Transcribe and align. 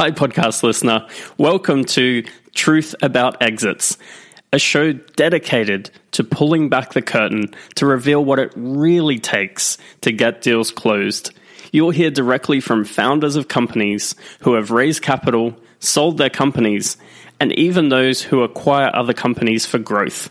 Hi, 0.00 0.10
podcast 0.10 0.62
listener. 0.62 1.06
Welcome 1.36 1.84
to 1.84 2.24
Truth 2.54 2.94
About 3.02 3.42
Exits, 3.42 3.98
a 4.50 4.58
show 4.58 4.94
dedicated 4.94 5.90
to 6.12 6.24
pulling 6.24 6.70
back 6.70 6.94
the 6.94 7.02
curtain 7.02 7.54
to 7.74 7.84
reveal 7.84 8.24
what 8.24 8.38
it 8.38 8.50
really 8.56 9.18
takes 9.18 9.76
to 10.00 10.10
get 10.10 10.40
deals 10.40 10.70
closed. 10.70 11.34
You'll 11.70 11.90
hear 11.90 12.10
directly 12.10 12.60
from 12.60 12.86
founders 12.86 13.36
of 13.36 13.48
companies 13.48 14.14
who 14.40 14.54
have 14.54 14.70
raised 14.70 15.02
capital, 15.02 15.54
sold 15.80 16.16
their 16.16 16.30
companies, 16.30 16.96
and 17.38 17.52
even 17.58 17.90
those 17.90 18.22
who 18.22 18.42
acquire 18.42 18.90
other 18.94 19.12
companies 19.12 19.66
for 19.66 19.78
growth. 19.78 20.30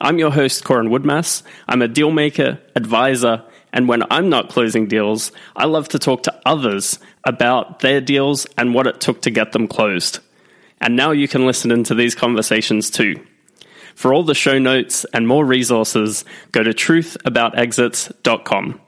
I'm 0.00 0.20
your 0.20 0.30
host, 0.30 0.62
Corin 0.62 0.88
Woodmass. 0.88 1.42
I'm 1.66 1.82
a 1.82 1.88
dealmaker, 1.88 2.60
advisor, 2.76 3.42
and 3.72 3.88
when 3.88 4.04
I'm 4.10 4.28
not 4.28 4.48
closing 4.48 4.86
deals, 4.86 5.32
I 5.56 5.66
love 5.66 5.88
to 5.88 5.98
talk 5.98 6.22
to 6.22 6.40
others 6.46 7.00
about 7.28 7.80
their 7.80 8.00
deals 8.00 8.46
and 8.56 8.72
what 8.74 8.86
it 8.86 9.02
took 9.02 9.20
to 9.22 9.30
get 9.30 9.52
them 9.52 9.68
closed. 9.68 10.20
And 10.80 10.96
now 10.96 11.10
you 11.10 11.28
can 11.28 11.46
listen 11.46 11.70
into 11.70 11.94
these 11.94 12.14
conversations 12.14 12.88
too. 12.90 13.22
For 13.94 14.14
all 14.14 14.22
the 14.22 14.34
show 14.34 14.58
notes 14.58 15.04
and 15.12 15.28
more 15.28 15.44
resources, 15.44 16.24
go 16.52 16.62
to 16.62 16.70
truthaboutexits.com. 16.70 18.80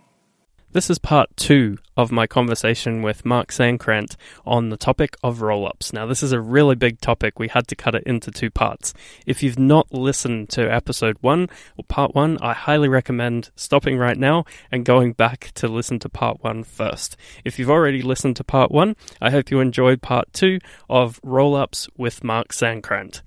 This 0.73 0.89
is 0.89 1.01
part 1.01 1.37
two 1.37 1.79
of 1.97 2.13
my 2.13 2.29
conversation 2.29 3.03
with 3.03 3.25
Mark 3.25 3.49
Sankrant 3.49 4.15
on 4.47 4.69
the 4.69 4.77
topic 4.77 5.17
of 5.21 5.43
roll 5.43 5.67
ups. 5.67 5.93
Now, 5.93 6.07
this 6.07 6.23
is 6.23 6.31
a 6.31 6.41
really 6.41 6.77
big 6.77 7.01
topic. 7.01 7.41
We 7.41 7.49
had 7.49 7.67
to 7.69 7.75
cut 7.75 7.97
it 7.97 8.05
into 8.05 8.31
two 8.31 8.51
parts. 8.51 8.95
If 9.27 9.43
you've 9.43 9.59
not 9.59 9.93
listened 9.93 10.49
to 10.51 10.73
episode 10.73 11.17
one 11.23 11.49
or 11.77 11.83
part 11.89 12.15
one, 12.15 12.39
I 12.41 12.53
highly 12.53 12.89
recommend 12.89 13.51
stopping 13.57 13.99
right 13.99 14.17
now 14.17 14.45
and 14.71 14.85
going 14.85 15.13
back 15.15 15.51
to 15.55 15.67
listen 15.67 15.99
to 15.99 16.09
part 16.09 16.45
one 16.45 16.63
first. 16.63 17.17
If 17.45 17.59
you've 17.59 17.69
already 17.69 18.01
listened 18.01 18.37
to 18.37 18.45
part 18.45 18.71
one, 18.71 18.95
I 19.21 19.31
hope 19.31 19.51
you 19.51 19.59
enjoyed 19.59 20.03
part 20.03 20.33
two 20.33 20.61
of 20.89 21.19
roll 21.25 21.57
ups 21.57 21.89
with 21.97 22.23
Mark 22.23 22.51
Sankrant. 22.53 23.23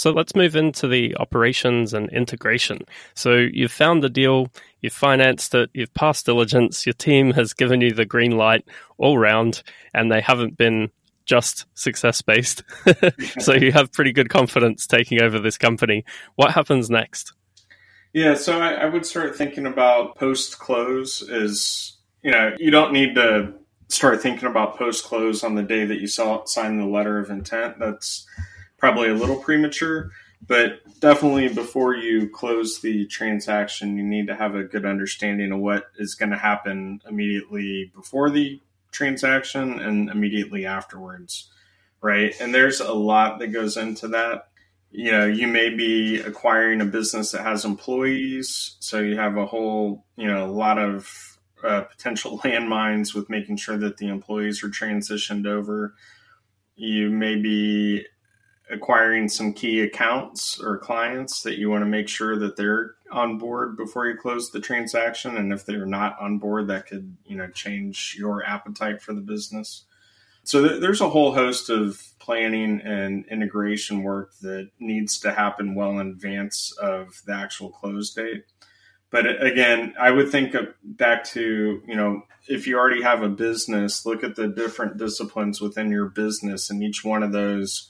So 0.00 0.12
let's 0.12 0.34
move 0.34 0.56
into 0.56 0.88
the 0.88 1.14
operations 1.18 1.92
and 1.92 2.08
integration. 2.08 2.78
So 3.12 3.34
you've 3.34 3.70
found 3.70 4.02
the 4.02 4.08
deal, 4.08 4.48
you've 4.80 4.94
financed 4.94 5.54
it, 5.54 5.68
you've 5.74 5.92
passed 5.92 6.24
diligence, 6.24 6.86
your 6.86 6.94
team 6.94 7.32
has 7.32 7.52
given 7.52 7.82
you 7.82 7.92
the 7.92 8.06
green 8.06 8.38
light 8.38 8.66
all 8.96 9.18
round, 9.18 9.62
and 9.92 10.10
they 10.10 10.22
haven't 10.22 10.56
been 10.56 10.90
just 11.26 11.66
success 11.74 12.22
based. 12.22 12.62
so 13.40 13.52
you 13.52 13.72
have 13.72 13.92
pretty 13.92 14.10
good 14.10 14.30
confidence 14.30 14.86
taking 14.86 15.20
over 15.20 15.38
this 15.38 15.58
company. 15.58 16.06
What 16.34 16.52
happens 16.52 16.88
next? 16.88 17.34
Yeah, 18.14 18.36
so 18.36 18.58
I, 18.58 18.72
I 18.72 18.86
would 18.86 19.04
start 19.04 19.36
thinking 19.36 19.66
about 19.66 20.16
post 20.16 20.58
close 20.58 21.20
is, 21.20 21.98
you 22.22 22.30
know, 22.30 22.54
you 22.56 22.70
don't 22.70 22.94
need 22.94 23.16
to 23.16 23.52
start 23.88 24.22
thinking 24.22 24.48
about 24.48 24.78
post 24.78 25.04
close 25.04 25.44
on 25.44 25.56
the 25.56 25.62
day 25.62 25.84
that 25.84 26.00
you 26.00 26.06
saw, 26.06 26.42
sign 26.46 26.78
the 26.78 26.86
letter 26.86 27.18
of 27.18 27.28
intent. 27.28 27.78
That's 27.78 28.26
probably 28.80 29.10
a 29.10 29.14
little 29.14 29.36
premature, 29.36 30.10
but 30.46 30.80
definitely 31.00 31.48
before 31.48 31.94
you 31.94 32.28
close 32.28 32.80
the 32.80 33.06
transaction, 33.06 33.96
you 33.96 34.02
need 34.02 34.26
to 34.26 34.34
have 34.34 34.54
a 34.54 34.64
good 34.64 34.86
understanding 34.86 35.52
of 35.52 35.60
what 35.60 35.84
is 35.98 36.14
going 36.14 36.30
to 36.30 36.38
happen 36.38 37.00
immediately 37.06 37.92
before 37.94 38.30
the 38.30 38.60
transaction 38.90 39.80
and 39.80 40.08
immediately 40.08 40.66
afterwards, 40.66 41.50
right? 42.00 42.34
And 42.40 42.54
there's 42.54 42.80
a 42.80 42.92
lot 42.92 43.38
that 43.38 43.48
goes 43.48 43.76
into 43.76 44.08
that. 44.08 44.48
You 44.90 45.12
know, 45.12 45.26
you 45.26 45.46
may 45.46 45.70
be 45.70 46.18
acquiring 46.18 46.80
a 46.80 46.86
business 46.86 47.30
that 47.32 47.42
has 47.42 47.64
employees, 47.64 48.76
so 48.80 48.98
you 48.98 49.16
have 49.16 49.36
a 49.36 49.46
whole, 49.46 50.04
you 50.16 50.26
know, 50.26 50.44
a 50.44 50.50
lot 50.50 50.78
of 50.78 51.38
uh, 51.62 51.82
potential 51.82 52.38
landmines 52.44 53.14
with 53.14 53.30
making 53.30 53.58
sure 53.58 53.76
that 53.76 53.98
the 53.98 54.08
employees 54.08 54.64
are 54.64 54.68
transitioned 54.68 55.46
over. 55.46 55.94
You 56.74 57.10
may 57.10 57.36
be 57.36 58.06
acquiring 58.70 59.28
some 59.28 59.52
key 59.52 59.80
accounts 59.80 60.60
or 60.60 60.78
clients 60.78 61.42
that 61.42 61.58
you 61.58 61.68
want 61.70 61.82
to 61.82 61.86
make 61.86 62.08
sure 62.08 62.38
that 62.38 62.56
they're 62.56 62.94
on 63.10 63.38
board 63.38 63.76
before 63.76 64.06
you 64.06 64.16
close 64.16 64.50
the 64.50 64.60
transaction? 64.60 65.36
And 65.36 65.52
if 65.52 65.66
they're 65.66 65.86
not 65.86 66.20
on 66.20 66.38
board 66.38 66.68
that 66.68 66.86
could 66.86 67.16
you 67.24 67.36
know 67.36 67.48
change 67.48 68.16
your 68.18 68.44
appetite 68.44 69.02
for 69.02 69.12
the 69.12 69.20
business? 69.20 69.84
So 70.44 70.66
th- 70.66 70.80
there's 70.80 71.00
a 71.00 71.10
whole 71.10 71.32
host 71.32 71.70
of 71.70 72.02
planning 72.18 72.80
and 72.82 73.26
integration 73.26 74.02
work 74.02 74.32
that 74.40 74.70
needs 74.78 75.18
to 75.20 75.32
happen 75.32 75.74
well 75.74 75.98
in 75.98 76.08
advance 76.08 76.72
of 76.80 77.20
the 77.26 77.34
actual 77.34 77.70
close 77.70 78.12
date. 78.12 78.44
But 79.10 79.44
again 79.44 79.94
i 79.98 80.10
would 80.10 80.30
think 80.30 80.54
back 80.84 81.24
to 81.24 81.82
you 81.84 81.96
know 81.96 82.22
if 82.48 82.66
you 82.66 82.78
already 82.78 83.02
have 83.02 83.22
a 83.22 83.28
business 83.28 84.06
look 84.06 84.22
at 84.22 84.36
the 84.36 84.46
different 84.46 84.98
disciplines 84.98 85.60
within 85.60 85.90
your 85.90 86.06
business 86.06 86.70
and 86.70 86.82
each 86.82 87.04
one 87.04 87.24
of 87.24 87.32
those 87.32 87.89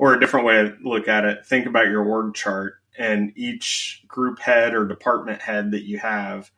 or 0.00 0.14
a 0.14 0.18
different 0.18 0.46
way 0.46 0.54
to 0.54 0.74
look 0.82 1.08
at 1.08 1.26
it, 1.26 1.44
think 1.44 1.66
about 1.66 1.88
your 1.88 2.02
org 2.02 2.32
chart 2.32 2.76
and 2.98 3.34
each 3.36 4.02
group 4.08 4.38
head 4.38 4.74
or 4.74 4.88
department 4.88 5.42
head 5.42 5.72
that 5.72 5.82
you 5.82 5.98
have 5.98 6.50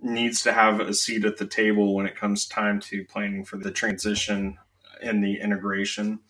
needs 0.00 0.44
to 0.44 0.52
have 0.52 0.78
a 0.78 0.94
seat 0.94 1.24
at 1.24 1.36
the 1.36 1.48
table 1.48 1.96
when 1.96 2.06
it 2.06 2.14
comes 2.14 2.46
time 2.46 2.78
to 2.78 3.04
planning 3.06 3.44
for 3.44 3.56
the 3.56 3.72
transition 3.72 4.56
and 5.02 5.22
the 5.22 5.40
integration. 5.40 6.20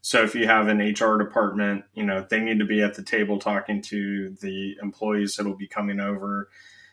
So 0.00 0.24
if 0.24 0.34
you 0.34 0.48
have 0.48 0.66
an 0.66 0.78
HR 0.78 1.16
department, 1.16 1.84
you 1.94 2.02
know, 2.02 2.26
they 2.28 2.40
need 2.40 2.58
to 2.58 2.66
be 2.66 2.82
at 2.82 2.94
the 2.94 3.04
table 3.04 3.38
talking 3.38 3.80
to 3.82 4.34
the 4.42 4.78
employees 4.82 5.36
that 5.36 5.46
will 5.46 5.56
be 5.56 5.68
coming 5.68 6.00
over 6.00 6.48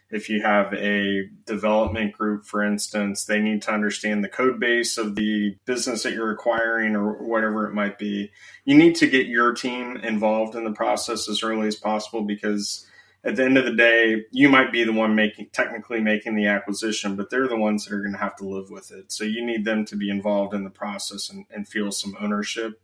if 0.09 0.29
you 0.29 0.41
have 0.41 0.73
a 0.73 1.23
development 1.45 2.13
group, 2.13 2.45
for 2.45 2.63
instance, 2.63 3.25
they 3.25 3.39
need 3.39 3.61
to 3.63 3.73
understand 3.73 4.23
the 4.23 4.29
code 4.29 4.59
base 4.59 4.97
of 4.97 5.15
the 5.15 5.55
business 5.65 6.03
that 6.03 6.13
you're 6.13 6.31
acquiring 6.31 6.95
or 6.95 7.23
whatever 7.25 7.67
it 7.67 7.73
might 7.73 7.97
be. 7.97 8.31
You 8.63 8.77
need 8.77 8.95
to 8.97 9.07
get 9.07 9.27
your 9.27 9.53
team 9.53 9.97
involved 9.97 10.55
in 10.55 10.63
the 10.63 10.71
process 10.71 11.27
as 11.27 11.43
early 11.43 11.67
as 11.67 11.75
possible 11.75 12.21
because 12.21 12.87
at 13.23 13.35
the 13.35 13.43
end 13.43 13.57
of 13.57 13.65
the 13.65 13.75
day, 13.75 14.23
you 14.31 14.47
might 14.47 14.71
be 14.71 14.85
the 14.85 14.93
one 14.93 15.13
making 15.13 15.49
technically 15.51 15.99
making 15.99 16.35
the 16.35 16.47
acquisition, 16.47 17.17
but 17.17 17.29
they're 17.29 17.49
the 17.49 17.57
ones 17.57 17.83
that 17.85 17.93
are 17.93 18.01
going 18.01 18.13
to 18.13 18.19
have 18.19 18.37
to 18.37 18.47
live 18.47 18.69
with 18.69 18.91
it. 18.91 19.11
So 19.11 19.25
you 19.25 19.45
need 19.45 19.65
them 19.65 19.83
to 19.85 19.97
be 19.97 20.09
involved 20.09 20.53
in 20.53 20.63
the 20.63 20.69
process 20.69 21.29
and, 21.29 21.45
and 21.49 21.67
feel 21.67 21.91
some 21.91 22.15
ownership. 22.21 22.81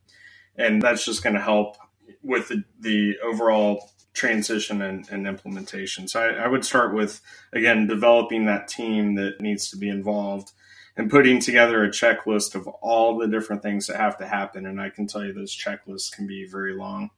And 0.57 0.81
that's 0.81 1.05
just 1.05 1.23
going 1.23 1.35
to 1.35 1.41
help 1.41 1.77
with 2.21 2.49
the, 2.49 2.63
the 2.79 3.15
overall 3.23 3.91
transition 4.13 4.81
and, 4.81 5.09
and 5.09 5.27
implementation. 5.27 6.07
So 6.07 6.21
I, 6.21 6.43
I, 6.43 6.47
would 6.47 6.63
start 6.63 6.93
with, 6.93 7.21
again, 7.51 7.87
developing 7.87 8.45
that 8.45 8.67
team 8.67 9.15
that 9.15 9.41
needs 9.41 9.69
to 9.71 9.77
be 9.77 9.89
involved 9.89 10.51
and 10.95 11.09
putting 11.09 11.39
together 11.39 11.83
a 11.83 11.89
checklist 11.89 12.53
of 12.53 12.67
all 12.67 13.17
the 13.17 13.27
different 13.27 13.63
things 13.63 13.87
that 13.87 13.97
have 13.97 14.17
to 14.19 14.27
happen. 14.27 14.65
And 14.65 14.79
I 14.79 14.89
can 14.89 15.07
tell 15.07 15.25
you 15.25 15.33
those 15.33 15.55
checklists 15.55 16.11
can 16.11 16.27
be 16.27 16.45
very 16.45 16.75
long. 16.75 17.09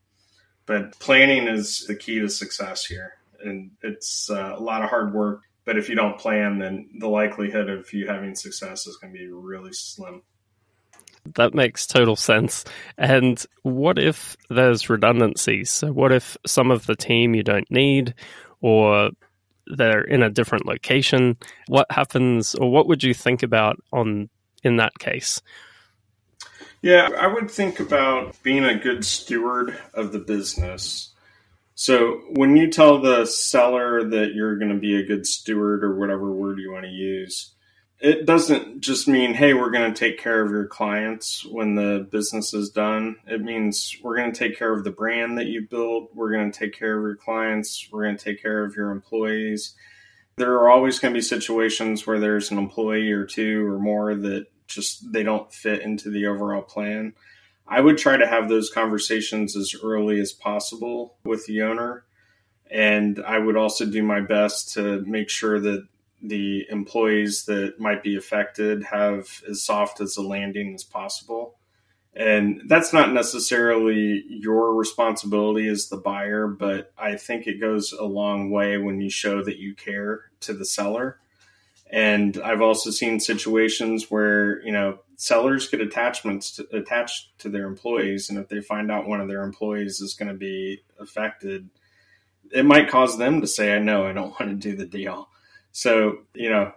But 0.65 0.97
planning 0.99 1.47
is 1.47 1.85
the 1.85 1.95
key 1.95 2.19
to 2.19 2.29
success 2.29 2.85
here. 2.85 3.15
And 3.43 3.71
it's 3.81 4.29
uh, 4.29 4.55
a 4.57 4.61
lot 4.61 4.81
of 4.81 4.89
hard 4.89 5.13
work. 5.13 5.41
But 5.65 5.77
if 5.77 5.89
you 5.89 5.95
don't 5.95 6.17
plan, 6.17 6.59
then 6.59 6.89
the 6.99 7.09
likelihood 7.09 7.69
of 7.69 7.91
you 7.91 8.07
having 8.07 8.35
success 8.35 8.87
is 8.87 8.97
going 8.97 9.11
to 9.13 9.19
be 9.19 9.27
really 9.27 9.73
slim. 9.73 10.21
That 11.33 11.55
makes 11.55 11.87
total 11.87 12.15
sense. 12.15 12.65
And 12.97 13.43
what 13.63 13.97
if 13.97 14.37
there's 14.49 14.89
redundancies? 14.89 15.71
So, 15.71 15.91
what 15.91 16.11
if 16.11 16.37
some 16.45 16.69
of 16.69 16.85
the 16.85 16.95
team 16.95 17.33
you 17.33 17.43
don't 17.43 17.69
need, 17.71 18.13
or 18.61 19.09
they're 19.65 20.03
in 20.03 20.21
a 20.21 20.29
different 20.29 20.67
location? 20.67 21.37
What 21.67 21.91
happens, 21.91 22.53
or 22.53 22.71
what 22.71 22.87
would 22.87 23.03
you 23.03 23.13
think 23.13 23.41
about 23.41 23.77
on 23.91 24.29
in 24.63 24.77
that 24.77 24.97
case? 24.99 25.41
Yeah, 26.81 27.09
I 27.17 27.25
would 27.25 27.49
think 27.49 27.79
about 27.79 28.41
being 28.43 28.63
a 28.63 28.77
good 28.77 29.03
steward 29.03 29.75
of 29.95 30.11
the 30.11 30.19
business. 30.19 31.11
So, 31.73 32.21
when 32.29 32.55
you 32.55 32.69
tell 32.69 33.01
the 33.01 33.25
seller 33.25 34.07
that 34.07 34.33
you're 34.35 34.59
going 34.59 34.71
to 34.71 34.79
be 34.79 34.95
a 34.95 35.05
good 35.05 35.25
steward, 35.25 35.83
or 35.83 35.97
whatever 35.99 36.31
word 36.31 36.59
you 36.59 36.71
want 36.71 36.85
to 36.85 36.91
use, 36.91 37.54
it 37.99 38.25
doesn't 38.25 38.81
just 38.81 39.07
mean 39.07 39.33
hey 39.33 39.53
we're 39.53 39.71
going 39.71 39.91
to 39.91 39.97
take 39.97 40.19
care 40.19 40.43
of 40.43 40.51
your 40.51 40.67
clients 40.67 41.45
when 41.45 41.75
the 41.75 42.07
business 42.11 42.53
is 42.53 42.69
done. 42.69 43.15
It 43.25 43.41
means 43.41 43.95
we're 44.03 44.17
going 44.17 44.31
to 44.31 44.37
take 44.37 44.57
care 44.57 44.73
of 44.73 44.83
the 44.83 44.91
brand 44.91 45.37
that 45.37 45.47
you 45.47 45.67
built. 45.67 46.11
We're 46.13 46.31
going 46.31 46.51
to 46.51 46.59
take 46.59 46.77
care 46.77 46.97
of 46.97 47.03
your 47.03 47.15
clients. 47.15 47.87
We're 47.91 48.03
going 48.03 48.17
to 48.17 48.23
take 48.23 48.41
care 48.41 48.63
of 48.63 48.75
your 48.75 48.91
employees. 48.91 49.75
There 50.37 50.53
are 50.55 50.69
always 50.69 50.99
going 50.99 51.13
to 51.13 51.17
be 51.17 51.21
situations 51.21 52.05
where 52.05 52.19
there's 52.19 52.51
an 52.51 52.57
employee 52.57 53.11
or 53.11 53.25
two 53.25 53.65
or 53.65 53.79
more 53.79 54.13
that 54.13 54.47
just 54.67 55.11
they 55.13 55.23
don't 55.23 55.53
fit 55.53 55.81
into 55.81 56.09
the 56.09 56.25
overall 56.25 56.63
plan. 56.63 57.13
I 57.67 57.79
would 57.79 57.97
try 57.97 58.17
to 58.17 58.27
have 58.27 58.49
those 58.49 58.69
conversations 58.69 59.55
as 59.55 59.73
early 59.81 60.19
as 60.19 60.33
possible 60.33 61.15
with 61.23 61.45
the 61.45 61.61
owner 61.61 62.05
and 62.71 63.23
i 63.27 63.37
would 63.37 63.55
also 63.55 63.85
do 63.85 64.01
my 64.01 64.19
best 64.19 64.73
to 64.73 65.01
make 65.01 65.29
sure 65.29 65.59
that 65.59 65.87
the 66.27 66.65
employees 66.69 67.45
that 67.45 67.79
might 67.79 68.03
be 68.03 68.15
affected 68.15 68.83
have 68.83 69.43
as 69.49 69.63
soft 69.63 70.01
as 70.01 70.17
a 70.17 70.21
landing 70.21 70.73
as 70.73 70.83
possible. 70.83 71.55
And 72.13 72.61
that's 72.67 72.93
not 72.93 73.11
necessarily 73.11 74.23
your 74.29 74.73
responsibility 74.73 75.67
as 75.67 75.89
the 75.89 75.97
buyer, 75.97 76.47
but 76.47 76.93
I 76.97 77.17
think 77.17 77.45
it 77.45 77.59
goes 77.59 77.91
a 77.91 78.05
long 78.05 78.51
way 78.51 78.77
when 78.77 79.01
you 79.01 79.09
show 79.09 79.43
that 79.43 79.57
you 79.57 79.75
care 79.75 80.31
to 80.41 80.53
the 80.53 80.65
seller. 80.65 81.19
And 81.91 82.37
I've 82.43 82.61
also 82.61 82.89
seen 82.89 83.19
situations 83.19 84.09
where, 84.09 84.65
you 84.65 84.71
know, 84.71 84.99
sellers 85.17 85.69
get 85.69 85.81
attachments 85.81 86.51
to, 86.51 86.67
attached 86.75 87.37
to 87.39 87.49
their 87.49 87.67
employees, 87.67 88.29
and 88.29 88.39
if 88.39 88.49
they 88.49 88.61
find 88.61 88.91
out 88.91 89.07
one 89.07 89.21
of 89.21 89.27
their 89.27 89.43
employees 89.43 90.01
is 90.01 90.13
going 90.13 90.29
to 90.29 90.37
be 90.37 90.83
affected, 90.99 91.69
it 92.51 92.65
might 92.65 92.89
cause 92.89 93.17
them 93.17 93.41
to 93.41 93.47
say, 93.47 93.75
"I 93.75 93.79
know, 93.79 94.05
I 94.05 94.13
don't 94.13 94.37
want 94.39 94.51
to 94.51 94.69
do 94.69 94.75
the 94.75 94.85
deal." 94.85 95.29
So, 95.75 96.19
you 96.33 96.49
know, 96.49 96.71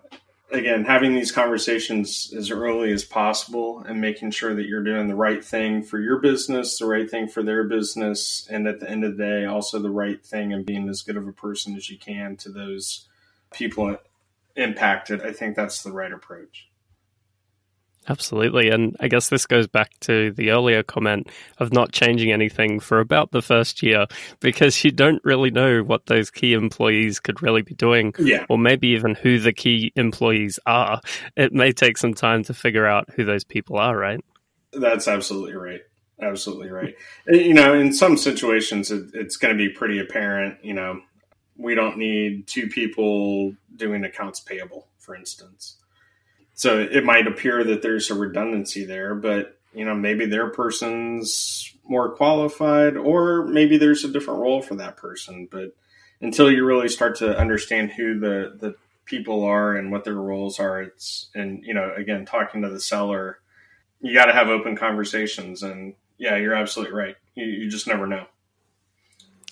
again, 0.51 0.85
having 0.85 1.15
these 1.15 1.31
conversations 1.31 2.35
as 2.37 2.51
early 2.51 2.91
as 2.91 3.05
possible 3.05 3.79
and 3.87 4.01
making 4.01 4.33
sure 4.33 4.57
that 4.57 4.67
you're 4.67 4.83
doing 4.83 5.07
the 5.07 5.15
right 5.15 5.43
thing 5.43 5.85
for 5.85 6.01
your 6.01 6.19
business, 6.19 6.81
the 6.81 6.87
right 6.87 7.09
thing 7.09 7.29
for 7.29 7.45
their 7.45 7.63
business, 7.63 8.49
and 8.51 8.67
at 8.67 8.81
the 8.81 8.91
end 8.91 9.05
of 9.05 9.17
the 9.17 9.23
day, 9.23 9.45
also 9.45 9.79
the 9.79 9.89
right 9.89 10.27
thing 10.27 10.53
and 10.53 10.67
being 10.67 10.89
as 10.89 11.03
good 11.03 11.17
of 11.17 11.29
a 11.29 11.33
person 11.33 11.77
as 11.77 11.89
you 11.89 11.97
can 11.97 12.37
to 12.39 12.49
those 12.49 13.07
people 13.53 13.97
impacted. 14.57 15.23
I 15.23 15.33
think 15.33 15.55
that's 15.55 15.85
the 15.85 15.93
right 15.93 16.13
approach. 16.13 16.69
Absolutely. 18.09 18.71
And 18.71 18.97
I 19.01 19.09
guess 19.09 19.29
this 19.29 19.47
goes 19.47 19.67
back 19.67 19.91
to 20.01 20.33
the 20.33 20.51
earlier 20.51 20.83
comment 20.83 21.29
of 21.59 21.73
not 21.73 21.93
changing 21.93 22.33
anything 22.33 22.81
for 22.81 23.01
about 23.01 23.33
the 23.33 23.43
first 23.43 23.83
year 23.83 24.07
because 24.41 24.83
you 24.83 24.91
don't 24.91 25.23
really 25.25 25.51
know 25.51 25.83
what 25.83 26.07
those 26.07 26.31
key 26.31 26.55
employees 26.55 27.21
could 27.21 27.43
really 27.43 27.63
be 27.63 27.75
doing. 27.75 28.15
Yeah. 28.19 28.47
Or 28.49 28.57
maybe 28.57 28.89
even 28.89 29.15
who 29.15 29.39
the 29.39 29.53
key 29.53 29.93
employees 29.95 30.59
are. 30.65 31.01
It 31.37 31.53
may 31.53 31.73
take 31.73 31.99
some 31.99 32.15
time 32.15 32.45
to 32.45 32.55
figure 32.55 32.87
out 32.87 33.11
who 33.15 33.25
those 33.25 33.45
people 33.45 33.77
are, 33.77 33.97
right? 33.97 34.21
That's 34.73 35.07
absolutely 35.07 35.55
right. 35.55 35.81
Absolutely 36.21 36.71
right. 36.71 36.95
You 37.27 37.55
know, 37.55 37.75
in 37.75 37.93
some 37.93 38.17
situations, 38.17 38.91
it, 38.91 39.11
it's 39.15 39.37
going 39.37 39.57
to 39.57 39.59
be 39.59 39.73
pretty 39.73 40.01
apparent. 40.01 40.65
You 40.65 40.75
know, 40.75 41.01
we 41.57 41.75
don't 41.75 41.99
need 41.99 42.47
two 42.47 42.69
people 42.69 43.55
doing 43.77 44.03
accounts 44.05 44.41
payable, 44.41 44.89
for 44.99 45.15
instance 45.15 45.77
so 46.59 46.81
it 46.81 47.05
might 47.05 47.29
appear 47.29 47.63
that 47.63 47.83
there's 47.83 48.11
a 48.11 48.17
redundancy 48.17 48.85
there, 48.85 49.15
but 49.15 49.57
you 49.73 49.85
know 49.85 49.95
maybe 49.95 50.27
their 50.27 50.51
person's 50.51 51.73
more 51.85 52.17
qualified, 52.17 52.97
or 52.97 53.47
maybe 53.47 53.79
there's 53.79 54.03
a 54.03 54.11
different 54.11 54.41
role 54.41 54.61
for 54.61 54.75
that 54.75 54.97
person. 54.97 55.47
But 55.49 55.77
until 56.21 56.51
you 56.51 56.65
really 56.65 56.89
start 56.89 57.15
to 57.19 57.39
understand 57.39 57.93
who 57.93 58.19
the 58.19 58.57
the 58.59 58.75
people 59.05 59.45
are 59.45 59.77
and 59.77 59.93
what 59.93 60.03
their 60.03 60.17
roles 60.17 60.59
are, 60.59 60.83
it's 60.83 61.31
and 61.33 61.63
you 61.63 61.75
know 61.75 61.95
again 61.97 62.27
talking 62.27 62.63
to 62.63 62.69
the 62.69 62.81
seller, 62.81 63.39
you 64.01 64.13
got 64.13 64.27
to 64.27 64.33
have 64.33 64.49
open 64.49 64.77
conversations. 64.77 65.63
And 65.63 65.95
yeah, 66.17 66.39
you're 66.39 66.57
absolutely 66.57 66.97
right. 66.97 67.15
You, 67.37 67.47
you 67.47 67.71
just 67.71 67.87
never 67.87 68.09
know. 68.09 68.27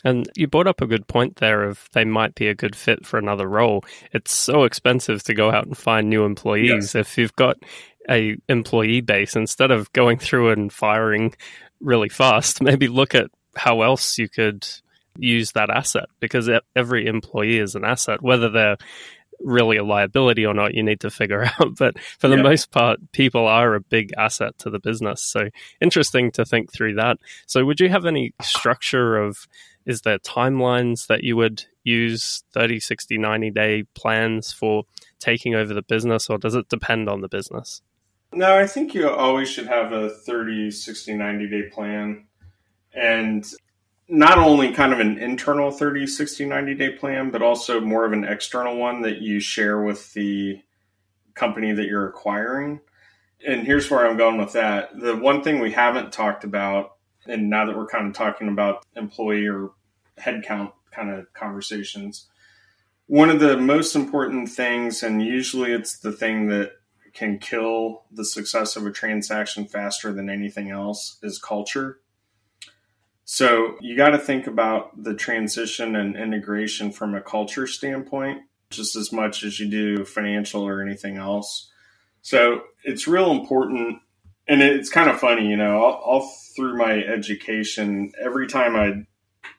And 0.06 0.30
you 0.36 0.46
brought 0.46 0.68
up 0.68 0.80
a 0.80 0.86
good 0.86 1.08
point 1.08 1.38
there 1.38 1.64
of 1.64 1.88
they 1.92 2.04
might 2.04 2.36
be 2.36 2.46
a 2.46 2.54
good 2.54 2.76
fit 2.76 3.04
for 3.04 3.18
another 3.18 3.48
role. 3.48 3.84
It's 4.12 4.32
so 4.32 4.62
expensive 4.62 5.24
to 5.24 5.34
go 5.34 5.50
out 5.50 5.66
and 5.66 5.76
find 5.76 6.08
new 6.08 6.24
employees. 6.24 6.94
Yes. 6.94 6.94
If 6.94 7.18
you've 7.18 7.34
got 7.34 7.56
a 8.08 8.36
employee 8.48 9.00
base, 9.00 9.34
instead 9.34 9.72
of 9.72 9.92
going 9.92 10.18
through 10.18 10.50
and 10.50 10.72
firing 10.72 11.34
really 11.80 12.08
fast, 12.08 12.62
maybe 12.62 12.86
look 12.86 13.16
at 13.16 13.32
how 13.56 13.82
else 13.82 14.16
you 14.16 14.28
could 14.28 14.64
use 15.18 15.50
that 15.52 15.70
asset 15.70 16.06
because 16.20 16.48
every 16.76 17.08
employee 17.08 17.58
is 17.58 17.74
an 17.74 17.84
asset, 17.84 18.22
whether 18.22 18.48
they're 18.48 18.76
really 19.40 19.76
a 19.76 19.82
liability 19.82 20.46
or 20.46 20.54
not, 20.54 20.74
you 20.74 20.84
need 20.84 21.00
to 21.00 21.10
figure 21.10 21.44
out. 21.58 21.76
But 21.76 21.98
for 21.98 22.28
the 22.28 22.36
yeah. 22.36 22.42
most 22.42 22.70
part, 22.70 23.00
people 23.10 23.48
are 23.48 23.74
a 23.74 23.80
big 23.80 24.12
asset 24.16 24.56
to 24.58 24.70
the 24.70 24.78
business. 24.78 25.24
So 25.24 25.48
interesting 25.80 26.30
to 26.32 26.44
think 26.44 26.72
through 26.72 26.94
that. 26.94 27.18
So 27.46 27.64
would 27.64 27.80
you 27.80 27.88
have 27.88 28.06
any 28.06 28.34
structure 28.40 29.16
of 29.16 29.48
is 29.86 30.02
there 30.02 30.18
timelines 30.18 31.06
that 31.06 31.22
you 31.22 31.36
would 31.36 31.64
use 31.84 32.42
30 32.52 32.80
60 32.80 33.16
90 33.16 33.50
day 33.50 33.84
plans 33.94 34.52
for 34.52 34.84
taking 35.20 35.54
over 35.54 35.72
the 35.72 35.82
business 35.82 36.28
or 36.28 36.36
does 36.36 36.54
it 36.54 36.68
depend 36.68 37.08
on 37.08 37.20
the 37.20 37.28
business? 37.28 37.82
No 38.32 38.58
i 38.58 38.66
think 38.66 38.92
you 38.92 39.08
always 39.08 39.48
should 39.48 39.68
have 39.68 39.92
a 39.92 40.10
30 40.10 40.70
60 40.70 41.14
90 41.14 41.48
day 41.48 41.62
plan. 41.72 42.26
And 42.92 43.46
not 44.08 44.38
only 44.38 44.72
kind 44.72 44.92
of 44.92 45.00
an 45.00 45.18
internal 45.18 45.70
30 45.70 46.06
60 46.06 46.44
90 46.44 46.74
day 46.74 46.90
plan 46.90 47.30
but 47.30 47.42
also 47.42 47.80
more 47.80 48.04
of 48.04 48.12
an 48.12 48.24
external 48.24 48.76
one 48.76 49.02
that 49.02 49.22
you 49.22 49.38
share 49.40 49.80
with 49.80 50.12
the 50.14 50.60
company 51.34 51.72
that 51.72 51.86
you're 51.86 52.08
acquiring. 52.08 52.80
And 53.46 53.64
here's 53.64 53.88
where 53.88 54.06
i'm 54.06 54.16
going 54.16 54.38
with 54.38 54.54
that. 54.54 54.98
The 54.98 55.14
one 55.14 55.42
thing 55.42 55.60
we 55.60 55.70
haven't 55.70 56.12
talked 56.12 56.42
about 56.42 56.95
and 57.28 57.50
now 57.50 57.66
that 57.66 57.76
we're 57.76 57.86
kind 57.86 58.06
of 58.06 58.14
talking 58.14 58.48
about 58.48 58.84
employee 58.96 59.46
or 59.46 59.70
headcount 60.18 60.72
kind 60.90 61.10
of 61.10 61.32
conversations, 61.34 62.26
one 63.06 63.30
of 63.30 63.40
the 63.40 63.56
most 63.56 63.94
important 63.94 64.48
things, 64.48 65.02
and 65.02 65.22
usually 65.22 65.72
it's 65.72 65.98
the 65.98 66.12
thing 66.12 66.48
that 66.48 66.72
can 67.12 67.38
kill 67.38 68.02
the 68.10 68.24
success 68.24 68.76
of 68.76 68.84
a 68.86 68.90
transaction 68.90 69.64
faster 69.64 70.12
than 70.12 70.28
anything 70.28 70.70
else, 70.70 71.18
is 71.22 71.38
culture. 71.38 72.00
So 73.24 73.76
you 73.80 73.96
got 73.96 74.10
to 74.10 74.18
think 74.18 74.46
about 74.46 75.02
the 75.02 75.14
transition 75.14 75.96
and 75.96 76.16
integration 76.16 76.92
from 76.92 77.14
a 77.14 77.20
culture 77.20 77.66
standpoint 77.66 78.42
just 78.70 78.96
as 78.96 79.12
much 79.12 79.44
as 79.44 79.60
you 79.60 79.68
do 79.68 80.04
financial 80.04 80.66
or 80.66 80.82
anything 80.82 81.16
else. 81.16 81.70
So 82.22 82.62
it's 82.84 83.06
real 83.06 83.30
important 83.30 84.00
and 84.48 84.62
it's 84.62 84.90
kind 84.90 85.10
of 85.10 85.18
funny, 85.18 85.48
you 85.48 85.56
know, 85.56 85.82
all, 85.82 85.94
all, 85.94 86.32
through 86.54 86.78
my 86.78 87.02
education, 87.02 88.12
every 88.18 88.46
time 88.46 88.76
I 88.76 89.04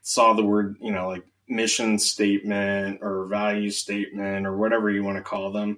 saw 0.02 0.34
the 0.34 0.44
word, 0.44 0.78
you 0.82 0.92
know, 0.92 1.08
like 1.08 1.24
mission 1.48 2.00
statement 2.00 3.00
or 3.02 3.26
value 3.26 3.70
statement 3.70 4.48
or 4.48 4.58
whatever 4.58 4.90
you 4.90 5.04
want 5.04 5.18
to 5.18 5.24
call 5.24 5.52
them, 5.52 5.78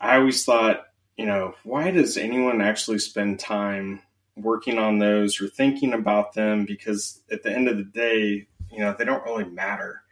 I 0.00 0.16
always 0.16 0.44
thought, 0.44 0.84
you 1.16 1.26
know, 1.26 1.54
why 1.62 1.90
does 1.90 2.16
anyone 2.16 2.60
actually 2.60 2.98
spend 2.98 3.38
time 3.38 4.00
working 4.36 4.78
on 4.78 4.98
those 4.98 5.40
or 5.40 5.48
thinking 5.48 5.92
about 5.92 6.34
them? 6.34 6.64
Because 6.64 7.22
at 7.30 7.42
the 7.42 7.52
end 7.52 7.68
of 7.68 7.76
the 7.76 7.84
day, 7.84 8.48
you 8.70 8.80
know, 8.80 8.94
they 8.98 9.04
don't 9.04 9.24
really 9.24 9.44
matter. 9.44 10.02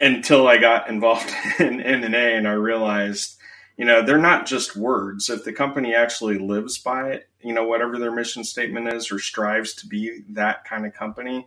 Until 0.00 0.46
I 0.46 0.58
got 0.58 0.88
involved 0.88 1.32
in 1.58 1.80
M&A 1.80 2.36
and 2.36 2.46
I 2.46 2.52
realized 2.52 3.37
you 3.78 3.84
know, 3.84 4.02
they're 4.02 4.18
not 4.18 4.44
just 4.44 4.76
words. 4.76 5.30
If 5.30 5.44
the 5.44 5.52
company 5.52 5.94
actually 5.94 6.38
lives 6.38 6.78
by 6.78 7.10
it, 7.10 7.28
you 7.40 7.54
know, 7.54 7.64
whatever 7.64 7.96
their 7.96 8.10
mission 8.10 8.42
statement 8.42 8.92
is 8.92 9.12
or 9.12 9.20
strives 9.20 9.72
to 9.74 9.86
be 9.86 10.22
that 10.30 10.64
kind 10.64 10.84
of 10.84 10.92
company, 10.92 11.46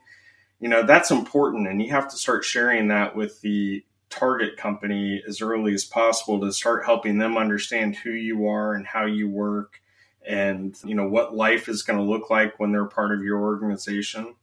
you 0.61 0.69
know, 0.69 0.81
that's 0.81 1.11
important. 1.11 1.67
And 1.67 1.81
you 1.81 1.91
have 1.91 2.07
to 2.07 2.15
start 2.15 2.45
sharing 2.45 2.87
that 2.87 3.17
with 3.17 3.41
the 3.41 3.83
target 4.09 4.55
company 4.55 5.21
as 5.27 5.41
early 5.41 5.73
as 5.73 5.83
possible 5.83 6.39
to 6.39 6.53
start 6.53 6.85
helping 6.85 7.17
them 7.17 7.37
understand 7.37 7.97
who 7.97 8.11
you 8.11 8.47
are 8.47 8.75
and 8.75 8.87
how 8.87 9.05
you 9.05 9.29
work 9.29 9.81
and, 10.25 10.77
you 10.85 10.95
know, 10.95 11.07
what 11.07 11.35
life 11.35 11.67
is 11.67 11.83
going 11.83 11.99
to 11.99 12.05
look 12.05 12.29
like 12.29 12.57
when 12.59 12.71
they're 12.71 12.85
part 12.85 13.11
of 13.11 13.23
your 13.23 13.41
organization. 13.41 14.35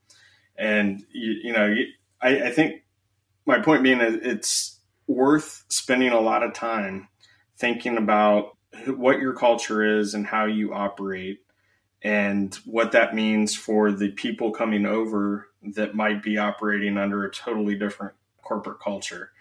And, 0.59 1.07
you, 1.11 1.33
you 1.45 1.53
know, 1.55 1.75
I, 2.21 2.43
I 2.43 2.51
think 2.51 2.83
my 3.47 3.61
point 3.61 3.83
being 3.83 3.99
that 3.99 4.27
it's 4.27 4.79
worth 5.07 5.65
spending 5.69 6.11
a 6.11 6.21
lot 6.21 6.43
of 6.43 6.53
time 6.53 7.08
thinking 7.59 7.97
about 7.97 8.57
what 8.87 9.19
your 9.19 9.35
culture 9.35 9.99
is 9.99 10.15
and 10.15 10.27
how 10.27 10.47
you 10.47 10.73
operate 10.73 11.41
and 12.03 12.55
what 12.65 12.93
that 12.93 13.15
means 13.15 13.57
for 13.57 13.91
the 13.91 14.11
people 14.13 14.53
coming 14.53 14.87
over 14.87 15.49
that 15.63 15.95
might 15.95 16.23
be 16.23 16.39
operating 16.39 16.97
under 16.97 17.25
a 17.25 17.31
totally 17.31 17.77
different 17.77 18.15
corporate 18.43 18.81
culture. 18.81 19.33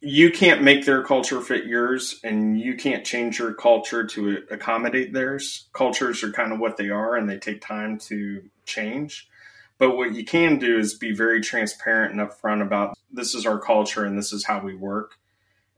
You 0.00 0.30
can't 0.30 0.62
make 0.62 0.84
their 0.84 1.02
culture 1.02 1.40
fit 1.40 1.64
yours, 1.66 2.20
and 2.22 2.60
you 2.60 2.76
can't 2.76 3.04
change 3.04 3.40
your 3.40 3.52
culture 3.52 4.06
to 4.06 4.44
accommodate 4.48 5.12
theirs. 5.12 5.68
Cultures 5.72 6.22
are 6.22 6.30
kind 6.30 6.52
of 6.52 6.60
what 6.60 6.76
they 6.76 6.88
are, 6.88 7.16
and 7.16 7.28
they 7.28 7.38
take 7.38 7.60
time 7.60 7.98
to 7.98 8.48
change. 8.64 9.28
But 9.76 9.96
what 9.96 10.14
you 10.14 10.24
can 10.24 10.60
do 10.60 10.78
is 10.78 10.94
be 10.94 11.12
very 11.12 11.40
transparent 11.40 12.12
and 12.12 12.20
upfront 12.20 12.62
about 12.62 12.96
this 13.12 13.34
is 13.34 13.44
our 13.44 13.58
culture 13.58 14.04
and 14.04 14.16
this 14.16 14.32
is 14.32 14.44
how 14.44 14.60
we 14.60 14.74
work 14.74 15.17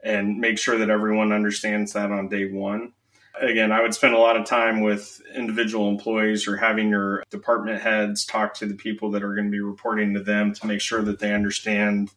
and 0.03 0.39
make 0.39 0.59
sure 0.59 0.79
that 0.79 0.91
everyone 0.91 1.33
understands 1.33 1.93
that 1.93 2.11
on 2.11 2.29
day 2.29 2.51
one. 2.51 2.93
Again, 3.41 3.73
I 3.73 3.81
would 3.81 3.95
spend 3.95 4.15
a 4.15 4.19
lot 4.19 4.37
of 4.37 4.45
time 4.45 4.81
with 4.81 5.23
individual 5.35 5.89
employees 5.89 6.47
or 6.47 6.57
having 6.57 6.91
your 6.91 7.23
department 7.31 7.81
heads 7.81 8.25
talk 8.25 8.55
to 8.55 8.67
the 8.67 8.75
people 8.75 9.11
that 9.13 9.23
are 9.23 9.35
going 9.35 9.47
to 9.47 9.51
be 9.51 9.61
reporting 9.61 10.15
to 10.15 10.23
them 10.23 10.53
to 10.55 10.67
make 10.67 10.81
sure 10.81 11.03
that 11.03 11.21
they 11.21 11.33
understand 11.33 12.11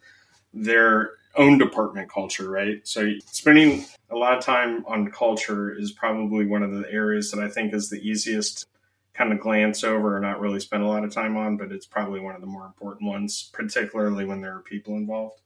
their 0.53 1.11
own 1.35 1.57
department 1.57 2.11
culture, 2.11 2.49
right? 2.49 2.85
So 2.87 3.11
spending 3.31 3.85
a 4.09 4.15
lot 4.15 4.37
of 4.37 4.43
time 4.43 4.85
on 4.85 5.11
culture 5.11 5.73
is 5.73 5.91
probably 5.91 6.45
one 6.45 6.63
of 6.63 6.71
the 6.71 6.91
areas 6.91 7.31
that 7.31 7.43
I 7.43 7.49
think 7.49 7.73
is 7.73 7.89
the 7.89 8.07
easiest 8.07 8.67
kind 9.13 9.31
of 9.31 9.39
glance 9.39 9.83
over 9.83 10.17
or 10.17 10.19
not 10.19 10.39
really 10.39 10.59
spend 10.59 10.83
a 10.83 10.87
lot 10.87 11.03
of 11.03 11.11
time 11.11 11.37
on, 11.37 11.57
but 11.57 11.71
it's 11.71 11.85
probably 11.85 12.19
one 12.19 12.35
of 12.35 12.41
the 12.41 12.47
more 12.47 12.65
important 12.65 13.07
ones, 13.09 13.49
particularly 13.53 14.25
when 14.25 14.41
there 14.41 14.55
are 14.55 14.61
people 14.61 14.95
involved. 14.95 15.39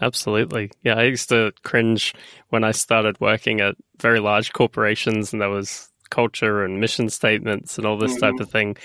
Absolutely. 0.00 0.70
Yeah, 0.82 0.94
I 0.94 1.04
used 1.04 1.28
to 1.28 1.52
cringe 1.62 2.14
when 2.48 2.64
I 2.64 2.72
started 2.72 3.20
working 3.20 3.60
at 3.60 3.76
very 4.00 4.20
large 4.20 4.52
corporations 4.52 5.32
and 5.32 5.40
there 5.40 5.50
was 5.50 5.90
culture 6.10 6.64
and 6.64 6.80
mission 6.80 7.08
statements 7.08 7.78
and 7.78 7.86
all 7.86 7.98
this 7.98 8.12
mm-hmm. 8.12 8.20
type 8.20 8.40
of 8.40 8.50
thing. 8.50 8.76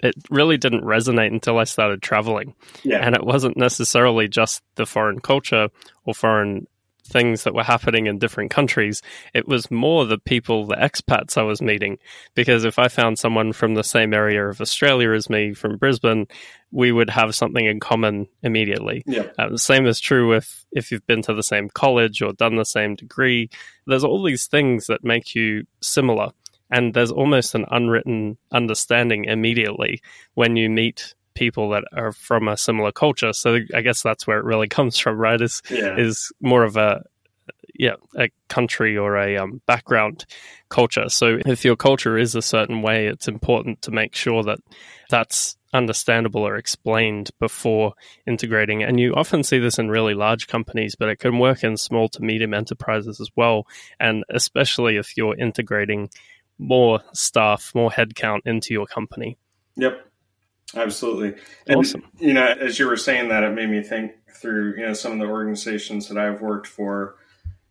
It 0.00 0.14
really 0.30 0.58
didn't 0.58 0.84
resonate 0.84 1.32
until 1.32 1.58
I 1.58 1.64
started 1.64 2.02
traveling. 2.02 2.54
Yeah. 2.82 2.98
And 2.98 3.14
it 3.14 3.24
wasn't 3.24 3.56
necessarily 3.56 4.28
just 4.28 4.62
the 4.74 4.84
foreign 4.84 5.20
culture 5.20 5.68
or 6.04 6.14
foreign 6.14 6.66
things 7.06 7.44
that 7.44 7.54
were 7.54 7.62
happening 7.62 8.06
in 8.06 8.18
different 8.18 8.50
countries. 8.50 9.02
It 9.34 9.46
was 9.46 9.70
more 9.70 10.04
the 10.04 10.18
people, 10.18 10.66
the 10.66 10.76
expats 10.76 11.36
I 11.36 11.42
was 11.42 11.60
meeting. 11.60 11.98
Because 12.34 12.64
if 12.64 12.78
I 12.78 12.88
found 12.88 13.18
someone 13.18 13.52
from 13.52 13.74
the 13.74 13.84
same 13.84 14.14
area 14.14 14.48
of 14.48 14.60
Australia 14.60 15.12
as 15.12 15.28
me 15.28 15.52
from 15.52 15.76
Brisbane, 15.76 16.26
we 16.70 16.90
would 16.92 17.10
have 17.10 17.34
something 17.34 17.64
in 17.64 17.78
common 17.78 18.26
immediately. 18.42 19.02
Yeah. 19.06 19.26
Uh, 19.38 19.50
the 19.50 19.58
same 19.58 19.86
is 19.86 20.00
true 20.00 20.32
if 20.32 20.66
if 20.72 20.90
you've 20.90 21.06
been 21.06 21.22
to 21.22 21.34
the 21.34 21.42
same 21.42 21.68
college 21.70 22.20
or 22.20 22.32
done 22.32 22.56
the 22.56 22.64
same 22.64 22.96
degree. 22.96 23.48
There's 23.86 24.04
all 24.04 24.22
these 24.22 24.46
things 24.46 24.86
that 24.88 25.04
make 25.04 25.34
you 25.34 25.66
similar, 25.80 26.30
and 26.70 26.92
there's 26.92 27.12
almost 27.12 27.54
an 27.54 27.66
unwritten 27.70 28.38
understanding 28.50 29.26
immediately 29.26 30.00
when 30.34 30.56
you 30.56 30.68
meet 30.68 31.14
people 31.34 31.70
that 31.70 31.84
are 31.92 32.12
from 32.12 32.48
a 32.48 32.56
similar 32.56 32.92
culture. 32.92 33.32
So 33.32 33.58
I 33.74 33.82
guess 33.82 34.02
that's 34.02 34.26
where 34.26 34.38
it 34.38 34.44
really 34.44 34.68
comes 34.78 34.98
from, 34.98 35.18
right? 35.18 35.40
Is 35.40 35.62
Yeah. 35.70 35.96
is 35.98 36.32
more 36.40 36.64
of 36.64 36.76
a 36.76 37.04
yeah 37.76 37.94
a 38.16 38.28
country 38.48 38.96
or 38.96 39.16
a 39.16 39.36
um, 39.36 39.60
background 39.66 40.26
culture. 40.68 41.08
So 41.08 41.38
if 41.44 41.64
your 41.64 41.76
culture 41.76 42.16
is 42.16 42.34
a 42.34 42.42
certain 42.42 42.82
way, 42.82 43.06
it's 43.06 43.28
important 43.28 43.82
to 43.82 43.90
make 43.90 44.14
sure 44.14 44.42
that 44.44 44.60
that's 45.10 45.56
understandable 45.72 46.46
or 46.46 46.56
explained 46.56 47.30
before 47.40 47.94
integrating. 48.26 48.82
And 48.84 49.00
you 49.00 49.12
often 49.14 49.42
see 49.42 49.58
this 49.58 49.78
in 49.78 49.90
really 49.90 50.14
large 50.14 50.46
companies, 50.46 50.94
but 50.94 51.08
it 51.08 51.18
can 51.18 51.38
work 51.38 51.64
in 51.64 51.76
small 51.76 52.08
to 52.10 52.22
medium 52.22 52.54
enterprises 52.54 53.20
as 53.20 53.28
well. 53.34 53.66
And 53.98 54.24
especially 54.30 54.96
if 54.96 55.16
you're 55.16 55.36
integrating 55.36 56.10
more 56.58 57.00
staff, 57.12 57.72
more 57.74 57.90
headcount 57.90 58.40
into 58.46 58.72
your 58.72 58.86
company. 58.86 59.36
Yep. 59.76 60.06
Absolutely. 60.74 61.40
And, 61.66 61.80
Awesome. 61.80 62.04
You 62.18 62.32
know, 62.32 62.46
as 62.46 62.78
you 62.78 62.86
were 62.86 62.96
saying 62.96 63.28
that, 63.28 63.44
it 63.44 63.50
made 63.50 63.70
me 63.70 63.82
think 63.82 64.12
through, 64.30 64.76
you 64.76 64.86
know, 64.86 64.92
some 64.92 65.12
of 65.12 65.18
the 65.18 65.26
organizations 65.26 66.08
that 66.08 66.18
I've 66.18 66.40
worked 66.40 66.66
for. 66.66 67.16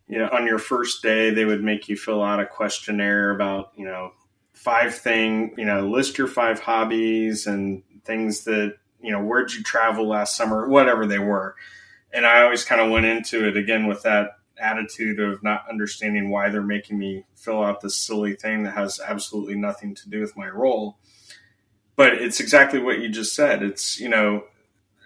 You 0.06 0.18
know, 0.18 0.28
on 0.32 0.46
your 0.46 0.58
first 0.58 1.02
day, 1.02 1.30
they 1.30 1.44
would 1.44 1.62
make 1.62 1.88
you 1.88 1.96
fill 1.96 2.22
out 2.22 2.40
a 2.40 2.46
questionnaire 2.46 3.30
about, 3.30 3.72
you 3.76 3.84
know, 3.84 4.12
five 4.52 4.94
thing, 4.94 5.54
you 5.56 5.64
know, 5.64 5.88
list 5.88 6.18
your 6.18 6.26
five 6.26 6.60
hobbies 6.60 7.46
and 7.46 7.82
things 8.04 8.44
that, 8.44 8.76
you 9.00 9.12
know, 9.12 9.22
where'd 9.22 9.52
you 9.52 9.62
travel 9.62 10.06
last 10.06 10.36
summer, 10.36 10.68
whatever 10.68 11.06
they 11.06 11.18
were. 11.18 11.56
And 12.12 12.26
I 12.26 12.42
always 12.42 12.64
kind 12.64 12.80
of 12.80 12.90
went 12.90 13.06
into 13.06 13.48
it 13.48 13.56
again 13.56 13.86
with 13.86 14.02
that 14.02 14.38
attitude 14.58 15.20
of 15.20 15.42
not 15.42 15.64
understanding 15.68 16.30
why 16.30 16.48
they're 16.48 16.62
making 16.62 16.98
me 16.98 17.24
fill 17.34 17.62
out 17.62 17.80
this 17.80 17.96
silly 17.96 18.34
thing 18.34 18.62
that 18.62 18.74
has 18.74 19.00
absolutely 19.00 19.56
nothing 19.56 19.94
to 19.96 20.08
do 20.08 20.20
with 20.20 20.36
my 20.36 20.48
role 20.48 20.98
but 21.96 22.14
it's 22.14 22.40
exactly 22.40 22.80
what 22.80 23.00
you 23.00 23.08
just 23.08 23.34
said. 23.34 23.62
It's, 23.62 24.00
you 24.00 24.08
know, 24.08 24.44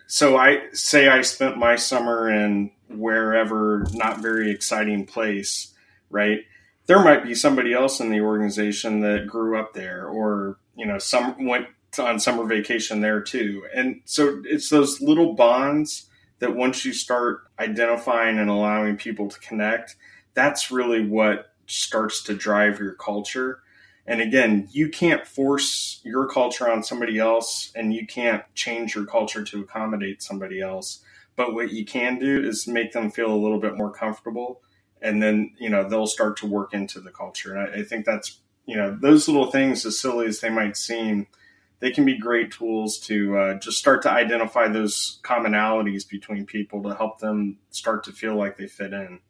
so 0.06 0.36
I 0.36 0.62
say 0.72 1.08
I 1.08 1.22
spent 1.22 1.58
my 1.58 1.76
summer 1.76 2.30
in 2.30 2.70
wherever 2.88 3.86
not 3.92 4.20
very 4.20 4.50
exciting 4.50 5.04
place, 5.04 5.74
right? 6.10 6.40
There 6.86 7.02
might 7.02 7.22
be 7.22 7.34
somebody 7.34 7.74
else 7.74 8.00
in 8.00 8.10
the 8.10 8.20
organization 8.20 9.00
that 9.00 9.26
grew 9.26 9.58
up 9.58 9.74
there 9.74 10.06
or, 10.06 10.58
you 10.74 10.86
know, 10.86 10.98
some 10.98 11.46
went 11.46 11.66
on 11.98 12.18
summer 12.18 12.44
vacation 12.44 13.00
there 13.00 13.20
too. 13.20 13.66
And 13.74 14.00
so 14.04 14.42
it's 14.44 14.70
those 14.70 15.00
little 15.00 15.34
bonds 15.34 16.06
that 16.38 16.54
once 16.54 16.84
you 16.84 16.92
start 16.92 17.40
identifying 17.58 18.38
and 18.38 18.48
allowing 18.48 18.96
people 18.96 19.28
to 19.28 19.40
connect, 19.40 19.96
that's 20.34 20.70
really 20.70 21.06
what 21.06 21.52
starts 21.66 22.22
to 22.24 22.34
drive 22.34 22.78
your 22.78 22.94
culture. 22.94 23.60
And 24.08 24.22
again, 24.22 24.68
you 24.72 24.88
can't 24.88 25.26
force 25.26 26.00
your 26.02 26.26
culture 26.26 26.68
on 26.68 26.82
somebody 26.82 27.18
else 27.18 27.70
and 27.76 27.92
you 27.92 28.06
can't 28.06 28.42
change 28.54 28.94
your 28.94 29.04
culture 29.04 29.44
to 29.44 29.60
accommodate 29.60 30.22
somebody 30.22 30.62
else. 30.62 31.00
But 31.36 31.52
what 31.52 31.72
you 31.72 31.84
can 31.84 32.18
do 32.18 32.42
is 32.42 32.66
make 32.66 32.92
them 32.92 33.10
feel 33.10 33.30
a 33.30 33.36
little 33.36 33.60
bit 33.60 33.76
more 33.76 33.92
comfortable 33.92 34.62
and 35.02 35.22
then, 35.22 35.52
you 35.58 35.68
know, 35.68 35.86
they'll 35.86 36.06
start 36.06 36.38
to 36.38 36.46
work 36.46 36.72
into 36.72 37.00
the 37.00 37.10
culture. 37.10 37.54
And 37.54 37.70
I, 37.70 37.80
I 37.80 37.84
think 37.84 38.06
that's, 38.06 38.40
you 38.64 38.76
know, 38.76 38.96
those 38.98 39.28
little 39.28 39.50
things, 39.50 39.84
as 39.84 40.00
silly 40.00 40.26
as 40.26 40.40
they 40.40 40.48
might 40.48 40.78
seem, 40.78 41.26
they 41.80 41.90
can 41.90 42.06
be 42.06 42.18
great 42.18 42.50
tools 42.50 42.98
to 43.00 43.36
uh, 43.36 43.54
just 43.58 43.76
start 43.76 44.00
to 44.02 44.10
identify 44.10 44.68
those 44.68 45.20
commonalities 45.22 46.08
between 46.08 46.46
people 46.46 46.82
to 46.82 46.94
help 46.94 47.20
them 47.20 47.58
start 47.70 48.04
to 48.04 48.12
feel 48.12 48.36
like 48.36 48.56
they 48.56 48.66
fit 48.66 48.94
in. 48.94 49.20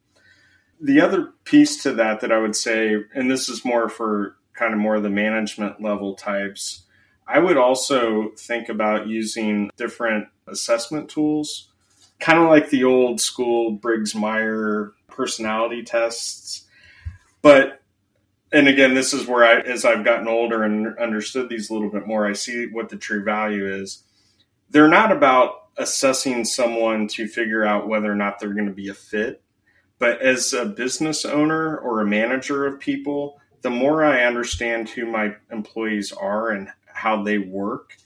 The 0.80 1.00
other 1.00 1.32
piece 1.42 1.82
to 1.82 1.92
that 1.94 2.20
that 2.20 2.30
I 2.30 2.38
would 2.38 2.54
say, 2.54 2.94
and 3.12 3.28
this 3.28 3.48
is 3.48 3.64
more 3.64 3.88
for 3.88 4.37
kind 4.58 4.74
of 4.74 4.80
more 4.80 4.98
the 5.00 5.08
management 5.08 5.80
level 5.80 6.14
types, 6.14 6.82
I 7.26 7.38
would 7.38 7.56
also 7.56 8.30
think 8.38 8.68
about 8.68 9.06
using 9.06 9.70
different 9.76 10.28
assessment 10.46 11.10
tools, 11.10 11.68
kind 12.18 12.38
of 12.38 12.48
like 12.48 12.70
the 12.70 12.84
old 12.84 13.20
school 13.20 13.72
Briggs 13.72 14.14
Meyer 14.14 14.92
personality 15.08 15.82
tests. 15.82 16.66
But, 17.42 17.82
and 18.50 18.66
again, 18.66 18.94
this 18.94 19.12
is 19.12 19.26
where 19.26 19.44
I, 19.44 19.60
as 19.60 19.84
I've 19.84 20.04
gotten 20.04 20.26
older 20.26 20.62
and 20.62 20.98
understood 20.98 21.48
these 21.48 21.68
a 21.68 21.74
little 21.74 21.90
bit 21.90 22.06
more, 22.06 22.26
I 22.26 22.32
see 22.32 22.66
what 22.66 22.88
the 22.88 22.96
true 22.96 23.22
value 23.22 23.66
is. 23.66 24.02
They're 24.70 24.88
not 24.88 25.12
about 25.12 25.68
assessing 25.76 26.44
someone 26.44 27.08
to 27.08 27.28
figure 27.28 27.64
out 27.64 27.88
whether 27.88 28.10
or 28.10 28.16
not 28.16 28.40
they're 28.40 28.54
going 28.54 28.66
to 28.66 28.72
be 28.72 28.88
a 28.88 28.94
fit. 28.94 29.42
But 29.98 30.22
as 30.22 30.52
a 30.52 30.64
business 30.64 31.24
owner 31.24 31.76
or 31.76 32.00
a 32.00 32.06
manager 32.06 32.66
of 32.66 32.80
people, 32.80 33.40
the 33.62 33.70
more 33.70 34.04
I 34.04 34.24
understand 34.24 34.88
who 34.88 35.06
my 35.06 35.34
employees 35.50 36.12
are 36.12 36.50
and 36.50 36.68
how 36.86 37.22
they 37.22 37.38
work, 37.38 37.96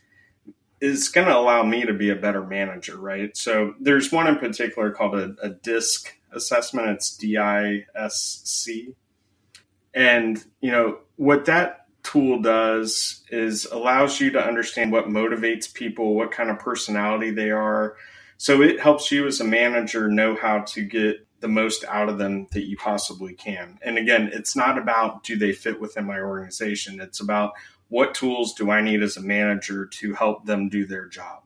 is 0.81 1.09
going 1.09 1.29
to 1.29 1.37
allow 1.37 1.63
me 1.63 1.85
to 1.87 1.95
be 1.95 2.11
a 2.11 2.17
better 2.17 2.45
manager, 2.45 2.97
right? 2.97 3.37
So 3.37 3.75
there's 3.79 4.11
one 4.11 4.27
in 4.27 4.37
particular 4.37 4.91
called 4.91 5.15
a, 5.15 5.37
a 5.41 5.51
DISC 5.51 6.13
assessment. 6.33 6.89
It's 6.89 7.17
D 7.17 7.39
I 7.39 7.87
S 7.95 8.41
C. 8.45 8.95
And, 9.95 10.45
you 10.61 10.71
know, 10.71 10.99
what 11.17 11.45
that 11.45 11.87
tool 12.03 12.43
does 12.43 13.23
is 13.31 13.67
allows 13.67 14.19
you 14.21 14.31
to 14.33 14.45
understand 14.45 14.91
what 14.91 15.07
motivates 15.07 15.73
people, 15.73 16.15
what 16.15 16.33
kind 16.33 16.51
of 16.51 16.59
personality 16.59 17.31
they 17.31 17.51
are. 17.51 17.97
So 18.39 18.61
it 18.61 18.81
helps 18.81 19.13
you 19.13 19.27
as 19.29 19.41
a 19.41 19.45
manager 19.45 20.09
know 20.09 20.35
how 20.35 20.61
to 20.61 20.83
get 20.83 21.25
the 21.43 21.49
most 21.49 21.85
out 21.85 22.09
of 22.09 22.17
them 22.19 22.47
that 22.53 22.65
you 22.67 22.77
possibly 22.79 23.35
can. 23.35 23.79
And 23.83 23.99
again, 23.99 24.31
it's 24.33 24.57
not 24.57 24.79
about 24.79 25.25
do 25.25 25.37
they 25.37 25.53
fit 25.53 25.79
within 25.81 26.07
my 26.07 26.19
organization. 26.21 27.01
It's 27.01 27.21
about 27.21 27.53
what 27.89 28.15
tools 28.15 28.55
do 28.55 28.71
I 28.71 28.81
need 28.81 29.03
as 29.03 29.17
a 29.19 29.21
manager 29.21 29.85
to 29.85 30.15
help 30.15 30.47
them 30.47 30.71
do 30.71 30.87
their 30.87 31.07
job. 31.07 31.43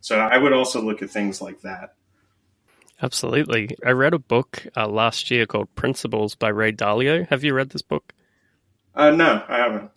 So 0.00 0.18
I 0.18 0.38
would 0.38 0.52
also 0.52 0.80
look 0.82 1.02
at 1.02 1.10
things 1.10 1.40
like 1.40 1.60
that. 1.60 1.94
Absolutely. 3.02 3.76
I 3.84 3.90
read 3.90 4.14
a 4.14 4.18
book 4.18 4.66
uh, 4.76 4.88
last 4.88 5.30
year 5.30 5.44
called 5.46 5.72
Principles 5.74 6.34
by 6.34 6.48
Ray 6.48 6.72
Dalio. 6.72 7.28
Have 7.28 7.44
you 7.44 7.52
read 7.54 7.70
this 7.70 7.82
book? 7.82 8.14
Uh, 8.94 9.10
no, 9.10 9.44
I 9.46 9.58
haven't. 9.58 9.90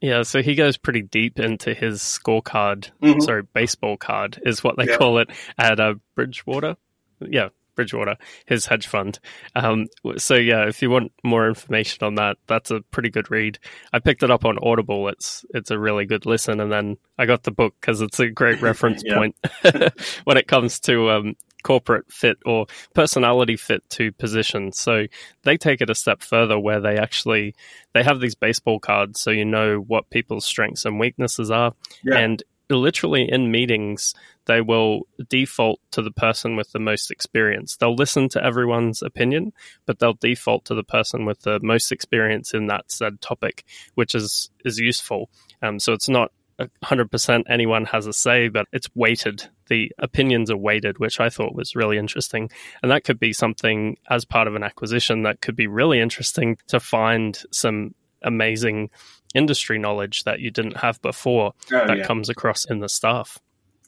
Yeah, 0.00 0.22
so 0.22 0.40
he 0.40 0.54
goes 0.54 0.78
pretty 0.78 1.02
deep 1.02 1.38
into 1.38 1.74
his 1.74 2.00
scorecard. 2.00 2.90
Mhm. 3.02 3.20
Sorry, 3.20 3.42
baseball 3.42 3.98
card 3.98 4.40
is 4.46 4.64
what 4.64 4.78
they 4.78 4.86
Yeah. 4.86 4.96
call 4.96 5.18
it 5.18 5.28
at 5.58 5.78
uh, 5.78 5.96
Bridgewater. 6.14 6.76
Yeah, 7.20 7.50
Bridgewater, 7.74 8.16
his 8.46 8.66
hedge 8.66 8.86
fund. 8.86 9.18
Um, 9.54 9.86
so 10.16 10.34
yeah, 10.34 10.66
if 10.68 10.82
you 10.82 10.90
want 10.90 11.12
more 11.24 11.48
information 11.48 12.04
on 12.04 12.14
that, 12.16 12.36
that's 12.46 12.70
a 12.70 12.80
pretty 12.90 13.10
good 13.10 13.30
read. 13.30 13.58
I 13.92 13.98
picked 13.98 14.22
it 14.22 14.30
up 14.30 14.44
on 14.44 14.58
Audible. 14.62 15.08
It's 15.08 15.44
it's 15.54 15.70
a 15.70 15.78
really 15.78 16.06
good 16.06 16.26
listen, 16.26 16.60
and 16.60 16.70
then 16.72 16.96
I 17.18 17.26
got 17.26 17.42
the 17.42 17.50
book 17.50 17.74
because 17.80 18.00
it's 18.00 18.20
a 18.20 18.28
great 18.28 18.60
reference 18.62 19.02
point 19.02 19.36
when 20.24 20.36
it 20.36 20.46
comes 20.48 20.80
to 20.80 21.10
um, 21.10 21.36
corporate 21.62 22.10
fit 22.10 22.38
or 22.46 22.66
personality 22.94 23.56
fit 23.56 23.82
to 23.90 24.12
positions. 24.12 24.78
So 24.78 25.06
they 25.42 25.56
take 25.56 25.80
it 25.80 25.90
a 25.90 25.94
step 25.94 26.22
further, 26.22 26.58
where 26.58 26.80
they 26.80 26.96
actually 26.96 27.54
they 27.92 28.02
have 28.02 28.20
these 28.20 28.34
baseball 28.34 28.80
cards, 28.80 29.20
so 29.20 29.30
you 29.30 29.44
know 29.44 29.76
what 29.78 30.10
people's 30.10 30.46
strengths 30.46 30.84
and 30.84 30.98
weaknesses 31.00 31.50
are, 31.50 31.72
Yeah. 32.04 32.18
and 32.18 32.42
literally 32.70 33.28
in 33.28 33.50
meetings 33.50 34.14
they 34.50 34.60
will 34.60 35.06
default 35.28 35.78
to 35.92 36.02
the 36.02 36.10
person 36.10 36.56
with 36.56 36.72
the 36.72 36.80
most 36.80 37.12
experience. 37.12 37.76
They'll 37.76 37.94
listen 37.94 38.28
to 38.30 38.44
everyone's 38.44 39.00
opinion 39.00 39.52
but 39.86 40.00
they'll 40.00 40.14
default 40.14 40.64
to 40.64 40.74
the 40.74 40.82
person 40.82 41.24
with 41.24 41.42
the 41.42 41.60
most 41.62 41.92
experience 41.92 42.52
in 42.52 42.66
that 42.66 42.90
said 42.90 43.20
topic 43.20 43.64
which 43.94 44.12
is 44.12 44.50
is 44.64 44.78
useful. 44.78 45.30
Um, 45.62 45.78
so 45.78 45.92
it's 45.92 46.08
not 46.08 46.32
a 46.58 46.68
100% 46.84 47.44
anyone 47.48 47.84
has 47.84 48.08
a 48.08 48.12
say 48.12 48.48
but 48.48 48.66
it's 48.72 48.88
weighted. 48.96 49.48
The 49.68 49.92
opinions 50.00 50.50
are 50.50 50.56
weighted 50.56 50.98
which 50.98 51.20
i 51.20 51.28
thought 51.28 51.54
was 51.54 51.76
really 51.76 51.96
interesting. 51.96 52.50
And 52.82 52.90
that 52.90 53.04
could 53.04 53.20
be 53.20 53.32
something 53.32 53.98
as 54.08 54.24
part 54.24 54.48
of 54.48 54.56
an 54.56 54.64
acquisition 54.64 55.22
that 55.22 55.40
could 55.40 55.54
be 55.54 55.68
really 55.68 56.00
interesting 56.00 56.58
to 56.66 56.80
find 56.80 57.40
some 57.52 57.94
amazing 58.22 58.90
industry 59.32 59.78
knowledge 59.78 60.24
that 60.24 60.40
you 60.40 60.50
didn't 60.50 60.78
have 60.78 61.00
before 61.02 61.52
Oh, 61.72 61.86
that 61.86 61.98
yeah, 61.98 62.04
comes 62.04 62.28
across 62.28 62.64
in 62.64 62.80
the 62.80 62.88
staff. 62.88 63.38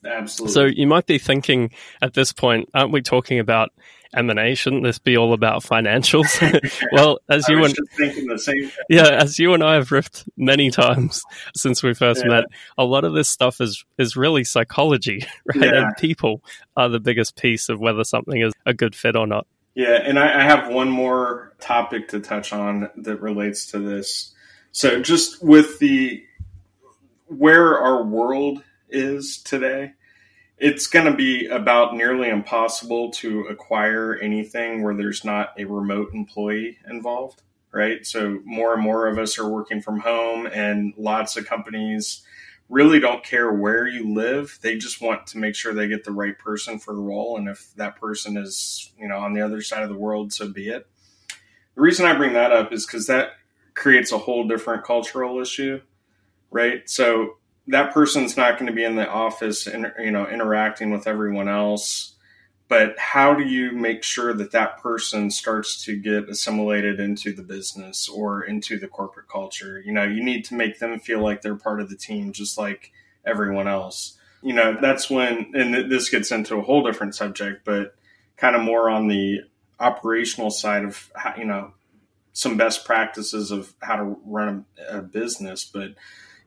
Absolutely. 0.06 0.52
So 0.54 0.64
you 0.64 0.86
might 0.86 1.06
be 1.06 1.18
thinking 1.18 1.70
at 2.00 2.14
this 2.14 2.32
point, 2.32 2.68
aren't 2.74 2.92
we 2.92 3.02
talking 3.02 3.38
about 3.38 3.70
M&A? 4.14 4.54
Shouldn't 4.54 4.82
this 4.82 4.98
be 4.98 5.16
all 5.16 5.32
about 5.32 5.62
financials? 5.62 6.28
well, 6.92 7.18
as 7.30 7.48
you 7.48 7.64
and 7.64 7.74
just 7.74 7.92
thinking 7.96 8.26
the 8.26 8.38
same 8.38 8.68
thing. 8.68 8.84
yeah, 8.90 9.08
as 9.08 9.38
you 9.38 9.54
and 9.54 9.62
I 9.64 9.74
have 9.74 9.88
riffed 9.88 10.28
many 10.36 10.70
times 10.70 11.22
since 11.56 11.82
we 11.82 11.94
first 11.94 12.22
Yeah. 12.24 12.30
met, 12.30 12.44
a 12.76 12.84
lot 12.84 13.04
of 13.04 13.14
this 13.14 13.28
stuff 13.30 13.60
is 13.60 13.84
is 13.98 14.16
really 14.16 14.44
psychology, 14.44 15.24
right? 15.54 15.64
Yeah. 15.64 15.86
And 15.86 15.96
people 15.96 16.42
are 16.76 16.88
the 16.88 17.00
biggest 17.00 17.36
piece 17.36 17.68
of 17.68 17.80
whether 17.80 18.04
something 18.04 18.40
is 18.40 18.52
a 18.66 18.74
good 18.74 18.94
fit 18.94 19.16
or 19.16 19.26
not. 19.26 19.46
Yeah, 19.74 19.94
and 20.04 20.18
I, 20.18 20.40
I 20.40 20.42
have 20.42 20.68
one 20.68 20.90
more 20.90 21.54
topic 21.58 22.08
to 22.08 22.20
touch 22.20 22.52
on 22.52 22.90
that 22.96 23.22
relates 23.22 23.66
to 23.68 23.78
this. 23.78 24.34
So, 24.72 25.00
just 25.00 25.42
with 25.42 25.78
the 25.78 26.22
where 27.28 27.78
our 27.78 28.04
world 28.04 28.62
is 28.92 29.38
today, 29.38 29.92
it's 30.58 30.86
going 30.86 31.06
to 31.06 31.16
be 31.16 31.46
about 31.46 31.96
nearly 31.96 32.28
impossible 32.28 33.10
to 33.10 33.40
acquire 33.50 34.14
anything 34.14 34.82
where 34.82 34.94
there's 34.94 35.24
not 35.24 35.50
a 35.58 35.64
remote 35.64 36.14
employee 36.14 36.78
involved, 36.88 37.42
right? 37.72 38.06
So, 38.06 38.40
more 38.44 38.74
and 38.74 38.82
more 38.82 39.08
of 39.08 39.18
us 39.18 39.38
are 39.38 39.48
working 39.48 39.82
from 39.82 40.00
home, 40.00 40.46
and 40.46 40.94
lots 40.96 41.36
of 41.36 41.46
companies 41.46 42.22
really 42.68 43.00
don't 43.00 43.22
care 43.22 43.52
where 43.52 43.86
you 43.86 44.14
live. 44.14 44.58
They 44.62 44.76
just 44.76 45.02
want 45.02 45.26
to 45.28 45.38
make 45.38 45.54
sure 45.54 45.74
they 45.74 45.88
get 45.88 46.04
the 46.04 46.12
right 46.12 46.38
person 46.38 46.78
for 46.78 46.94
the 46.94 47.00
role. 47.00 47.36
And 47.36 47.48
if 47.48 47.74
that 47.76 48.00
person 48.00 48.36
is, 48.38 48.92
you 48.98 49.08
know, 49.08 49.18
on 49.18 49.34
the 49.34 49.42
other 49.42 49.60
side 49.60 49.82
of 49.82 49.90
the 49.90 49.98
world, 49.98 50.32
so 50.32 50.48
be 50.48 50.68
it. 50.68 50.86
The 51.74 51.80
reason 51.80 52.06
I 52.06 52.16
bring 52.16 52.32
that 52.32 52.52
up 52.52 52.72
is 52.72 52.86
because 52.86 53.06
that 53.08 53.32
creates 53.74 54.12
a 54.12 54.18
whole 54.18 54.46
different 54.46 54.84
cultural 54.84 55.40
issue, 55.40 55.80
right? 56.50 56.88
So 56.88 57.36
that 57.68 57.92
person's 57.92 58.36
not 58.36 58.58
going 58.58 58.66
to 58.66 58.74
be 58.74 58.84
in 58.84 58.96
the 58.96 59.08
office 59.08 59.66
and 59.66 59.92
you 59.98 60.10
know 60.10 60.26
interacting 60.26 60.90
with 60.90 61.06
everyone 61.06 61.48
else. 61.48 62.14
But 62.68 62.98
how 62.98 63.34
do 63.34 63.44
you 63.44 63.72
make 63.72 64.02
sure 64.02 64.32
that 64.32 64.52
that 64.52 64.78
person 64.80 65.30
starts 65.30 65.84
to 65.84 65.94
get 65.94 66.30
assimilated 66.30 67.00
into 67.00 67.34
the 67.34 67.42
business 67.42 68.08
or 68.08 68.42
into 68.42 68.78
the 68.78 68.88
corporate 68.88 69.28
culture? 69.28 69.80
You 69.84 69.92
know 69.92 70.04
you 70.04 70.22
need 70.22 70.44
to 70.46 70.54
make 70.54 70.78
them 70.78 70.98
feel 70.98 71.20
like 71.20 71.42
they're 71.42 71.54
part 71.54 71.80
of 71.80 71.90
the 71.90 71.96
team 71.96 72.32
just 72.32 72.58
like 72.58 72.92
everyone 73.24 73.68
else. 73.68 74.18
You 74.42 74.54
know 74.54 74.76
that's 74.80 75.08
when 75.08 75.52
and 75.54 75.90
this 75.90 76.08
gets 76.08 76.32
into 76.32 76.56
a 76.56 76.62
whole 76.62 76.82
different 76.82 77.14
subject 77.14 77.64
but 77.64 77.94
kind 78.36 78.56
of 78.56 78.62
more 78.62 78.90
on 78.90 79.06
the 79.06 79.40
operational 79.78 80.50
side 80.50 80.84
of 80.84 81.10
how, 81.14 81.34
you 81.36 81.44
know 81.44 81.72
some 82.32 82.56
best 82.56 82.84
practices 82.84 83.50
of 83.50 83.74
how 83.82 83.96
to 83.96 84.16
run 84.24 84.64
a, 84.90 84.98
a 84.98 85.02
business. 85.02 85.64
But 85.64 85.94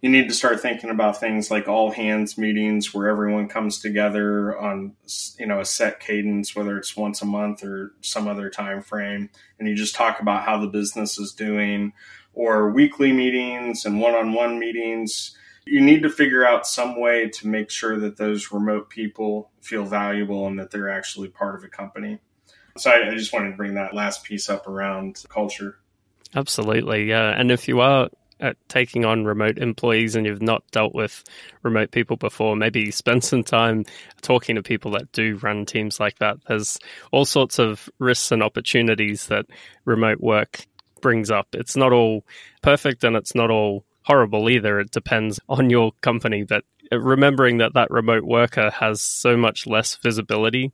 you 0.05 0.11
need 0.11 0.27
to 0.27 0.35
start 0.35 0.59
thinking 0.59 0.91
about 0.91 1.19
things 1.19 1.49
like 1.49 1.67
all 1.67 1.89
hands 1.89 2.37
meetings 2.37 2.93
where 2.93 3.09
everyone 3.09 3.47
comes 3.47 3.79
together 3.79 4.55
on 4.55 4.93
you 5.39 5.47
know 5.47 5.59
a 5.59 5.65
set 5.65 5.99
cadence 5.99 6.55
whether 6.55 6.77
it's 6.77 6.95
once 6.95 7.23
a 7.23 7.25
month 7.25 7.63
or 7.63 7.91
some 8.01 8.27
other 8.27 8.51
time 8.51 8.83
frame 8.83 9.31
and 9.57 9.67
you 9.67 9.73
just 9.73 9.95
talk 9.95 10.19
about 10.19 10.43
how 10.43 10.59
the 10.59 10.67
business 10.67 11.17
is 11.17 11.33
doing 11.33 11.91
or 12.35 12.69
weekly 12.69 13.11
meetings 13.11 13.83
and 13.83 13.99
one-on-one 13.99 14.59
meetings. 14.59 15.35
You 15.65 15.81
need 15.81 16.03
to 16.03 16.09
figure 16.09 16.45
out 16.45 16.67
some 16.67 17.01
way 17.01 17.29
to 17.29 17.47
make 17.47 17.71
sure 17.71 17.97
that 17.97 18.17
those 18.17 18.51
remote 18.51 18.91
people 18.91 19.49
feel 19.61 19.85
valuable 19.85 20.45
and 20.45 20.59
that 20.59 20.69
they're 20.69 20.89
actually 20.89 21.29
part 21.29 21.55
of 21.55 21.63
a 21.63 21.67
company. 21.67 22.19
So 22.77 22.91
I, 22.91 23.09
I 23.09 23.15
just 23.15 23.33
wanted 23.33 23.51
to 23.51 23.57
bring 23.57 23.73
that 23.75 23.95
last 23.95 24.23
piece 24.23 24.51
up 24.51 24.67
around 24.67 25.23
culture. 25.29 25.79
Absolutely 26.35 27.07
yeah 27.07 27.29
and 27.29 27.49
if 27.49 27.67
you 27.67 27.79
are 27.79 28.09
at 28.39 28.57
taking 28.67 29.05
on 29.05 29.25
remote 29.25 29.57
employees 29.57 30.15
and 30.15 30.25
you've 30.25 30.41
not 30.41 30.63
dealt 30.71 30.93
with 30.93 31.23
remote 31.63 31.91
people 31.91 32.17
before, 32.17 32.55
maybe 32.55 32.91
spend 32.91 33.23
some 33.23 33.43
time 33.43 33.85
talking 34.21 34.55
to 34.55 34.63
people 34.63 34.91
that 34.91 35.11
do 35.11 35.37
run 35.37 35.65
teams 35.65 35.99
like 35.99 36.19
that. 36.19 36.37
There's 36.47 36.77
all 37.11 37.25
sorts 37.25 37.59
of 37.59 37.89
risks 37.99 38.31
and 38.31 38.43
opportunities 38.43 39.27
that 39.27 39.45
remote 39.85 40.19
work 40.19 40.65
brings 41.01 41.31
up. 41.31 41.47
It's 41.53 41.75
not 41.75 41.93
all 41.93 42.25
perfect 42.61 43.03
and 43.03 43.15
it's 43.15 43.35
not 43.35 43.51
all 43.51 43.85
horrible 44.03 44.49
either. 44.49 44.79
It 44.79 44.91
depends 44.91 45.39
on 45.49 45.69
your 45.69 45.91
company, 46.01 46.43
but 46.43 46.63
remembering 46.91 47.57
that 47.59 47.73
that 47.73 47.91
remote 47.91 48.23
worker 48.23 48.69
has 48.69 49.01
so 49.01 49.35
much 49.37 49.67
less 49.67 49.95
visibility 49.97 50.73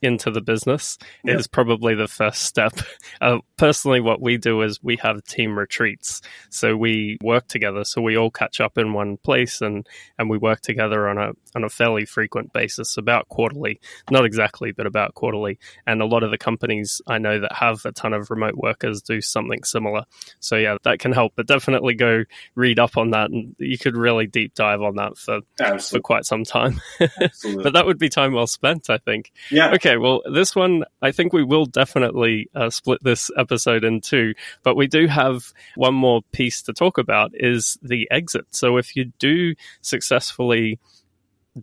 into 0.00 0.30
the 0.30 0.40
business 0.40 0.98
yeah. 1.24 1.36
is 1.36 1.46
probably 1.46 1.94
the 1.94 2.08
first 2.08 2.42
step. 2.42 2.72
Uh, 3.20 3.38
personally, 3.56 4.00
what 4.00 4.20
we 4.20 4.36
do 4.36 4.62
is 4.62 4.82
we 4.82 4.96
have 4.96 5.22
team 5.24 5.56
retreats. 5.56 6.22
So 6.50 6.76
we 6.76 7.18
work 7.22 7.46
together. 7.46 7.84
So 7.84 8.02
we 8.02 8.16
all 8.16 8.30
catch 8.30 8.60
up 8.60 8.78
in 8.78 8.94
one 8.94 9.16
place 9.16 9.60
and, 9.60 9.86
and 10.18 10.28
we 10.28 10.38
work 10.38 10.60
together 10.60 11.08
on 11.08 11.18
a, 11.18 11.32
on 11.54 11.62
a 11.62 11.68
fairly 11.68 12.04
frequent 12.04 12.52
basis, 12.52 12.96
about 12.96 13.28
quarterly, 13.28 13.80
not 14.10 14.24
exactly, 14.24 14.72
but 14.72 14.86
about 14.86 15.14
quarterly. 15.14 15.58
And 15.86 16.02
a 16.02 16.06
lot 16.06 16.24
of 16.24 16.32
the 16.32 16.38
companies 16.38 17.00
I 17.06 17.18
know 17.18 17.38
that 17.38 17.52
have 17.52 17.84
a 17.84 17.92
ton 17.92 18.12
of 18.12 18.30
remote 18.30 18.56
workers 18.56 19.02
do 19.02 19.20
something 19.20 19.62
similar. 19.62 20.04
So 20.40 20.56
yeah, 20.56 20.78
that 20.82 20.98
can 20.98 21.12
help, 21.12 21.34
but 21.36 21.46
definitely 21.46 21.94
go 21.94 22.24
read 22.56 22.80
up 22.80 22.96
on 22.96 23.10
that. 23.10 23.30
And 23.30 23.54
you 23.58 23.78
could 23.78 23.96
really 23.96 24.26
deep 24.26 24.54
dive 24.54 24.82
on 24.82 24.96
that 24.96 25.16
for, 25.22 25.40
for 25.78 26.00
quite 26.00 26.24
some 26.24 26.44
time. 26.44 26.80
but 26.98 27.72
that 27.72 27.84
would 27.86 27.98
be 27.98 28.08
time 28.08 28.32
well 28.32 28.46
spent, 28.46 28.90
I 28.90 28.98
think. 28.98 29.32
Yeah. 29.50 29.72
Okay. 29.74 29.96
Well, 29.96 30.22
this 30.32 30.54
one, 30.54 30.84
I 31.00 31.12
think 31.12 31.32
we 31.32 31.44
will 31.44 31.66
definitely 31.66 32.48
uh, 32.54 32.70
split 32.70 33.02
this 33.02 33.30
episode 33.36 33.84
in 33.84 34.00
two, 34.00 34.34
but 34.62 34.76
we 34.76 34.86
do 34.86 35.06
have 35.06 35.52
one 35.74 35.94
more 35.94 36.22
piece 36.32 36.62
to 36.62 36.72
talk 36.72 36.98
about 36.98 37.32
is 37.34 37.78
the 37.82 38.08
exit. 38.10 38.46
So 38.50 38.76
if 38.76 38.96
you 38.96 39.12
do 39.18 39.54
successfully 39.80 40.78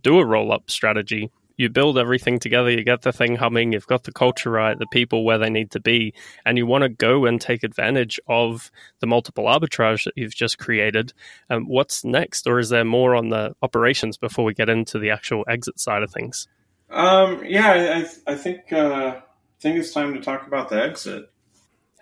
do 0.00 0.18
a 0.18 0.24
roll 0.24 0.52
up 0.52 0.70
strategy, 0.70 1.30
you 1.60 1.68
build 1.68 1.98
everything 1.98 2.38
together, 2.38 2.70
you 2.70 2.82
get 2.82 3.02
the 3.02 3.12
thing 3.12 3.36
humming, 3.36 3.74
you've 3.74 3.86
got 3.86 4.04
the 4.04 4.12
culture 4.12 4.50
right, 4.50 4.78
the 4.78 4.86
people 4.86 5.24
where 5.24 5.36
they 5.36 5.50
need 5.50 5.70
to 5.72 5.78
be, 5.78 6.14
and 6.46 6.56
you 6.56 6.64
want 6.64 6.82
to 6.82 6.88
go 6.88 7.26
and 7.26 7.38
take 7.38 7.62
advantage 7.62 8.18
of 8.26 8.70
the 9.00 9.06
multiple 9.06 9.44
arbitrage 9.44 10.04
that 10.04 10.14
you've 10.16 10.34
just 10.34 10.58
created. 10.58 11.12
Um, 11.50 11.66
what's 11.66 12.02
next, 12.02 12.46
or 12.46 12.58
is 12.58 12.70
there 12.70 12.86
more 12.86 13.14
on 13.14 13.28
the 13.28 13.54
operations 13.60 14.16
before 14.16 14.46
we 14.46 14.54
get 14.54 14.70
into 14.70 14.98
the 14.98 15.10
actual 15.10 15.44
exit 15.46 15.78
side 15.78 16.02
of 16.02 16.10
things? 16.10 16.48
Um, 16.88 17.44
yeah, 17.44 18.02
I, 18.26 18.32
I 18.32 18.36
think 18.36 18.72
uh, 18.72 19.16
I 19.16 19.22
think 19.60 19.76
it's 19.76 19.92
time 19.92 20.14
to 20.14 20.20
talk 20.20 20.46
about 20.46 20.70
the 20.70 20.82
exit. 20.82 21.30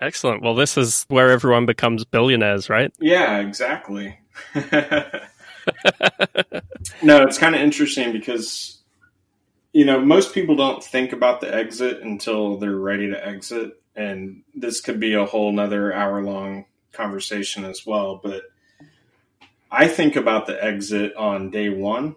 Excellent. 0.00 0.40
Well, 0.40 0.54
this 0.54 0.78
is 0.78 1.04
where 1.08 1.30
everyone 1.30 1.66
becomes 1.66 2.04
billionaires, 2.04 2.70
right? 2.70 2.92
Yeah, 3.00 3.40
exactly. 3.40 4.20
no, 7.02 7.22
it's 7.24 7.38
kind 7.38 7.56
of 7.56 7.60
interesting 7.60 8.12
because 8.12 8.77
you 9.78 9.84
know, 9.84 10.00
most 10.00 10.34
people 10.34 10.56
don't 10.56 10.82
think 10.82 11.12
about 11.12 11.40
the 11.40 11.54
exit 11.54 12.02
until 12.02 12.56
they're 12.56 12.74
ready 12.74 13.08
to 13.10 13.26
exit. 13.26 13.80
And 13.94 14.42
this 14.52 14.80
could 14.80 14.98
be 14.98 15.14
a 15.14 15.24
whole 15.24 15.52
nother 15.52 15.94
hour 15.94 16.20
long 16.20 16.64
conversation 16.90 17.64
as 17.64 17.86
well. 17.86 18.20
But 18.20 18.42
I 19.70 19.86
think 19.86 20.16
about 20.16 20.46
the 20.46 20.64
exit 20.64 21.14
on 21.14 21.52
day 21.52 21.68
one. 21.68 22.16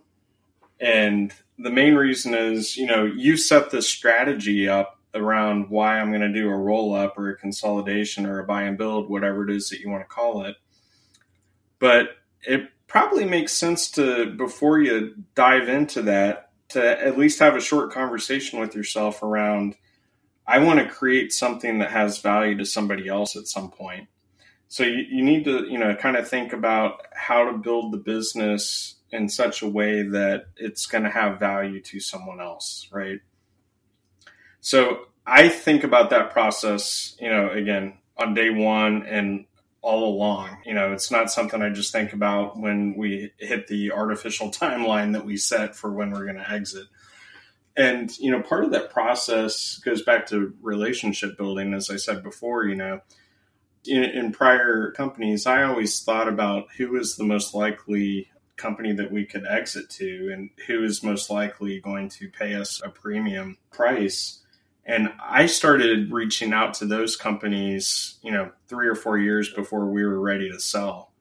And 0.80 1.32
the 1.60 1.70
main 1.70 1.94
reason 1.94 2.34
is, 2.34 2.78
you 2.78 2.88
know, 2.88 3.06
you 3.06 3.38
set 3.38 3.70
the 3.70 3.84
strategy 3.84 4.68
up 4.68 5.00
around 5.14 5.70
why 5.70 6.00
I'm 6.00 6.10
going 6.10 6.22
to 6.22 6.34
do 6.34 6.50
a 6.50 6.58
roll 6.58 6.96
up 6.96 7.16
or 7.16 7.30
a 7.30 7.38
consolidation 7.38 8.26
or 8.26 8.40
a 8.40 8.44
buy 8.44 8.64
and 8.64 8.76
build, 8.76 9.08
whatever 9.08 9.48
it 9.48 9.56
is 9.56 9.70
that 9.70 9.82
you 9.82 9.90
want 9.92 10.02
to 10.02 10.12
call 10.12 10.46
it. 10.46 10.56
But 11.78 12.18
it 12.42 12.72
probably 12.88 13.26
makes 13.26 13.54
sense 13.54 13.92
to, 13.92 14.32
before 14.32 14.82
you 14.82 15.14
dive 15.36 15.70
into 15.70 16.02
that, 16.02 16.48
to 16.72 17.06
at 17.06 17.18
least 17.18 17.40
have 17.40 17.56
a 17.56 17.62
short 17.62 17.92
conversation 17.92 18.60
with 18.60 18.76
yourself 18.76 19.24
around 19.24 19.76
I 20.48 20.60
want 20.60 20.80
to 20.80 20.90
create 20.94 21.32
something 21.32 21.80
that 21.80 21.92
has 21.92 22.20
value 22.20 22.58
to 22.58 22.66
somebody 22.66 23.08
else 23.08 23.36
at 23.36 23.48
some 23.48 23.72
point. 23.72 24.08
So 24.68 24.84
you, 24.84 25.06
you 25.10 25.24
need 25.24 25.46
to, 25.46 25.66
you 25.70 25.78
know, 25.78 25.96
kind 25.96 26.18
of 26.18 26.28
think 26.28 26.52
about 26.54 27.06
how 27.14 27.50
to 27.50 27.58
build 27.58 27.94
the 27.94 27.98
business 27.98 28.96
in 29.12 29.30
such 29.30 29.62
a 29.62 29.68
way 29.68 30.02
that 30.02 30.46
it's 30.58 30.88
going 30.88 31.04
to 31.04 31.10
have 31.10 31.40
value 31.40 31.82
to 31.82 32.00
someone 32.00 32.42
else, 32.42 32.88
right? 32.92 33.20
So 34.62 35.06
I 35.26 35.50
think 35.50 35.84
about 35.84 36.10
that 36.10 36.32
process, 36.32 37.16
you 37.20 37.30
know, 37.30 37.50
again, 37.52 37.98
on 38.18 38.34
day 38.34 38.50
one 38.50 39.06
and 39.06 39.46
all 39.82 40.16
along. 40.16 40.58
You 40.66 40.74
know, 40.74 40.94
it's 40.94 41.12
not 41.12 41.32
something 41.32 41.62
I 41.62 41.70
just 41.70 41.92
think 41.92 42.14
about 42.14 42.60
when 42.60 42.96
we 42.96 43.32
hit 43.38 43.68
the 43.68 43.92
artificial 43.92 44.52
timeline 44.52 45.14
that 45.14 45.26
we 45.26 45.38
set 45.38 45.76
for 45.76 45.92
when 45.92 46.12
we're 46.12 46.26
going 46.26 46.38
to 46.38 46.52
exit. 46.52 46.88
And, 47.76 48.16
you 48.18 48.32
know, 48.32 48.42
part 48.42 48.66
of 48.66 48.72
that 48.72 48.92
process 48.92 49.78
goes 49.78 50.02
back 50.02 50.28
to 50.28 50.54
relationship 50.62 51.38
building, 51.38 51.74
as 51.74 51.90
I 51.90 51.96
said 51.96 52.22
before, 52.24 52.66
you 52.66 52.76
know. 52.76 53.02
In, 53.86 54.04
in 54.04 54.32
prior 54.32 54.92
companies, 54.92 55.48
I 55.48 55.64
always 55.64 56.02
thought 56.04 56.28
about 56.28 56.68
who 56.78 56.96
is 56.98 57.16
the 57.16 57.24
most 57.24 57.56
likely 57.56 58.30
company 58.58 58.94
that 58.94 59.12
we 59.12 59.26
could 59.26 59.46
exit 59.48 59.90
to 59.90 60.30
and 60.32 60.52
who 60.68 60.84
is 60.84 61.02
most 61.02 61.32
likely 61.32 61.80
going 61.80 62.10
to 62.10 62.30
pay 62.30 62.54
us 62.54 62.80
a 62.84 62.90
premium 62.90 63.58
price 63.72 64.42
and 64.86 65.14
I 65.24 65.46
started 65.46 66.12
reaching 66.12 66.54
out 66.54 66.74
to 66.76 66.86
those 66.86 67.16
companies, 67.16 68.18
you 68.24 68.32
know, 68.32 68.52
three 68.68 68.88
or 68.88 68.96
four 68.96 69.18
years 69.18 69.54
before 69.54 69.86
we 69.86 70.04
were 70.04 70.20
ready 70.20 70.50
to 70.52 70.60
sell. 70.60 71.12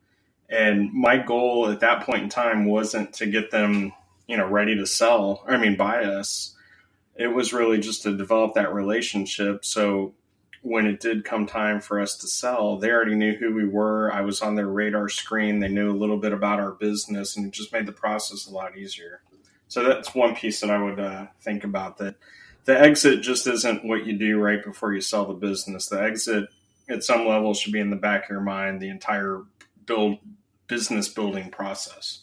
And 0.49 0.93
my 0.93 1.19
goal 1.19 1.69
at 1.71 1.81
that 1.81 2.05
point 2.05 2.25
in 2.25 2.29
time 2.29 2.65
wasn't 2.65 3.13
to 3.15 3.27
get 3.27 3.51
them, 3.51 3.93
you 4.27 4.37
know, 4.37 4.49
ready 4.49 4.77
to 4.77 4.87
sell, 4.87 5.45
I 5.47 5.59
mean, 5.59 5.77
buy 5.77 6.05
us. 6.05 6.57
It 7.17 7.29
was 7.29 7.53
really 7.53 7.79
just 7.79 8.03
to 8.05 8.17
develop 8.17 8.55
that 8.55 8.73
relationship. 8.73 9.65
So 9.65 10.15
when 10.63 10.87
it 10.87 11.01
did 11.01 11.25
come 11.25 11.47
time 11.47 11.81
for 11.81 12.01
us 12.01 12.17
to 12.17 12.27
sell, 12.27 12.79
they 12.79 12.91
already 12.91 13.15
knew 13.15 13.37
who 13.37 13.55
we 13.55 13.67
were. 13.67 14.13
I 14.13 14.23
was 14.23 14.41
on 14.41 14.55
their 14.55 14.67
radar 14.67 15.09
screen. 15.09 15.61
They 15.61 15.69
knew 15.69 15.91
a 15.91 15.97
little 15.97 16.19
bit 16.19 16.33
about 16.33 16.61
our 16.61 16.73
business 16.73 17.37
and 17.37 17.47
it 17.47 17.53
just 17.53 17.73
made 17.73 17.87
the 17.87 17.93
process 17.93 18.47
a 18.47 18.51
lot 18.51 18.77
easier. 18.77 19.21
So 19.69 19.85
that's 19.85 20.15
one 20.15 20.35
piece 20.35 20.61
that 20.61 20.71
I 20.71 20.83
would 20.83 20.99
uh, 20.99 21.27
think 21.43 21.63
about 21.63 21.99
that 21.99 22.17
the 22.65 22.79
exit 22.79 23.23
just 23.23 23.47
isn't 23.47 23.85
what 23.85 24.07
you 24.07 24.19
do 24.19 24.39
right 24.39 24.63
before 24.63 24.93
you 24.93 25.01
sell 25.01 25.27
the 25.27 25.35
business. 25.35 25.87
The 25.87 26.03
exit 26.03 26.49
at 26.89 27.05
some 27.05 27.27
level 27.27 27.55
should 27.55 27.73
be 27.73 27.81
in 27.81 27.91
the 27.91 27.97
back 27.97 28.25
of 28.25 28.31
your 28.31 28.41
mind 28.41 28.81
the 28.81 28.89
entire 28.89 29.43
build 29.87 30.19
business 30.67 31.09
building 31.09 31.51
process. 31.51 32.23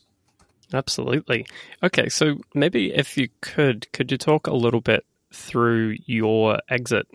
Absolutely. 0.73 1.45
Okay, 1.81 2.09
so 2.09 2.37
maybe 2.53 2.93
if 2.93 3.17
you 3.17 3.29
could, 3.41 3.91
could 3.93 4.11
you 4.11 4.17
talk 4.17 4.47
a 4.47 4.53
little 4.53 4.81
bit 4.81 5.05
through 5.31 5.95
your 6.05 6.59
exit 6.69 7.07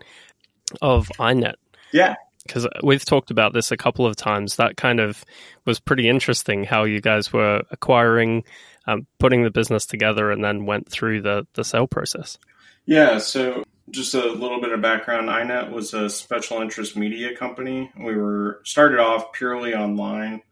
of 0.80 1.08
iNet? 1.18 1.54
Yeah. 1.92 2.14
Because 2.46 2.66
we've 2.82 3.04
talked 3.04 3.30
about 3.30 3.52
this 3.52 3.70
a 3.70 3.76
couple 3.76 4.06
of 4.06 4.16
times. 4.16 4.56
That 4.56 4.76
kind 4.76 5.00
of 5.00 5.24
was 5.64 5.78
pretty 5.78 6.08
interesting 6.08 6.64
how 6.64 6.84
you 6.84 7.00
guys 7.00 7.32
were 7.32 7.62
acquiring, 7.70 8.44
um, 8.86 9.06
putting 9.18 9.44
the 9.44 9.50
business 9.50 9.86
together, 9.86 10.30
and 10.30 10.42
then 10.42 10.66
went 10.66 10.88
through 10.88 11.22
the, 11.22 11.46
the 11.54 11.62
sale 11.62 11.86
process. 11.86 12.38
Yeah, 12.84 13.18
so 13.18 13.64
just 13.90 14.14
a 14.14 14.32
little 14.32 14.60
bit 14.60 14.72
of 14.72 14.80
background 14.80 15.28
iNet 15.28 15.70
was 15.70 15.94
a 15.94 16.10
special 16.10 16.60
interest 16.60 16.96
media 16.96 17.36
company. 17.36 17.90
We 17.98 18.16
were 18.16 18.60
started 18.64 18.98
off 18.98 19.32
purely 19.32 19.74
online 19.74 20.42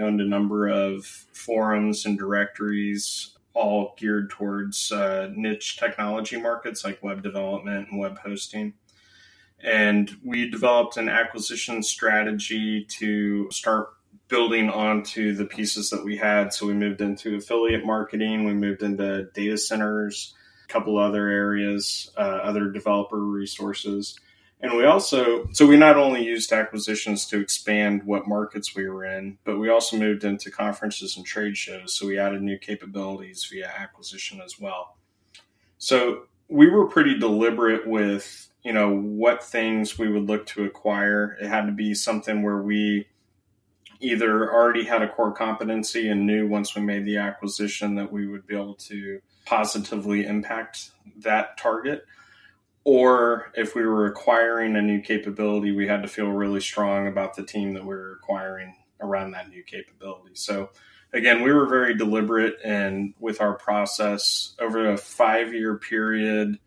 owned 0.00 0.20
a 0.20 0.26
number 0.26 0.68
of 0.68 1.04
forums 1.04 2.06
and 2.06 2.18
directories, 2.18 3.36
all 3.54 3.94
geared 3.98 4.30
towards 4.30 4.90
uh, 4.92 5.30
niche 5.34 5.76
technology 5.76 6.40
markets 6.40 6.84
like 6.84 7.02
web 7.02 7.22
development 7.22 7.88
and 7.90 8.00
web 8.00 8.18
hosting. 8.18 8.74
And 9.62 10.10
we 10.24 10.48
developed 10.48 10.96
an 10.96 11.08
acquisition 11.08 11.82
strategy 11.82 12.86
to 12.98 13.50
start 13.50 13.88
building 14.28 14.70
onto 14.70 15.34
the 15.34 15.44
pieces 15.44 15.90
that 15.90 16.04
we 16.04 16.16
had. 16.16 16.54
So 16.54 16.66
we 16.66 16.72
moved 16.72 17.00
into 17.00 17.36
affiliate 17.36 17.84
marketing, 17.84 18.44
we 18.44 18.54
moved 18.54 18.82
into 18.82 19.24
data 19.34 19.58
centers, 19.58 20.34
couple 20.70 20.98
other 20.98 21.28
areas, 21.28 22.10
uh, 22.16 22.20
other 22.20 22.70
developer 22.70 23.18
resources. 23.18 24.18
And 24.62 24.76
we 24.76 24.84
also, 24.84 25.48
so 25.52 25.66
we 25.66 25.76
not 25.76 25.96
only 25.96 26.22
used 26.22 26.52
acquisitions 26.52 27.26
to 27.26 27.40
expand 27.40 28.02
what 28.04 28.28
markets 28.28 28.74
we 28.74 28.88
were 28.88 29.06
in, 29.06 29.38
but 29.44 29.58
we 29.58 29.70
also 29.70 29.96
moved 29.96 30.22
into 30.22 30.50
conferences 30.50 31.16
and 31.16 31.24
trade 31.24 31.56
shows. 31.56 31.94
So 31.94 32.06
we 32.06 32.18
added 32.18 32.42
new 32.42 32.58
capabilities 32.58 33.48
via 33.50 33.72
acquisition 33.74 34.40
as 34.44 34.60
well. 34.60 34.98
So 35.78 36.24
we 36.48 36.68
were 36.68 36.86
pretty 36.86 37.18
deliberate 37.18 37.86
with, 37.86 38.50
you 38.62 38.74
know, 38.74 38.94
what 38.94 39.42
things 39.42 39.98
we 39.98 40.10
would 40.10 40.28
look 40.28 40.44
to 40.46 40.64
acquire. 40.64 41.38
It 41.40 41.48
had 41.48 41.64
to 41.64 41.72
be 41.72 41.94
something 41.94 42.42
where 42.42 42.60
we 42.60 43.06
either 44.00 44.52
already 44.52 44.84
had 44.84 45.00
a 45.00 45.08
core 45.08 45.32
competency 45.32 46.08
and 46.08 46.26
knew 46.26 46.46
once 46.46 46.74
we 46.74 46.82
made 46.82 47.06
the 47.06 47.16
acquisition 47.16 47.94
that 47.94 48.12
we 48.12 48.26
would 48.26 48.46
be 48.46 48.54
able 48.54 48.74
to 48.74 49.20
positively 49.44 50.26
impact 50.26 50.90
that 51.18 51.56
target 51.56 52.04
or 52.84 53.52
if 53.54 53.74
we 53.74 53.82
were 53.82 54.06
acquiring 54.06 54.76
a 54.76 54.82
new 54.82 55.00
capability, 55.00 55.72
we 55.72 55.86
had 55.86 56.02
to 56.02 56.08
feel 56.08 56.28
really 56.28 56.60
strong 56.60 57.06
about 57.06 57.36
the 57.36 57.44
team 57.44 57.74
that 57.74 57.82
we 57.82 57.94
were 57.94 58.18
acquiring 58.22 58.74
around 59.00 59.32
that 59.32 59.50
new 59.50 59.62
capability. 59.62 60.34
So, 60.34 60.70
again, 61.12 61.42
we 61.42 61.52
were 61.52 61.66
very 61.66 61.94
deliberate 61.94 62.56
and 62.64 63.14
with 63.18 63.40
our 63.40 63.54
process 63.54 64.54
over 64.58 64.90
a 64.90 64.96
five 64.96 65.52
year 65.52 65.76
period. 65.76 66.58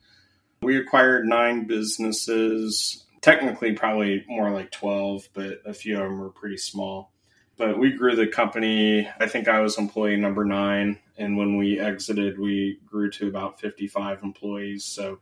We 0.61 0.77
acquired 0.77 1.25
nine 1.25 1.65
businesses, 1.65 3.05
technically, 3.21 3.73
probably 3.73 4.23
more 4.27 4.51
like 4.51 4.71
12, 4.71 5.29
but 5.33 5.61
a 5.65 5.73
few 5.73 5.95
of 5.95 6.03
them 6.03 6.19
were 6.19 6.29
pretty 6.29 6.57
small. 6.57 7.11
But 7.57 7.77
we 7.77 7.91
grew 7.91 8.15
the 8.15 8.27
company. 8.27 9.09
I 9.19 9.27
think 9.27 9.47
I 9.47 9.59
was 9.61 9.77
employee 9.77 10.15
number 10.15 10.45
nine. 10.45 10.99
And 11.17 11.37
when 11.37 11.57
we 11.57 11.79
exited, 11.79 12.39
we 12.39 12.79
grew 12.85 13.09
to 13.11 13.27
about 13.27 13.59
55 13.59 14.23
employees. 14.23 14.83
So, 14.83 15.19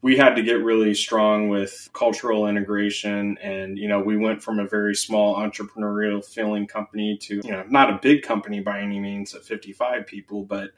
we 0.00 0.16
had 0.16 0.34
to 0.36 0.42
get 0.42 0.62
really 0.62 0.94
strong 0.94 1.48
with 1.48 1.88
cultural 1.92 2.46
integration 2.46 3.36
and 3.38 3.78
you 3.78 3.88
know 3.88 4.00
we 4.00 4.16
went 4.16 4.42
from 4.42 4.58
a 4.58 4.66
very 4.66 4.94
small 4.94 5.36
entrepreneurial 5.36 6.24
feeling 6.24 6.66
company 6.66 7.16
to 7.16 7.40
you 7.44 7.50
know 7.50 7.64
not 7.68 7.90
a 7.90 7.98
big 8.00 8.22
company 8.22 8.60
by 8.60 8.80
any 8.80 9.00
means 9.00 9.34
at 9.34 9.42
55 9.42 10.06
people 10.06 10.44
but 10.44 10.70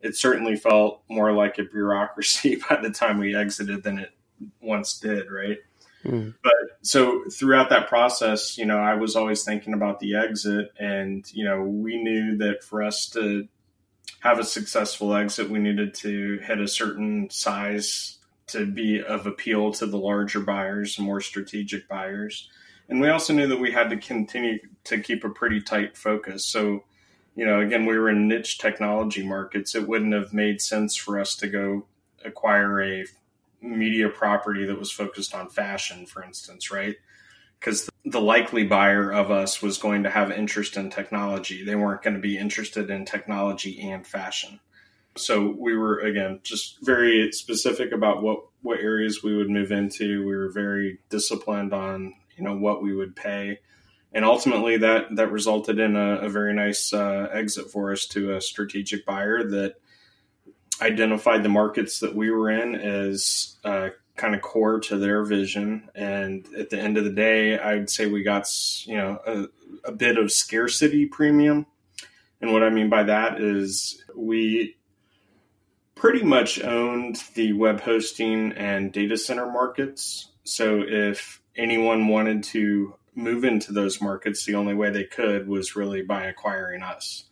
it 0.00 0.16
certainly 0.16 0.56
felt 0.56 1.02
more 1.08 1.32
like 1.32 1.58
a 1.58 1.64
bureaucracy 1.64 2.56
by 2.68 2.76
the 2.80 2.90
time 2.90 3.18
we 3.18 3.34
exited 3.34 3.82
than 3.82 3.98
it 3.98 4.10
once 4.60 4.98
did 4.98 5.30
right 5.30 5.58
mm. 6.04 6.34
but 6.42 6.52
so 6.80 7.24
throughout 7.30 7.68
that 7.68 7.88
process 7.88 8.56
you 8.56 8.64
know 8.64 8.78
i 8.78 8.94
was 8.94 9.16
always 9.16 9.44
thinking 9.44 9.74
about 9.74 10.00
the 10.00 10.16
exit 10.16 10.72
and 10.78 11.30
you 11.32 11.44
know 11.44 11.62
we 11.62 12.02
knew 12.02 12.36
that 12.38 12.64
for 12.64 12.82
us 12.82 13.06
to 13.06 13.46
have 14.22 14.38
a 14.38 14.44
successful 14.44 15.14
exit 15.16 15.50
we 15.50 15.58
needed 15.58 15.94
to 15.94 16.38
hit 16.44 16.60
a 16.60 16.68
certain 16.68 17.28
size 17.28 18.18
to 18.46 18.64
be 18.64 19.02
of 19.02 19.26
appeal 19.26 19.72
to 19.72 19.84
the 19.84 19.98
larger 19.98 20.38
buyers, 20.38 20.96
more 20.96 21.20
strategic 21.20 21.88
buyers. 21.88 22.48
And 22.88 23.00
we 23.00 23.08
also 23.08 23.32
knew 23.32 23.48
that 23.48 23.58
we 23.58 23.72
had 23.72 23.90
to 23.90 23.96
continue 23.96 24.60
to 24.84 25.00
keep 25.00 25.24
a 25.24 25.28
pretty 25.28 25.60
tight 25.60 25.96
focus. 25.96 26.46
So, 26.46 26.84
you 27.34 27.44
know, 27.44 27.60
again, 27.60 27.84
we 27.84 27.98
were 27.98 28.10
in 28.10 28.28
niche 28.28 28.58
technology 28.58 29.26
markets. 29.26 29.74
It 29.74 29.88
wouldn't 29.88 30.14
have 30.14 30.32
made 30.32 30.60
sense 30.60 30.94
for 30.94 31.18
us 31.18 31.34
to 31.36 31.48
go 31.48 31.86
acquire 32.24 32.80
a 32.80 33.04
media 33.60 34.08
property 34.08 34.64
that 34.66 34.78
was 34.78 34.92
focused 34.92 35.34
on 35.34 35.48
fashion, 35.48 36.06
for 36.06 36.22
instance, 36.22 36.70
right? 36.70 36.94
Because 37.58 37.88
the 38.04 38.20
likely 38.20 38.64
buyer 38.64 39.12
of 39.12 39.30
us 39.30 39.62
was 39.62 39.78
going 39.78 40.02
to 40.02 40.10
have 40.10 40.32
interest 40.32 40.76
in 40.76 40.90
technology. 40.90 41.64
They 41.64 41.76
weren't 41.76 42.02
going 42.02 42.14
to 42.14 42.20
be 42.20 42.36
interested 42.36 42.90
in 42.90 43.04
technology 43.04 43.80
and 43.80 44.06
fashion. 44.06 44.60
So 45.16 45.54
we 45.58 45.76
were 45.76 46.00
again 46.00 46.40
just 46.42 46.78
very 46.82 47.30
specific 47.32 47.92
about 47.92 48.22
what 48.22 48.44
what 48.62 48.80
areas 48.80 49.22
we 49.22 49.36
would 49.36 49.50
move 49.50 49.70
into. 49.70 50.26
We 50.26 50.34
were 50.34 50.50
very 50.50 50.98
disciplined 51.10 51.72
on 51.72 52.14
you 52.36 52.44
know 52.44 52.56
what 52.56 52.82
we 52.82 52.94
would 52.94 53.14
pay, 53.14 53.58
and 54.12 54.24
ultimately 54.24 54.78
that 54.78 55.14
that 55.16 55.30
resulted 55.30 55.78
in 55.78 55.96
a, 55.96 56.20
a 56.20 56.28
very 56.30 56.54
nice 56.54 56.92
uh, 56.94 57.28
exit 57.30 57.70
for 57.70 57.92
us 57.92 58.06
to 58.08 58.34
a 58.34 58.40
strategic 58.40 59.04
buyer 59.04 59.44
that 59.50 59.74
identified 60.80 61.42
the 61.42 61.48
markets 61.48 62.00
that 62.00 62.16
we 62.16 62.30
were 62.30 62.50
in 62.50 62.74
as 62.74 63.56
uh, 63.64 63.90
kind 64.22 64.36
of 64.36 64.40
core 64.40 64.78
to 64.78 64.96
their 64.96 65.24
vision. 65.24 65.88
And 65.96 66.46
at 66.56 66.70
the 66.70 66.78
end 66.78 66.96
of 66.96 67.02
the 67.02 67.10
day, 67.10 67.58
I'd 67.58 67.90
say 67.90 68.06
we 68.06 68.22
got 68.22 68.46
you 68.86 68.96
know 68.96 69.18
a, 69.26 69.46
a 69.84 69.92
bit 69.92 70.16
of 70.16 70.30
scarcity 70.30 71.06
premium. 71.06 71.66
And 72.40 72.52
what 72.52 72.62
I 72.62 72.70
mean 72.70 72.88
by 72.88 73.02
that 73.02 73.40
is 73.40 74.02
we 74.16 74.76
pretty 75.96 76.22
much 76.22 76.62
owned 76.62 77.22
the 77.34 77.52
web 77.52 77.80
hosting 77.80 78.52
and 78.52 78.92
data 78.92 79.16
center 79.16 79.50
markets. 79.50 80.30
So 80.44 80.82
if 80.86 81.42
anyone 81.56 82.06
wanted 82.06 82.44
to 82.44 82.94
move 83.14 83.44
into 83.44 83.72
those 83.72 84.00
markets, 84.00 84.44
the 84.44 84.54
only 84.54 84.74
way 84.74 84.90
they 84.90 85.04
could 85.04 85.48
was 85.48 85.76
really 85.76 86.02
by 86.02 86.24
acquiring 86.24 86.82
us. 86.82 87.24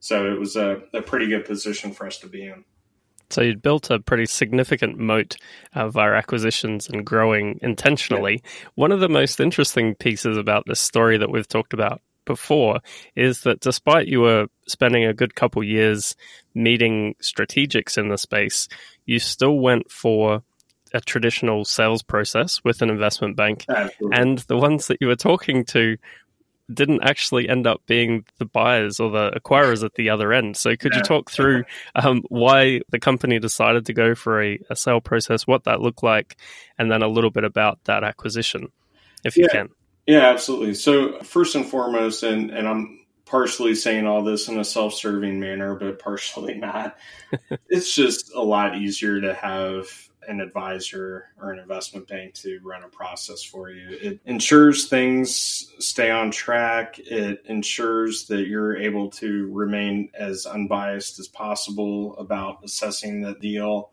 So 0.00 0.32
it 0.32 0.38
was 0.38 0.56
a, 0.56 0.82
a 0.92 1.02
pretty 1.02 1.28
good 1.28 1.44
position 1.44 1.92
for 1.92 2.06
us 2.06 2.18
to 2.18 2.26
be 2.26 2.46
in. 2.46 2.64
So 3.32 3.42
you'd 3.42 3.62
built 3.62 3.90
a 3.90 3.98
pretty 3.98 4.26
significant 4.26 4.98
moat 4.98 5.36
uh, 5.74 5.86
of 5.86 5.96
our 5.96 6.14
acquisitions 6.14 6.88
and 6.88 7.04
growing 7.04 7.58
intentionally. 7.62 8.42
Yeah. 8.44 8.50
One 8.74 8.92
of 8.92 9.00
the 9.00 9.08
most 9.08 9.40
interesting 9.40 9.94
pieces 9.94 10.36
about 10.36 10.64
this 10.66 10.80
story 10.80 11.18
that 11.18 11.30
we've 11.30 11.48
talked 11.48 11.72
about 11.72 12.00
before 12.24 12.80
is 13.16 13.40
that 13.42 13.60
despite 13.60 14.06
you 14.06 14.20
were 14.20 14.46
spending 14.68 15.04
a 15.04 15.14
good 15.14 15.34
couple 15.34 15.62
years 15.64 16.14
meeting 16.54 17.16
strategics 17.20 17.98
in 17.98 18.08
the 18.08 18.18
space, 18.18 18.68
you 19.06 19.18
still 19.18 19.58
went 19.58 19.90
for 19.90 20.42
a 20.94 21.00
traditional 21.00 21.64
sales 21.64 22.02
process 22.02 22.60
with 22.64 22.82
an 22.82 22.90
investment 22.90 23.36
bank. 23.36 23.64
Absolutely. 23.68 24.18
And 24.18 24.38
the 24.40 24.58
ones 24.58 24.86
that 24.86 24.98
you 25.00 25.08
were 25.08 25.16
talking 25.16 25.64
to 25.66 25.96
didn't 26.74 27.02
actually 27.02 27.48
end 27.48 27.66
up 27.66 27.82
being 27.86 28.24
the 28.38 28.44
buyers 28.44 29.00
or 29.00 29.10
the 29.10 29.30
acquirers 29.32 29.84
at 29.84 29.94
the 29.94 30.10
other 30.10 30.32
end. 30.32 30.56
So, 30.56 30.76
could 30.76 30.92
yeah. 30.92 30.98
you 30.98 31.04
talk 31.04 31.30
through 31.30 31.64
um, 31.94 32.22
why 32.28 32.80
the 32.90 32.98
company 32.98 33.38
decided 33.38 33.86
to 33.86 33.92
go 33.92 34.14
for 34.14 34.42
a, 34.42 34.58
a, 34.70 34.76
sale 34.76 35.00
process, 35.00 35.46
what 35.46 35.64
that 35.64 35.80
looked 35.80 36.02
like, 36.02 36.36
and 36.78 36.90
then 36.90 37.02
a 37.02 37.08
little 37.08 37.30
bit 37.30 37.44
about 37.44 37.78
that 37.84 38.04
acquisition, 38.04 38.72
if 39.24 39.36
you 39.36 39.48
can? 39.50 39.68
Yeah, 40.06 40.28
absolutely. 40.30 40.74
So 40.74 41.20
first 41.22 41.54
and 41.54 41.66
foremost, 41.66 42.22
and 42.22 42.50
and 42.50 42.68
I'm 42.68 43.02
partially 43.24 43.74
saying 43.74 44.06
all 44.06 44.22
this 44.22 44.48
in 44.48 44.58
a 44.58 44.64
self-serving 44.64 45.40
manner, 45.40 45.74
but 45.74 45.98
partially 45.98 46.54
not. 46.58 46.96
it's 47.68 47.94
just 47.94 48.32
a 48.34 48.42
lot 48.42 48.76
easier 48.76 49.20
to 49.20 49.34
have 49.34 49.86
an 50.28 50.40
advisor 50.40 51.28
or 51.40 51.52
an 51.52 51.58
investment 51.58 52.06
bank 52.08 52.34
to 52.34 52.60
run 52.62 52.82
a 52.82 52.88
process 52.88 53.42
for 53.42 53.70
you. 53.70 53.88
It 53.90 54.20
ensures 54.24 54.88
things 54.88 55.72
stay 55.78 56.10
on 56.10 56.30
track. 56.30 56.98
It 56.98 57.42
ensures 57.46 58.26
that 58.26 58.46
you're 58.46 58.76
able 58.76 59.10
to 59.10 59.50
remain 59.52 60.10
as 60.14 60.46
unbiased 60.46 61.18
as 61.18 61.28
possible 61.28 62.16
about 62.16 62.64
assessing 62.64 63.22
the 63.22 63.34
deal. 63.34 63.90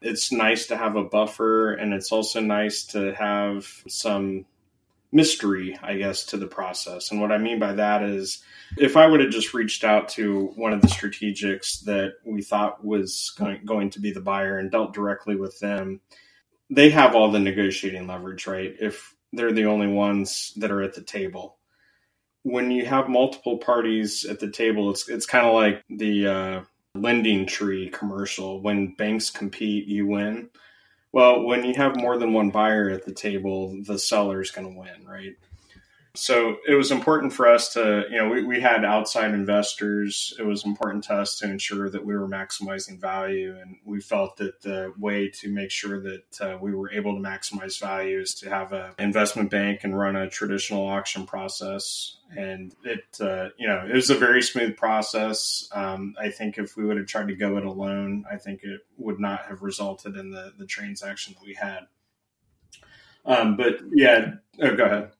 It's 0.00 0.32
nice 0.32 0.66
to 0.66 0.76
have 0.76 0.96
a 0.96 1.04
buffer, 1.04 1.74
and 1.74 1.94
it's 1.94 2.10
also 2.10 2.40
nice 2.40 2.84
to 2.86 3.14
have 3.14 3.66
some 3.88 4.46
mystery, 5.12 5.78
I 5.82 5.96
guess, 5.96 6.24
to 6.26 6.38
the 6.38 6.46
process. 6.46 7.10
And 7.10 7.20
what 7.20 7.32
I 7.32 7.38
mean 7.38 7.58
by 7.58 7.74
that 7.74 8.02
is 8.02 8.42
if 8.78 8.96
I 8.96 9.06
would 9.06 9.20
have 9.20 9.30
just 9.30 9.52
reached 9.52 9.84
out 9.84 10.08
to 10.10 10.46
one 10.56 10.72
of 10.72 10.80
the 10.80 10.88
strategics 10.88 11.84
that 11.84 12.14
we 12.24 12.42
thought 12.42 12.84
was 12.84 13.32
going, 13.38 13.60
going 13.64 13.90
to 13.90 14.00
be 14.00 14.10
the 14.10 14.20
buyer 14.20 14.58
and 14.58 14.70
dealt 14.70 14.94
directly 14.94 15.36
with 15.36 15.58
them, 15.60 16.00
they 16.70 16.88
have 16.90 17.14
all 17.14 17.30
the 17.30 17.38
negotiating 17.38 18.06
leverage, 18.06 18.46
right? 18.46 18.74
If 18.80 19.14
they're 19.32 19.52
the 19.52 19.66
only 19.66 19.86
ones 19.86 20.52
that 20.56 20.70
are 20.70 20.82
at 20.82 20.94
the 20.94 21.02
table. 21.02 21.58
When 22.42 22.70
you 22.70 22.86
have 22.86 23.08
multiple 23.08 23.58
parties 23.58 24.24
at 24.24 24.40
the 24.40 24.50
table, 24.50 24.90
it's 24.90 25.08
it's 25.08 25.26
kind 25.26 25.46
of 25.46 25.54
like 25.54 25.84
the 25.88 26.26
uh, 26.26 26.62
LendingTree 26.96 27.92
commercial. 27.92 28.60
When 28.60 28.94
banks 28.96 29.30
compete, 29.30 29.86
you 29.86 30.06
win. 30.06 30.50
Well, 31.12 31.42
when 31.44 31.64
you 31.64 31.74
have 31.74 31.96
more 31.96 32.18
than 32.18 32.32
one 32.32 32.50
buyer 32.50 32.88
at 32.90 33.04
the 33.04 33.12
table, 33.12 33.76
the 33.82 33.98
seller's 33.98 34.50
going 34.50 34.72
to 34.72 34.78
win, 34.78 35.06
right? 35.06 35.36
So 36.14 36.58
it 36.68 36.74
was 36.74 36.90
important 36.90 37.32
for 37.32 37.48
us 37.48 37.72
to, 37.72 38.04
you 38.10 38.18
know, 38.18 38.28
we, 38.28 38.42
we 38.44 38.60
had 38.60 38.84
outside 38.84 39.32
investors. 39.32 40.34
It 40.38 40.42
was 40.42 40.62
important 40.66 41.04
to 41.04 41.14
us 41.14 41.38
to 41.38 41.46
ensure 41.50 41.88
that 41.88 42.04
we 42.04 42.14
were 42.14 42.28
maximizing 42.28 43.00
value. 43.00 43.56
And 43.58 43.76
we 43.86 43.98
felt 43.98 44.36
that 44.36 44.60
the 44.60 44.92
way 44.98 45.30
to 45.30 45.50
make 45.50 45.70
sure 45.70 46.02
that 46.02 46.40
uh, 46.40 46.58
we 46.60 46.74
were 46.74 46.92
able 46.92 47.14
to 47.14 47.20
maximize 47.20 47.80
value 47.80 48.20
is 48.20 48.34
to 48.36 48.50
have 48.50 48.74
an 48.74 48.90
investment 48.98 49.50
bank 49.50 49.84
and 49.84 49.98
run 49.98 50.14
a 50.14 50.28
traditional 50.28 50.86
auction 50.86 51.24
process. 51.24 52.18
And 52.36 52.74
it, 52.84 53.18
uh, 53.18 53.48
you 53.56 53.66
know, 53.66 53.86
it 53.88 53.94
was 53.94 54.10
a 54.10 54.14
very 54.14 54.42
smooth 54.42 54.76
process. 54.76 55.66
Um, 55.72 56.14
I 56.20 56.28
think 56.28 56.58
if 56.58 56.76
we 56.76 56.84
would 56.84 56.98
have 56.98 57.06
tried 57.06 57.28
to 57.28 57.34
go 57.34 57.56
it 57.56 57.64
alone, 57.64 58.26
I 58.30 58.36
think 58.36 58.64
it 58.64 58.82
would 58.98 59.18
not 59.18 59.46
have 59.46 59.62
resulted 59.62 60.18
in 60.18 60.30
the, 60.30 60.52
the 60.58 60.66
transaction 60.66 61.32
that 61.38 61.46
we 61.46 61.54
had. 61.54 61.86
Um, 63.24 63.56
but 63.56 63.78
yeah, 63.94 64.32
oh, 64.60 64.76
go 64.76 64.84
ahead. 64.84 65.12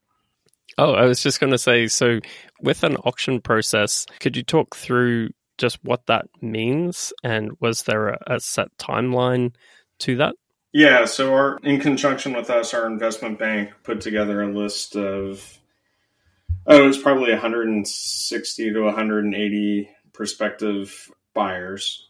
Oh, 0.78 0.94
I 0.94 1.04
was 1.04 1.22
just 1.22 1.40
going 1.40 1.52
to 1.52 1.58
say 1.58 1.86
so 1.86 2.20
with 2.60 2.82
an 2.82 2.96
auction 2.96 3.40
process, 3.40 4.06
could 4.20 4.36
you 4.36 4.42
talk 4.42 4.74
through 4.74 5.30
just 5.58 5.78
what 5.82 6.06
that 6.06 6.26
means 6.40 7.12
and 7.22 7.52
was 7.60 7.82
there 7.82 8.08
a, 8.08 8.18
a 8.26 8.40
set 8.40 8.68
timeline 8.78 9.54
to 10.00 10.16
that? 10.16 10.34
Yeah, 10.72 11.04
so 11.04 11.34
our 11.34 11.58
in 11.62 11.80
conjunction 11.80 12.32
with 12.32 12.48
us, 12.48 12.72
our 12.72 12.86
investment 12.86 13.38
bank 13.38 13.70
put 13.82 14.00
together 14.00 14.42
a 14.42 14.52
list 14.52 14.96
of 14.96 15.60
oh, 16.66 16.84
it 16.84 16.86
was 16.86 16.98
probably 16.98 17.30
160 17.30 18.72
to 18.72 18.80
180 18.80 19.90
prospective 20.14 21.10
buyers 21.34 22.08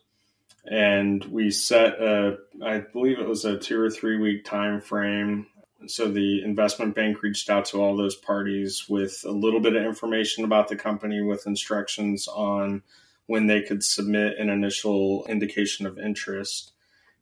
and 0.65 1.25
we 1.25 1.51
set 1.51 2.01
a 2.01 2.37
i 2.65 2.79
believe 2.79 3.19
it 3.19 3.29
was 3.29 3.45
a 3.45 3.59
two 3.59 3.81
or 3.81 3.91
three 3.91 4.17
week 4.19 4.45
time 4.45 4.81
frame 4.81 5.47
so 5.87 6.09
the 6.09 6.43
investment 6.43 6.95
bank 6.95 7.23
reached 7.23 7.51
out 7.51 7.65
to 7.67 7.81
all 7.81 7.97
those 7.97 8.17
parties 8.17 8.89
with 8.89 9.25
a 9.27 9.31
little 9.31 9.61
bit 9.61 9.77
of 9.77 9.85
information 9.85 10.45
about 10.45 10.69
the 10.69 10.77
company 10.77 11.21
with 11.21 11.47
instructions 11.47 12.29
on 12.29 12.83
when 13.27 13.47
they 13.47 13.63
could 13.63 13.85
submit 13.85 14.39
an 14.39 14.49
initial 14.49 15.25
indication 15.27 15.87
of 15.87 15.99
interest. 15.99 16.73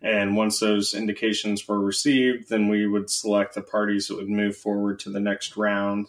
And 0.02 0.36
once 0.36 0.58
those 0.58 0.94
indications 0.94 1.68
were 1.68 1.80
received, 1.80 2.48
then 2.48 2.68
we 2.68 2.86
would 2.86 3.10
select 3.10 3.54
the 3.54 3.62
parties 3.62 4.08
that 4.08 4.16
would 4.16 4.30
move 4.30 4.56
forward 4.56 4.98
to 5.00 5.10
the 5.10 5.20
next 5.20 5.56
round. 5.56 6.08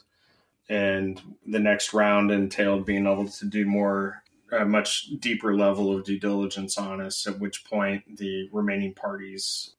And 0.69 1.21
the 1.45 1.59
next 1.59 1.93
round 1.93 2.31
entailed 2.31 2.85
being 2.85 3.05
able 3.05 3.27
to 3.27 3.45
do 3.45 3.65
more, 3.65 4.23
a 4.51 4.65
much 4.65 5.09
deeper 5.19 5.55
level 5.55 5.93
of 5.93 6.05
due 6.05 6.19
diligence 6.19 6.77
on 6.77 7.01
us, 7.01 7.27
at 7.27 7.39
which 7.39 7.65
point 7.65 8.17
the 8.17 8.49
remaining 8.53 8.93
parties 8.93 9.71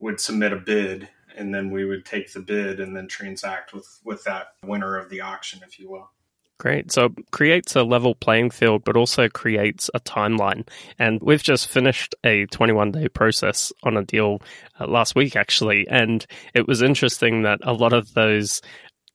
would 0.00 0.20
submit 0.20 0.52
a 0.52 0.56
bid 0.56 1.08
and 1.36 1.54
then 1.54 1.70
we 1.70 1.84
would 1.84 2.04
take 2.04 2.32
the 2.32 2.40
bid 2.40 2.80
and 2.80 2.96
then 2.96 3.08
transact 3.08 3.72
with 3.72 4.00
with 4.04 4.24
that 4.24 4.48
winner 4.64 4.96
of 4.96 5.08
the 5.10 5.20
auction, 5.20 5.60
if 5.66 5.78
you 5.78 5.90
will. 5.90 6.10
Great. 6.58 6.92
So 6.92 7.10
creates 7.32 7.74
a 7.74 7.82
level 7.82 8.14
playing 8.14 8.50
field, 8.50 8.84
but 8.84 8.96
also 8.96 9.28
creates 9.28 9.90
a 9.92 10.00
timeline. 10.00 10.66
And 10.98 11.20
we've 11.20 11.42
just 11.42 11.68
finished 11.68 12.14
a 12.22 12.46
21 12.46 12.92
day 12.92 13.08
process 13.08 13.72
on 13.82 13.96
a 13.96 14.04
deal 14.04 14.40
uh, 14.78 14.86
last 14.86 15.16
week, 15.16 15.34
actually. 15.34 15.86
And 15.88 16.24
it 16.54 16.68
was 16.68 16.80
interesting 16.80 17.42
that 17.42 17.58
a 17.62 17.72
lot 17.72 17.92
of 17.92 18.14
those 18.14 18.62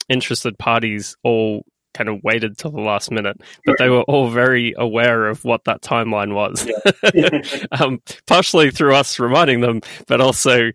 interested 0.10 0.60
parties 0.60 1.16
all 1.24 1.66
kind 1.94 2.10
of 2.10 2.22
waited 2.24 2.58
till 2.58 2.72
the 2.72 2.82
last 2.82 3.10
minute, 3.10 3.42
but 3.66 3.78
they 3.80 3.90
were 3.90 4.04
all 4.04 4.30
very 4.30 4.74
aware 4.78 5.28
of 5.28 5.44
what 5.44 5.64
that 5.64 5.82
timeline 5.82 6.34
was. 6.34 6.70
Yeah. 7.14 7.66
um, 7.72 8.02
partially 8.28 8.70
through 8.70 8.96
us 8.96 9.18
reminding 9.18 9.62
them, 9.62 9.82
but 10.08 10.22
also 10.22 10.72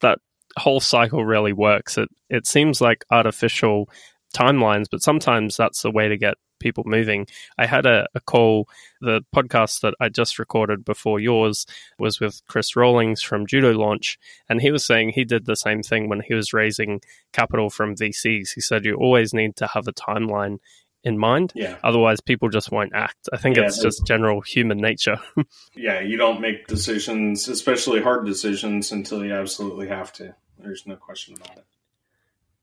that 0.00 0.18
whole 0.58 0.80
cycle 0.80 1.24
really 1.24 1.52
works. 1.52 1.98
It 1.98 2.08
it 2.28 2.46
seems 2.46 2.80
like 2.80 3.04
artificial 3.10 3.88
timelines, 4.34 4.86
but 4.90 5.02
sometimes 5.02 5.56
that's 5.56 5.82
the 5.82 5.90
way 5.90 6.08
to 6.08 6.16
get 6.16 6.34
people 6.60 6.84
moving. 6.86 7.26
I 7.58 7.66
had 7.66 7.84
a, 7.86 8.06
a, 8.14 8.20
call, 8.20 8.68
the 9.00 9.22
podcast 9.34 9.80
that 9.80 9.94
I 10.00 10.08
just 10.08 10.38
recorded 10.38 10.84
before 10.84 11.20
yours 11.20 11.66
was 11.98 12.20
with 12.20 12.40
Chris 12.48 12.74
Rawlings 12.74 13.22
from 13.22 13.46
Judo 13.46 13.72
Launch, 13.72 14.18
and 14.48 14.60
he 14.60 14.70
was 14.70 14.84
saying 14.84 15.10
he 15.10 15.24
did 15.24 15.44
the 15.44 15.56
same 15.56 15.82
thing 15.82 16.08
when 16.08 16.20
he 16.20 16.34
was 16.34 16.52
raising 16.52 17.00
capital 17.32 17.70
from 17.70 17.94
VCs. 17.94 18.54
He 18.54 18.60
said 18.60 18.84
you 18.84 18.94
always 18.94 19.34
need 19.34 19.56
to 19.56 19.66
have 19.66 19.86
a 19.86 19.92
timeline 19.92 20.58
in 21.04 21.18
mind. 21.18 21.52
Yeah. 21.54 21.76
Otherwise, 21.84 22.20
people 22.20 22.48
just 22.48 22.72
won't 22.72 22.94
act. 22.94 23.28
I 23.32 23.36
think 23.36 23.56
yeah, 23.56 23.64
it's 23.64 23.80
just 23.80 24.06
general 24.06 24.40
human 24.40 24.78
nature. 24.78 25.18
yeah, 25.76 26.00
you 26.00 26.16
don't 26.16 26.40
make 26.40 26.66
decisions, 26.66 27.46
especially 27.46 28.00
hard 28.00 28.24
decisions, 28.24 28.90
until 28.90 29.24
you 29.24 29.34
absolutely 29.34 29.88
have 29.88 30.12
to. 30.14 30.34
There's 30.64 30.86
no 30.86 30.96
question 30.96 31.34
about 31.36 31.58
it. 31.58 31.64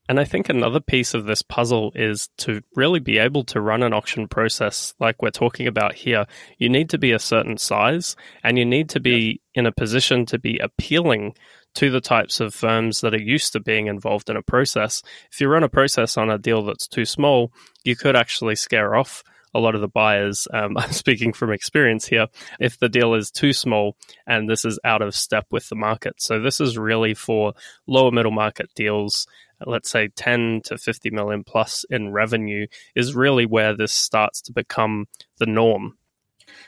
And 0.09 0.19
I 0.19 0.25
think 0.25 0.49
another 0.49 0.81
piece 0.81 1.13
of 1.13 1.25
this 1.25 1.41
puzzle 1.41 1.93
is 1.95 2.27
to 2.39 2.61
really 2.75 2.99
be 2.99 3.17
able 3.17 3.45
to 3.45 3.61
run 3.61 3.83
an 3.83 3.93
auction 3.93 4.27
process 4.27 4.93
like 4.99 5.21
we're 5.21 5.29
talking 5.29 5.67
about 5.67 5.93
here. 5.93 6.25
You 6.57 6.67
need 6.67 6.89
to 6.89 6.97
be 6.97 7.13
a 7.13 7.19
certain 7.19 7.57
size 7.57 8.15
and 8.43 8.57
you 8.57 8.65
need 8.65 8.89
to 8.89 8.99
be 8.99 9.41
in 9.53 9.65
a 9.65 9.71
position 9.71 10.25
to 10.25 10.39
be 10.39 10.57
appealing 10.57 11.35
to 11.75 11.89
the 11.89 12.01
types 12.01 12.41
of 12.41 12.53
firms 12.53 12.99
that 13.01 13.13
are 13.13 13.21
used 13.21 13.53
to 13.53 13.61
being 13.61 13.87
involved 13.87 14.29
in 14.29 14.35
a 14.35 14.41
process. 14.41 15.01
If 15.31 15.39
you 15.39 15.47
run 15.47 15.63
a 15.63 15.69
process 15.69 16.17
on 16.17 16.29
a 16.29 16.37
deal 16.37 16.65
that's 16.65 16.87
too 16.87 17.05
small, 17.05 17.53
you 17.85 17.95
could 17.95 18.15
actually 18.15 18.55
scare 18.55 18.95
off 18.95 19.23
a 19.53 19.59
lot 19.59 19.75
of 19.75 19.81
the 19.81 19.87
buyers, 19.87 20.47
um, 20.53 20.77
I'm 20.77 20.91
speaking 20.91 21.33
from 21.33 21.51
experience 21.51 22.07
here, 22.07 22.27
if 22.59 22.79
the 22.79 22.89
deal 22.89 23.13
is 23.13 23.31
too 23.31 23.53
small 23.53 23.97
and 24.27 24.49
this 24.49 24.65
is 24.65 24.79
out 24.83 25.01
of 25.01 25.15
step 25.15 25.47
with 25.51 25.67
the 25.69 25.75
market. 25.75 26.21
So 26.21 26.39
this 26.39 26.59
is 26.59 26.77
really 26.77 27.13
for 27.13 27.53
lower 27.87 28.11
middle 28.11 28.31
market 28.31 28.69
deals. 28.75 29.27
Let's 29.65 29.89
say 29.89 30.07
10 30.07 30.61
to 30.65 30.77
50 30.77 31.11
million 31.11 31.43
plus 31.43 31.85
in 31.89 32.11
revenue 32.11 32.67
is 32.95 33.15
really 33.15 33.45
where 33.45 33.75
this 33.75 33.93
starts 33.93 34.41
to 34.43 34.53
become 34.53 35.07
the 35.37 35.45
norm. 35.45 35.97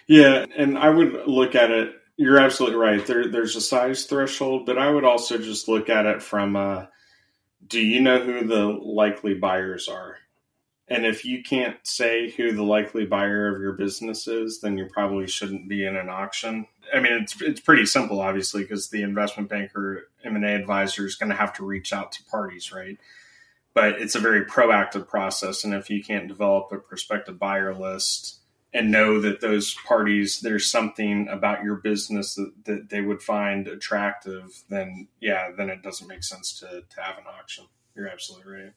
Yeah, 0.07 0.45
and 0.55 0.77
I 0.77 0.89
would 0.89 1.27
look 1.27 1.55
at 1.55 1.71
it. 1.71 1.93
You're 2.17 2.39
absolutely 2.39 2.77
right. 2.77 3.03
There, 3.05 3.27
there's 3.27 3.55
a 3.55 3.61
size 3.61 4.05
threshold, 4.05 4.67
but 4.67 4.77
I 4.77 4.89
would 4.91 5.03
also 5.03 5.39
just 5.39 5.67
look 5.67 5.89
at 5.89 6.05
it 6.05 6.21
from 6.21 6.55
uh, 6.55 6.85
do 7.65 7.79
you 7.79 8.01
know 8.01 8.19
who 8.19 8.45
the 8.45 8.65
likely 8.65 9.33
buyers 9.33 9.87
are? 9.87 10.17
And 10.89 11.05
if 11.05 11.23
you 11.23 11.41
can't 11.41 11.77
say 11.83 12.29
who 12.31 12.51
the 12.51 12.63
likely 12.63 13.05
buyer 13.05 13.53
of 13.53 13.61
your 13.61 13.71
business 13.71 14.27
is, 14.27 14.59
then 14.59 14.77
you 14.77 14.85
probably 14.91 15.27
shouldn't 15.27 15.69
be 15.69 15.85
in 15.85 15.95
an 15.95 16.09
auction. 16.09 16.67
I 16.93 16.99
mean, 16.99 17.13
it's 17.13 17.41
it's 17.41 17.61
pretty 17.61 17.85
simple, 17.85 18.19
obviously, 18.19 18.63
because 18.63 18.89
the 18.89 19.01
investment 19.01 19.49
banker, 19.49 20.09
M 20.23 20.35
and 20.35 20.45
A 20.45 20.55
advisor 20.55 21.05
is 21.05 21.15
going 21.15 21.29
to 21.29 21.35
have 21.35 21.53
to 21.53 21.65
reach 21.65 21.93
out 21.93 22.11
to 22.13 22.23
parties, 22.25 22.73
right? 22.73 22.97
But 23.73 24.01
it's 24.01 24.15
a 24.15 24.19
very 24.19 24.45
proactive 24.45 25.07
process, 25.07 25.63
and 25.63 25.73
if 25.73 25.89
you 25.89 26.03
can't 26.03 26.27
develop 26.27 26.71
a 26.71 26.77
prospective 26.77 27.39
buyer 27.39 27.73
list 27.73 28.39
and 28.73 28.91
know 28.91 29.21
that 29.21 29.39
those 29.39 29.75
parties, 29.87 30.41
there's 30.41 30.69
something 30.69 31.27
about 31.29 31.63
your 31.63 31.75
business 31.75 32.35
that, 32.35 32.51
that 32.65 32.89
they 32.89 33.01
would 33.01 33.23
find 33.23 33.67
attractive, 33.67 34.63
then 34.69 35.07
yeah, 35.21 35.49
then 35.55 35.69
it 35.69 35.81
doesn't 35.81 36.07
make 36.07 36.23
sense 36.23 36.59
to 36.59 36.83
to 36.87 37.01
have 37.01 37.17
an 37.17 37.23
auction. 37.39 37.65
You're 37.95 38.09
absolutely 38.09 38.51
right. 38.51 38.73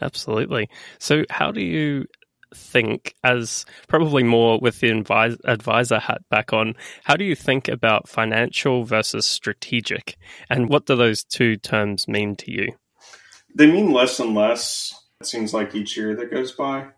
Absolutely. 0.00 0.68
So, 0.98 1.24
how 1.30 1.50
do 1.50 1.62
you 1.62 2.06
think, 2.54 3.14
as 3.22 3.64
probably 3.88 4.22
more 4.22 4.58
with 4.60 4.80
the 4.80 4.90
advisor 5.44 5.98
hat 5.98 6.22
back 6.30 6.52
on, 6.52 6.74
how 7.04 7.16
do 7.16 7.24
you 7.24 7.34
think 7.34 7.68
about 7.68 8.08
financial 8.08 8.84
versus 8.84 9.26
strategic? 9.26 10.16
And 10.48 10.68
what 10.68 10.86
do 10.86 10.96
those 10.96 11.22
two 11.22 11.56
terms 11.56 12.08
mean 12.08 12.36
to 12.36 12.50
you? 12.50 12.72
They 13.54 13.70
mean 13.70 13.92
less 13.92 14.20
and 14.20 14.34
less, 14.34 14.94
it 15.20 15.26
seems 15.26 15.52
like 15.52 15.74
each 15.74 15.96
year 15.96 16.14
that 16.16 16.30
goes 16.30 16.52
by. 16.52 16.88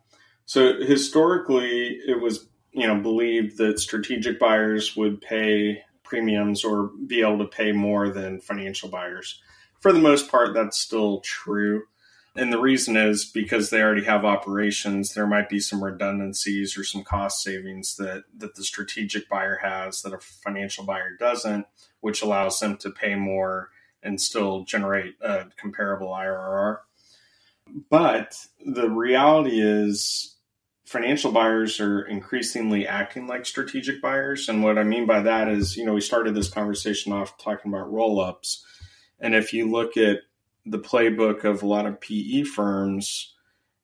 So, 0.45 0.83
historically, 0.83 1.99
it 2.07 2.21
was 2.21 2.49
you 2.73 2.87
know 2.87 3.01
believed 3.01 3.59
that 3.59 3.79
strategic 3.79 4.39
buyers 4.39 4.97
would 4.97 5.21
pay 5.21 5.83
premiums 6.03 6.65
or 6.65 6.91
be 7.07 7.23
able 7.23 7.39
to 7.39 7.47
pay 7.47 7.73
more 7.73 8.11
than 8.11 8.41
financial 8.41 8.89
buyers. 8.89 9.41
For 9.81 9.93
the 9.93 9.99
most 9.99 10.31
part, 10.31 10.55
that's 10.55 10.79
still 10.79 11.21
true. 11.21 11.85
And 12.35 12.51
the 12.51 12.61
reason 12.61 12.97
is 12.97 13.27
because 13.27 13.69
they 13.69 13.83
already 13.83 14.05
have 14.05 14.25
operations, 14.25 15.13
there 15.13 15.27
might 15.27 15.51
be 15.51 15.61
some 15.61 15.85
redundancies 15.85 16.79
or 16.79 16.85
some 16.85 17.05
cost 17.05 17.43
savings 17.43 17.97
that, 17.97 18.25
that 18.39 18.55
the 18.55 18.65
strategic 18.65 19.29
buyer 19.29 19.59
has 19.63 20.01
that 20.03 20.15
a 20.15 20.19
financial 20.19 20.85
buyer 20.85 21.15
doesn't, 21.19 21.67
which 22.01 22.23
allows 22.23 22.59
them 22.59 22.79
to 22.79 22.91
pay 22.91 23.15
more 23.15 23.69
and 24.03 24.21
still 24.21 24.65
generate 24.65 25.15
a 25.21 25.47
comparable 25.59 26.09
IRR. 26.09 26.79
But 27.91 28.35
the 28.65 28.89
reality 28.89 29.61
is, 29.61 30.33
financial 30.93 31.33
buyers 31.33 31.81
are 31.81 32.03
increasingly 32.03 32.87
acting 32.87 33.27
like 33.27 33.47
strategic 33.47 34.03
buyers. 34.03 34.49
And 34.49 34.63
what 34.63 34.77
I 34.77 34.83
mean 34.85 35.07
by 35.07 35.23
that 35.23 35.49
is, 35.49 35.75
you 35.75 35.87
know, 35.87 35.95
we 35.95 36.03
started 36.03 36.35
this 36.35 36.51
conversation 36.51 37.13
off 37.13 37.39
talking 37.39 37.73
about 37.73 37.91
roll 37.91 38.21
ups. 38.21 38.63
And 39.19 39.35
if 39.35 39.55
you 39.55 39.71
look 39.71 39.97
at 39.97 40.19
the 40.65 40.79
playbook 40.79 41.45
of 41.45 41.63
a 41.63 41.67
lot 41.67 41.87
of 41.87 42.01
PE 42.01 42.45
firms, 42.45 43.35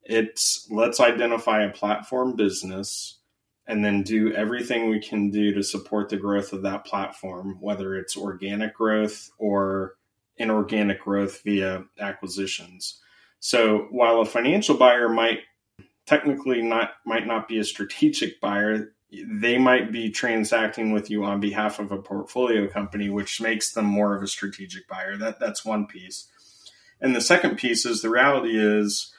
it's 0.03 0.67
let's 0.71 0.99
identify 0.99 1.63
a 1.63 1.71
platform 1.71 2.35
business 2.35 3.19
and 3.67 3.85
then 3.85 4.01
do 4.01 4.33
everything 4.33 4.89
we 4.89 4.99
can 4.99 5.29
do 5.29 5.53
to 5.53 5.61
support 5.61 6.09
the 6.09 6.17
growth 6.17 6.53
of 6.53 6.63
that 6.63 6.85
platform, 6.85 7.57
whether 7.59 7.95
it's 7.95 8.17
organic 8.17 8.73
growth 8.73 9.29
or 9.37 9.95
inorganic 10.37 11.01
growth 11.01 11.43
via 11.43 11.83
acquisitions. 11.99 12.99
So 13.39 13.87
while 13.91 14.21
a 14.21 14.25
financial 14.25 14.75
buyer 14.75 15.07
might 15.07 15.39
technically 16.07 16.63
not 16.63 16.93
might 17.05 17.27
not 17.27 17.47
be 17.47 17.59
a 17.59 17.63
strategic 17.63 18.41
buyer, 18.41 18.93
they 19.11 19.57
might 19.57 19.91
be 19.91 20.09
transacting 20.09 20.91
with 20.91 21.11
you 21.11 21.23
on 21.23 21.39
behalf 21.39 21.77
of 21.77 21.91
a 21.91 22.01
portfolio 22.01 22.67
company, 22.67 23.09
which 23.09 23.39
makes 23.39 23.73
them 23.73 23.85
more 23.85 24.15
of 24.15 24.23
a 24.23 24.27
strategic 24.27 24.87
buyer. 24.87 25.17
That 25.17 25.39
that's 25.39 25.63
one 25.63 25.85
piece. 25.85 26.27
And 27.01 27.15
the 27.15 27.21
second 27.21 27.57
piece 27.57 27.85
is 27.85 28.01
the 28.01 28.09
reality 28.09 28.51
is 28.53 29.13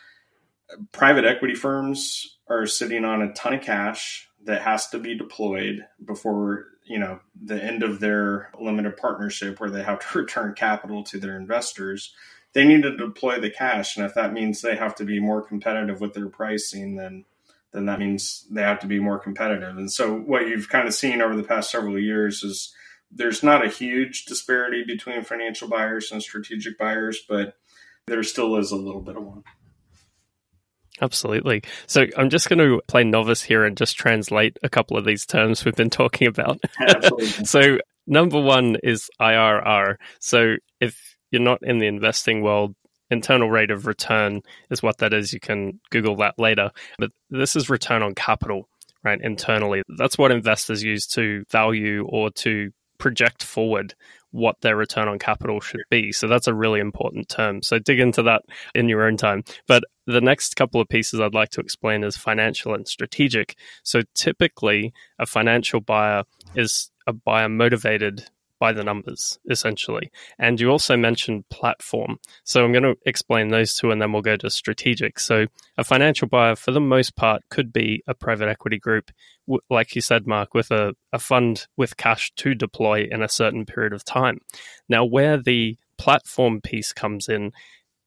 private 0.92 1.24
equity 1.24 1.54
firms 1.54 2.36
are 2.48 2.66
sitting 2.66 3.04
on 3.04 3.22
a 3.22 3.32
ton 3.32 3.54
of 3.54 3.62
cash 3.62 4.28
that 4.44 4.62
has 4.62 4.88
to 4.88 4.98
be 4.98 5.16
deployed 5.16 5.86
before 6.04 6.66
you 6.84 6.98
know 6.98 7.20
the 7.40 7.62
end 7.62 7.82
of 7.82 8.00
their 8.00 8.50
limited 8.60 8.96
partnership 8.96 9.60
where 9.60 9.70
they 9.70 9.82
have 9.82 10.00
to 10.00 10.18
return 10.18 10.54
capital 10.54 11.02
to 11.04 11.18
their 11.18 11.36
investors. 11.36 12.14
They 12.52 12.64
need 12.64 12.82
to 12.82 12.96
deploy 12.96 13.38
the 13.38 13.50
cash. 13.50 13.96
And 13.96 14.04
if 14.04 14.14
that 14.14 14.32
means 14.32 14.60
they 14.60 14.74
have 14.74 14.96
to 14.96 15.04
be 15.04 15.20
more 15.20 15.40
competitive 15.40 16.00
with 16.00 16.14
their 16.14 16.28
pricing 16.28 16.96
then 16.96 17.24
then 17.72 17.86
that 17.86 18.00
means 18.00 18.46
they 18.50 18.62
have 18.62 18.80
to 18.80 18.88
be 18.88 18.98
more 18.98 19.20
competitive. 19.20 19.78
And 19.78 19.92
so 19.92 20.12
what 20.12 20.48
you've 20.48 20.68
kind 20.68 20.88
of 20.88 20.94
seen 20.94 21.22
over 21.22 21.36
the 21.36 21.44
past 21.44 21.70
several 21.70 22.00
years 22.00 22.42
is 22.42 22.74
there's 23.12 23.44
not 23.44 23.64
a 23.64 23.68
huge 23.68 24.24
disparity 24.24 24.82
between 24.84 25.22
financial 25.22 25.68
buyers 25.68 26.10
and 26.12 26.22
strategic 26.22 26.78
buyers 26.78 27.20
but 27.28 27.56
there 28.06 28.22
still 28.22 28.56
is 28.56 28.70
a 28.70 28.76
little 28.76 29.00
bit 29.00 29.16
of 29.16 29.24
one 29.24 29.42
Absolutely. 31.02 31.62
So 31.86 32.06
I'm 32.16 32.30
just 32.30 32.48
going 32.48 32.58
to 32.58 32.82
play 32.86 33.04
novice 33.04 33.42
here 33.42 33.64
and 33.64 33.76
just 33.76 33.96
translate 33.96 34.58
a 34.62 34.68
couple 34.68 34.96
of 34.96 35.04
these 35.04 35.24
terms 35.24 35.64
we've 35.64 35.74
been 35.74 35.90
talking 35.90 36.28
about. 36.28 36.60
so 37.44 37.78
number 38.06 38.40
one 38.40 38.76
is 38.82 39.08
IRR. 39.20 39.96
So 40.18 40.56
if 40.80 41.16
you're 41.30 41.40
not 41.40 41.60
in 41.62 41.78
the 41.78 41.86
investing 41.86 42.42
world, 42.42 42.74
internal 43.10 43.50
rate 43.50 43.70
of 43.70 43.86
return 43.86 44.42
is 44.70 44.82
what 44.82 44.98
that 44.98 45.12
is. 45.12 45.32
You 45.32 45.40
can 45.40 45.80
Google 45.90 46.16
that 46.16 46.38
later. 46.38 46.70
But 46.98 47.10
this 47.30 47.56
is 47.56 47.70
return 47.70 48.02
on 48.02 48.14
capital, 48.14 48.68
right? 49.02 49.20
Internally. 49.20 49.82
That's 49.96 50.18
what 50.18 50.32
investors 50.32 50.82
use 50.82 51.06
to 51.08 51.44
value 51.50 52.06
or 52.08 52.30
to 52.30 52.70
project 52.98 53.42
forward 53.42 53.94
what 54.32 54.60
their 54.60 54.76
return 54.76 55.08
on 55.08 55.18
capital 55.18 55.60
should 55.60 55.80
be. 55.90 56.12
So 56.12 56.28
that's 56.28 56.46
a 56.46 56.54
really 56.54 56.80
important 56.80 57.28
term. 57.28 57.62
So 57.62 57.78
dig 57.78 58.00
into 58.00 58.22
that 58.22 58.42
in 58.74 58.88
your 58.88 59.04
own 59.04 59.16
time. 59.16 59.44
But 59.66 59.84
the 60.06 60.20
next 60.20 60.56
couple 60.56 60.80
of 60.80 60.88
pieces 60.88 61.20
I'd 61.20 61.34
like 61.34 61.50
to 61.50 61.60
explain 61.60 62.04
is 62.04 62.16
financial 62.16 62.74
and 62.74 62.86
strategic. 62.86 63.56
So 63.82 64.02
typically, 64.14 64.92
a 65.18 65.26
financial 65.26 65.80
buyer 65.80 66.24
is 66.54 66.90
a 67.06 67.12
buyer 67.12 67.48
motivated 67.48 68.28
by 68.60 68.72
the 68.72 68.84
numbers, 68.84 69.40
essentially. 69.50 70.12
And 70.38 70.60
you 70.60 70.68
also 70.70 70.96
mentioned 70.96 71.48
platform. 71.48 72.18
So 72.44 72.64
I'm 72.64 72.72
going 72.72 72.84
to 72.84 72.96
explain 73.06 73.48
those 73.48 73.74
two 73.74 73.90
and 73.90 74.00
then 74.00 74.12
we'll 74.12 74.22
go 74.22 74.36
to 74.36 74.50
strategic. 74.50 75.18
So 75.18 75.46
a 75.76 75.82
financial 75.82 76.28
buyer, 76.28 76.54
for 76.54 76.70
the 76.70 76.80
most 76.80 77.16
part, 77.16 77.42
could 77.50 77.72
be 77.72 78.04
a 78.06 78.14
private 78.14 78.48
equity 78.48 78.78
group, 78.78 79.10
like 79.68 79.96
you 79.96 80.02
said, 80.02 80.26
Mark, 80.26 80.54
with 80.54 80.70
a, 80.70 80.94
a 81.12 81.18
fund 81.18 81.66
with 81.76 81.96
cash 81.96 82.30
to 82.36 82.54
deploy 82.54 83.08
in 83.10 83.22
a 83.22 83.28
certain 83.28 83.66
period 83.66 83.94
of 83.94 84.04
time. 84.04 84.38
Now, 84.88 85.04
where 85.04 85.38
the 85.38 85.76
platform 85.96 86.60
piece 86.60 86.92
comes 86.92 87.28
in, 87.28 87.52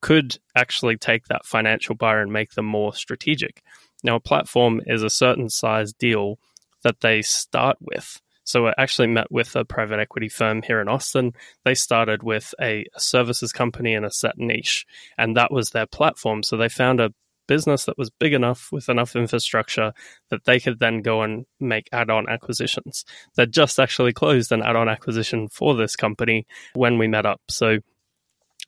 could 0.02 0.38
actually 0.56 0.98
take 0.98 1.26
that 1.28 1.46
financial 1.46 1.96
buyer 1.96 2.22
and 2.22 2.32
make 2.32 2.52
them 2.52 2.66
more 2.66 2.94
strategic. 2.94 3.63
Now, 4.04 4.16
a 4.16 4.20
platform 4.20 4.82
is 4.86 5.02
a 5.02 5.10
certain 5.10 5.50
size 5.50 5.94
deal 5.94 6.39
that 6.84 7.00
they 7.00 7.22
start 7.22 7.78
with. 7.80 8.22
So 8.43 8.67
I 8.67 8.73
actually 8.77 9.08
met 9.08 9.32
with 9.32 9.56
a 9.56 9.65
private 9.65 9.99
equity 9.99 10.29
firm 10.29 10.62
here 10.62 10.82
in 10.82 10.89
Austin. 10.89 11.34
They 11.63 11.75
started 11.75 12.23
with 12.23 12.53
a, 12.62 12.86
services 12.97 13.51
company 13.51 13.93
in 13.93 14.03
a 14.03 14.12
set 14.12 14.38
niche, 14.38 14.86
and 15.17 15.38
that 15.38 15.51
was 15.51 15.69
their 15.69 15.86
platform. 15.86 16.43
So 16.43 16.58
they 16.58 16.69
found 16.69 16.99
a 16.99 17.13
business 17.47 17.86
that 17.86 17.97
was 17.97 18.10
big 18.10 18.34
enough 18.34 18.69
with 18.71 18.89
enough 18.89 19.15
infrastructure 19.15 19.93
that 20.29 20.45
they 20.45 20.60
could 20.60 20.79
then 20.79 21.01
go 21.01 21.21
and 21.21 21.45
make 21.60 21.89
add-on 21.91 22.29
acquisitions. 22.29 23.06
They 23.36 23.45
just 23.45 23.79
actually 23.79 24.13
closed 24.13 24.51
an 24.51 24.63
add-on 24.63 24.89
acquisition 24.89 25.49
for 25.49 25.75
this 25.75 25.95
company 25.95 26.47
when 26.73 26.97
we 26.97 27.08
met 27.08 27.25
up. 27.25 27.41
So 27.49 27.79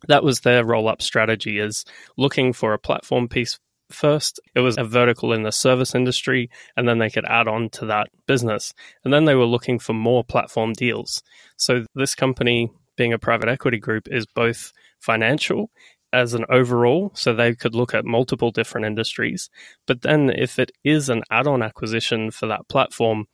that 0.07 0.23
was 0.23 0.41
their 0.41 0.65
roll-up 0.65 1.01
strategy 1.01 1.59
is 1.59 1.85
looking 2.17 2.53
for 2.53 2.73
a 2.73 2.79
platform 2.79 3.27
piece 3.27 3.59
first. 3.95 4.39
It 4.53 4.60
was 4.60 4.77
a 4.77 4.84
vertical 4.84 5.34
in 5.34 5.43
the 5.43 5.51
service 5.51 5.95
industry, 5.95 6.49
and 6.75 6.88
then 6.88 6.99
they 6.99 7.10
could 7.10 7.25
add 7.25 7.47
on 7.47 7.69
to 7.71 7.86
that 7.88 8.08
business. 8.27 8.73
And 9.03 9.13
then 9.13 9.25
they 9.25 9.36
were 9.36 9.45
looking 9.45 9.79
for 9.79 9.93
more 9.93 10.23
platform 10.23 10.73
deals. 10.73 11.23
So 11.58 11.86
this 11.95 12.15
company, 12.15 12.71
being 12.97 13.13
a 13.13 13.19
private 13.19 13.49
equity 13.49 13.79
group, 13.79 14.08
is 14.12 14.25
both 14.25 14.71
financial 14.99 15.71
as 16.13 16.34
an 16.34 16.45
overall, 16.49 17.12
so 17.13 17.34
they 17.34 17.53
could 17.53 17.75
look 17.75 17.93
at 17.93 18.05
multiple 18.05 18.51
different 18.51 18.86
industries. 18.86 19.49
But 19.86 20.01
then 20.01 20.29
if 20.29 20.60
it 20.60 20.71
is 20.84 21.10
an 21.10 21.23
add 21.29 21.47
on 21.47 21.62
acquisition 21.62 22.31
for 22.31 22.47
that 22.47 22.67
platform, 22.69 23.25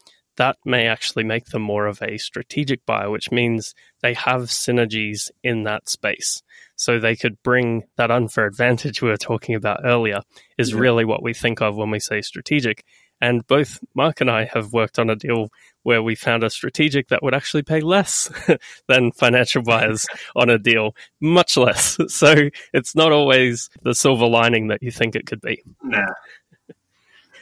that 0.41 0.57
may 0.65 0.87
actually 0.87 1.23
make 1.23 1.45
them 1.45 1.61
more 1.61 1.85
of 1.85 2.01
a 2.01 2.17
strategic 2.17 2.83
buyer, 2.87 3.11
which 3.11 3.31
means 3.31 3.75
they 4.01 4.15
have 4.15 4.45
synergies 4.45 5.29
in 5.43 5.65
that 5.65 5.87
space. 5.87 6.41
So 6.75 6.97
they 6.97 7.15
could 7.15 7.37
bring 7.43 7.83
that 7.97 8.09
unfair 8.09 8.47
advantage 8.47 9.03
we 9.03 9.09
were 9.09 9.17
talking 9.17 9.53
about 9.53 9.81
earlier, 9.85 10.21
is 10.57 10.71
yeah. 10.71 10.79
really 10.79 11.05
what 11.05 11.21
we 11.21 11.35
think 11.35 11.61
of 11.61 11.77
when 11.77 11.91
we 11.91 11.99
say 11.99 12.23
strategic. 12.23 12.83
And 13.21 13.45
both 13.45 13.77
Mark 13.93 14.19
and 14.19 14.31
I 14.31 14.45
have 14.45 14.73
worked 14.73 14.97
on 14.97 15.11
a 15.11 15.15
deal 15.15 15.49
where 15.83 16.01
we 16.01 16.15
found 16.15 16.43
a 16.43 16.49
strategic 16.49 17.09
that 17.09 17.21
would 17.21 17.35
actually 17.35 17.61
pay 17.61 17.81
less 17.81 18.31
than 18.87 19.11
financial 19.11 19.61
buyers 19.61 20.07
on 20.35 20.49
a 20.49 20.57
deal, 20.57 20.95
much 21.19 21.55
less. 21.55 21.99
So 22.07 22.49
it's 22.73 22.95
not 22.95 23.11
always 23.11 23.69
the 23.83 23.93
silver 23.93 24.25
lining 24.25 24.69
that 24.69 24.81
you 24.81 24.89
think 24.89 25.15
it 25.15 25.27
could 25.27 25.41
be. 25.41 25.61
Nah. 25.83 26.13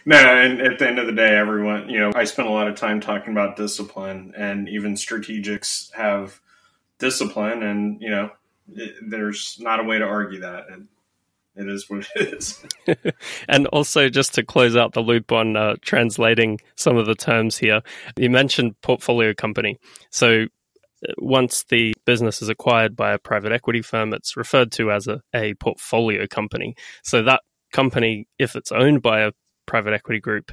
No, 0.09 0.17
and 0.17 0.59
at 0.59 0.79
the 0.79 0.87
end 0.87 0.97
of 0.97 1.05
the 1.05 1.13
day, 1.13 1.37
everyone, 1.37 1.87
you 1.87 1.99
know, 1.99 2.11
I 2.15 2.23
spent 2.23 2.47
a 2.47 2.51
lot 2.51 2.67
of 2.67 2.75
time 2.75 2.99
talking 2.99 3.31
about 3.31 3.57
discipline, 3.57 4.33
and 4.35 4.67
even 4.67 4.95
strategics 4.95 5.93
have 5.93 6.41
discipline, 6.97 7.61
and, 7.61 8.01
you 8.01 8.09
know, 8.09 8.31
it, 8.73 8.95
there's 9.07 9.57
not 9.59 9.79
a 9.79 9.83
way 9.83 9.99
to 9.99 10.03
argue 10.03 10.39
that. 10.39 10.65
It, 10.69 11.61
it 11.61 11.69
is 11.69 11.87
what 11.91 12.07
it 12.15 12.33
is. 12.33 12.65
and 13.47 13.67
also, 13.67 14.09
just 14.09 14.33
to 14.33 14.43
close 14.43 14.75
out 14.75 14.93
the 14.93 15.01
loop 15.01 15.31
on 15.31 15.55
uh, 15.55 15.75
translating 15.81 16.59
some 16.73 16.97
of 16.97 17.05
the 17.05 17.13
terms 17.13 17.59
here, 17.59 17.81
you 18.17 18.31
mentioned 18.31 18.81
portfolio 18.81 19.35
company. 19.35 19.77
So, 20.09 20.45
uh, 21.07 21.13
once 21.19 21.65
the 21.65 21.93
business 22.07 22.41
is 22.41 22.49
acquired 22.49 22.95
by 22.95 23.13
a 23.13 23.19
private 23.19 23.51
equity 23.51 23.83
firm, 23.83 24.15
it's 24.15 24.35
referred 24.35 24.71
to 24.71 24.91
as 24.91 25.07
a, 25.07 25.21
a 25.35 25.53
portfolio 25.53 26.25
company. 26.25 26.75
So, 27.03 27.21
that 27.21 27.43
company, 27.71 28.27
if 28.39 28.55
it's 28.55 28.71
owned 28.71 29.03
by 29.03 29.19
a 29.19 29.33
private 29.69 29.93
equity 29.93 30.19
group 30.19 30.51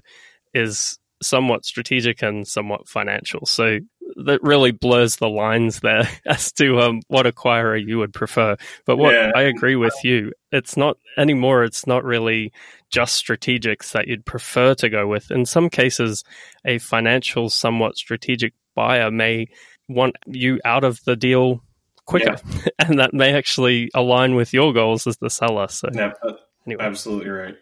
is 0.55 0.99
somewhat 1.23 1.65
strategic 1.65 2.23
and 2.23 2.47
somewhat 2.47 2.87
financial. 2.87 3.47
So 3.47 3.79
that 4.25 4.43
really 4.43 4.71
blurs 4.71 5.17
the 5.17 5.29
lines 5.29 5.81
there 5.81 6.09
as 6.27 6.53
to 6.53 6.79
um, 6.81 7.01
what 7.09 7.27
acquirer 7.27 7.83
you 7.83 7.99
would 7.99 8.13
prefer. 8.13 8.57
But 8.85 8.99
what 8.99 9.15
yeah. 9.15 9.33
I 9.35 9.43
agree 9.43 9.77
with 9.77 9.95
you, 10.05 10.33
it's 10.53 10.77
not 10.77 10.99
anymore. 11.19 11.65
It's 11.65 11.87
not 11.87 12.05
really 12.05 12.53
just 12.91 13.25
strategics 13.25 13.93
that 13.93 14.07
you'd 14.07 14.27
prefer 14.27 14.75
to 14.75 14.89
go 14.89 15.07
with. 15.07 15.31
In 15.31 15.47
some 15.47 15.71
cases, 15.71 16.23
a 16.65 16.79
financial, 16.79 17.49
somewhat 17.49 17.97
strategic 17.97 18.53
buyer 18.75 19.11
may 19.11 19.47
want 19.89 20.17
you 20.27 20.61
out 20.65 20.85
of 20.85 21.03
the 21.05 21.17
deal 21.17 21.63
quicker, 22.05 22.37
yeah. 22.49 22.67
and 22.87 22.99
that 22.99 23.15
may 23.15 23.35
actually 23.35 23.91
align 23.95 24.35
with 24.35 24.53
your 24.53 24.73
goals 24.73 25.07
as 25.07 25.17
the 25.19 25.31
seller. 25.31 25.69
So, 25.69 25.89
yeah, 25.93 26.13
anyway, 26.67 26.85
absolutely 26.85 27.31
right. 27.31 27.57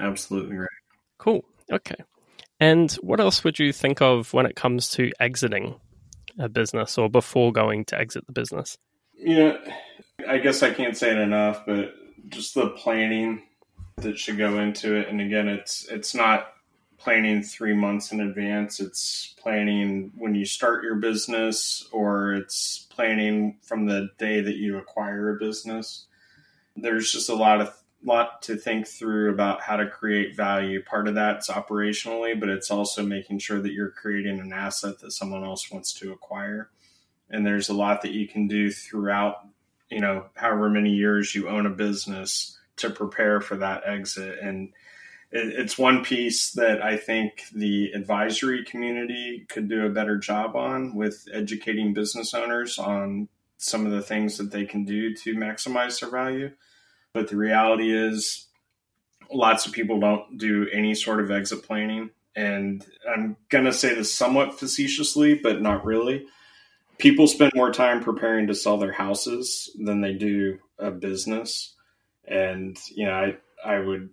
Absolutely 0.00 0.56
right. 0.56 0.68
Cool. 1.18 1.44
Okay. 1.70 1.96
And 2.60 2.92
what 2.94 3.20
else 3.20 3.44
would 3.44 3.58
you 3.58 3.72
think 3.72 4.00
of 4.00 4.32
when 4.32 4.46
it 4.46 4.56
comes 4.56 4.88
to 4.90 5.10
exiting 5.18 5.80
a 6.38 6.48
business 6.48 6.96
or 6.96 7.10
before 7.10 7.52
going 7.52 7.84
to 7.86 7.98
exit 7.98 8.26
the 8.26 8.32
business? 8.32 8.78
You 9.14 9.36
know, 9.36 9.58
I 10.28 10.38
guess 10.38 10.62
I 10.62 10.72
can't 10.72 10.96
say 10.96 11.10
it 11.10 11.18
enough, 11.18 11.64
but 11.66 11.94
just 12.28 12.54
the 12.54 12.70
planning 12.70 13.42
that 13.96 14.18
should 14.18 14.38
go 14.38 14.58
into 14.58 14.94
it. 14.94 15.08
And 15.08 15.20
again, 15.20 15.48
it's 15.48 15.86
it's 15.88 16.14
not 16.14 16.52
planning 16.98 17.42
three 17.42 17.74
months 17.74 18.12
in 18.12 18.20
advance. 18.20 18.78
It's 18.80 19.34
planning 19.38 20.12
when 20.16 20.34
you 20.34 20.44
start 20.44 20.84
your 20.84 20.94
business, 20.96 21.88
or 21.92 22.34
it's 22.34 22.86
planning 22.90 23.58
from 23.62 23.86
the 23.86 24.10
day 24.18 24.40
that 24.40 24.56
you 24.56 24.78
acquire 24.78 25.34
a 25.34 25.38
business. 25.38 26.06
there's 26.76 27.12
just 27.12 27.28
a 27.28 27.34
lot 27.34 27.60
of 27.60 27.81
lot 28.04 28.42
to 28.42 28.56
think 28.56 28.86
through 28.86 29.30
about 29.30 29.60
how 29.60 29.76
to 29.76 29.88
create 29.88 30.36
value. 30.36 30.82
Part 30.82 31.08
of 31.08 31.14
that's 31.14 31.48
operationally, 31.48 32.38
but 32.38 32.48
it's 32.48 32.70
also 32.70 33.02
making 33.02 33.38
sure 33.38 33.60
that 33.60 33.72
you're 33.72 33.90
creating 33.90 34.40
an 34.40 34.52
asset 34.52 34.98
that 35.00 35.12
someone 35.12 35.44
else 35.44 35.70
wants 35.70 35.92
to 35.94 36.12
acquire. 36.12 36.70
And 37.30 37.46
there's 37.46 37.68
a 37.68 37.74
lot 37.74 38.02
that 38.02 38.12
you 38.12 38.28
can 38.28 38.48
do 38.48 38.70
throughout, 38.70 39.36
you 39.88 40.00
know, 40.00 40.26
however 40.34 40.68
many 40.68 40.90
years 40.90 41.34
you 41.34 41.48
own 41.48 41.66
a 41.66 41.70
business 41.70 42.58
to 42.76 42.90
prepare 42.90 43.40
for 43.40 43.56
that 43.56 43.82
exit. 43.86 44.38
And 44.40 44.72
it's 45.30 45.78
one 45.78 46.04
piece 46.04 46.52
that 46.52 46.82
I 46.82 46.98
think 46.98 47.44
the 47.54 47.92
advisory 47.92 48.64
community 48.64 49.46
could 49.48 49.68
do 49.68 49.86
a 49.86 49.90
better 49.90 50.18
job 50.18 50.56
on 50.56 50.94
with 50.94 51.26
educating 51.32 51.94
business 51.94 52.34
owners 52.34 52.78
on 52.78 53.28
some 53.56 53.86
of 53.86 53.92
the 53.92 54.02
things 54.02 54.36
that 54.38 54.50
they 54.50 54.66
can 54.66 54.84
do 54.84 55.14
to 55.14 55.34
maximize 55.34 56.00
their 56.00 56.10
value. 56.10 56.50
But 57.14 57.28
the 57.28 57.36
reality 57.36 57.92
is, 57.94 58.46
lots 59.30 59.66
of 59.66 59.72
people 59.72 60.00
don't 60.00 60.38
do 60.38 60.68
any 60.72 60.94
sort 60.94 61.20
of 61.20 61.30
exit 61.30 61.62
planning. 61.62 62.10
And 62.34 62.84
I'm 63.08 63.36
going 63.50 63.64
to 63.64 63.72
say 63.72 63.94
this 63.94 64.12
somewhat 64.12 64.58
facetiously, 64.58 65.34
but 65.34 65.60
not 65.60 65.84
really. 65.84 66.26
People 66.98 67.26
spend 67.26 67.52
more 67.54 67.72
time 67.72 68.02
preparing 68.02 68.46
to 68.46 68.54
sell 68.54 68.78
their 68.78 68.92
houses 68.92 69.70
than 69.78 70.00
they 70.00 70.14
do 70.14 70.58
a 70.78 70.90
business. 70.90 71.74
And, 72.26 72.78
you 72.90 73.06
know, 73.06 73.12
I, 73.12 73.36
I 73.64 73.78
would 73.80 74.10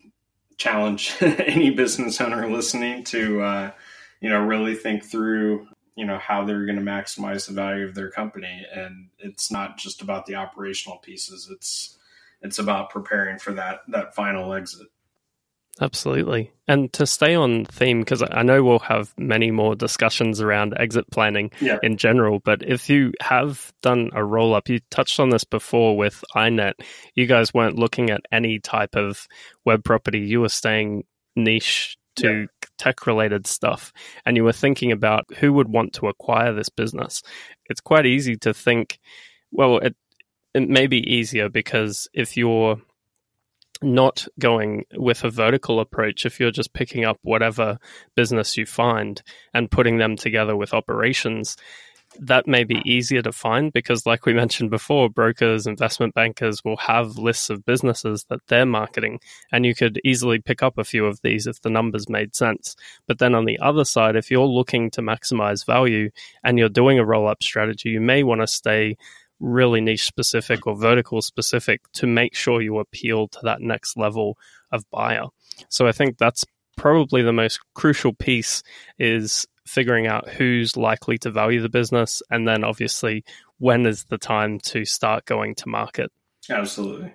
challenge 0.58 1.16
any 1.22 1.70
business 1.70 2.20
owner 2.20 2.50
listening 2.50 3.04
to, 3.06 3.42
uh, 3.42 3.72
you 4.20 4.30
know, 4.30 4.40
really 4.40 4.76
think 4.76 5.06
through 5.06 5.68
you 5.96 6.06
know 6.06 6.18
how 6.18 6.46
they're 6.46 6.66
going 6.66 6.78
to 6.78 6.82
maximize 6.82 7.46
the 7.46 7.54
value 7.54 7.86
of 7.86 7.94
their 7.94 8.10
company 8.10 8.66
and 8.74 9.10
it's 9.20 9.52
not 9.52 9.78
just 9.78 10.02
about 10.02 10.26
the 10.26 10.36
operational 10.36 10.98
pieces 11.00 11.50
it's 11.52 11.98
it's 12.42 12.60
about 12.60 12.90
preparing 12.90 13.40
for 13.40 13.54
that 13.54 13.82
that 13.88 14.16
final 14.16 14.54
exit 14.54 14.88
Absolutely. 15.82 16.52
And 16.68 16.92
to 16.94 17.08
stay 17.08 17.36
on 17.36 17.66
theme, 17.66 18.02
because 18.02 18.22
I 18.32 18.44
know 18.44 18.64
we'll 18.64 18.80
have 18.80 19.14
many 19.18 19.50
more 19.50 19.76
discussions 19.76 20.42
around 20.42 20.74
exit 20.78 21.10
planning 21.10 21.52
yeah. 21.62 21.78
in 21.82 21.96
general, 21.98 22.40
but 22.40 22.64
if 22.64 22.90
you 22.90 23.14
have 23.22 23.74
done 23.82 24.10
a 24.14 24.24
roll 24.24 24.54
up, 24.54 24.68
you 24.68 24.80
touched 24.92 25.20
on 25.20 25.30
this 25.30 25.46
before 25.46 25.96
with 25.96 26.24
iNet, 26.36 26.74
you 27.16 27.28
guys 27.28 27.54
weren't 27.54 27.80
looking 27.80 28.10
at 28.10 28.22
any 28.32 28.60
type 28.60 28.96
of 28.96 29.26
web 29.64 29.84
property. 29.84 30.20
You 30.20 30.42
were 30.42 30.50
staying 30.50 31.06
niche 31.36 31.98
to 32.18 32.42
yeah. 32.42 32.46
tech 32.78 33.08
related 33.08 33.48
stuff 33.48 33.94
and 34.26 34.36
you 34.36 34.44
were 34.44 34.52
thinking 34.52 34.92
about 34.92 35.26
who 35.38 35.54
would 35.54 35.70
want 35.70 35.94
to 35.94 36.08
acquire 36.08 36.54
this 36.54 36.70
business, 36.70 37.22
it's 37.66 37.82
quite 37.82 38.06
easy 38.06 38.36
to 38.38 38.54
think, 38.54 39.00
well, 39.52 39.78
it, 39.78 39.96
it 40.54 40.68
may 40.68 40.88
be 40.88 41.00
easier 41.00 41.50
because 41.50 42.08
if 42.14 42.36
you're 42.38 42.82
not 43.82 44.28
going 44.40 44.86
with 44.96 45.24
a 45.24 45.30
vertical 45.30 45.80
approach, 45.80 46.26
if 46.26 46.40
you're 46.40 46.52
just 46.52 46.74
picking 46.74 47.06
up 47.06 47.18
whatever 47.22 47.80
business 48.16 48.58
you 48.58 48.66
find 48.66 49.22
and 49.54 49.72
putting 49.72 49.98
them 49.98 50.16
together 50.16 50.56
with 50.56 50.74
operations, 50.74 51.56
that 52.20 52.48
may 52.48 52.64
be 52.64 52.82
easier 52.86 53.22
to 53.22 53.32
find 53.32 53.72
because, 53.72 54.06
like 54.06 54.26
we 54.26 54.34
mentioned 54.44 54.70
before, 54.70 55.10
brokers, 55.10 55.68
investment 55.68 56.14
bankers 56.14 56.64
will 56.66 56.78
have 56.78 57.18
lists 57.18 57.50
of 57.50 57.66
businesses 57.66 58.26
that 58.30 58.42
they're 58.48 58.66
marketing, 58.66 59.20
and 59.52 59.66
you 59.66 59.76
could 59.76 60.02
easily 60.04 60.40
pick 60.40 60.64
up 60.64 60.78
a 60.78 60.84
few 60.84 61.06
of 61.06 61.22
these 61.22 61.48
if 61.48 61.62
the 61.62 61.70
numbers 61.70 62.10
made 62.10 62.36
sense. 62.36 62.76
But 63.08 63.20
then 63.20 63.36
on 63.36 63.46
the 63.46 63.60
other 63.60 63.86
side, 63.86 64.16
if 64.16 64.32
you're 64.32 64.46
looking 64.46 64.90
to 64.92 65.02
maximize 65.02 65.66
value 65.66 66.10
and 66.44 66.58
you're 66.58 66.70
doing 66.70 67.00
a 67.00 67.06
roll 67.06 67.28
up 67.28 67.44
strategy, 67.44 67.90
you 67.90 68.02
may 68.02 68.24
want 68.24 68.42
to 68.42 68.48
stay 68.48 68.98
really 69.40 69.82
niche 69.82 70.06
specific 70.06 70.68
or 70.68 70.76
vertical 70.76 71.22
specific 71.22 71.82
to 71.94 72.08
make 72.08 72.36
sure 72.36 72.62
you 72.62 72.80
appeal 72.80 73.28
to 73.28 73.40
that 73.44 73.62
next 73.62 73.98
level 73.98 74.38
of 74.72 74.90
buyer. 74.92 75.26
So 75.70 75.88
I 75.88 75.92
think 75.92 76.18
that's 76.18 76.46
probably 76.78 77.22
the 77.22 77.34
most 77.34 77.60
crucial 77.74 78.14
piece 78.14 78.64
is 78.98 79.46
figuring 79.66 80.08
out 80.08 80.30
who's 80.30 80.76
likely 80.76 81.18
to 81.20 81.30
value 81.30 81.62
the 81.62 81.70
business, 81.70 82.22
and 82.30 82.48
then 82.48 82.64
obviously 82.64 83.24
when 83.60 83.86
is 83.86 84.06
the 84.06 84.18
time 84.18 84.60
to 84.60 84.86
start 84.86 85.26
going 85.26 85.54
to 85.56 85.70
market. 85.70 86.12
Absolutely. 86.50 87.14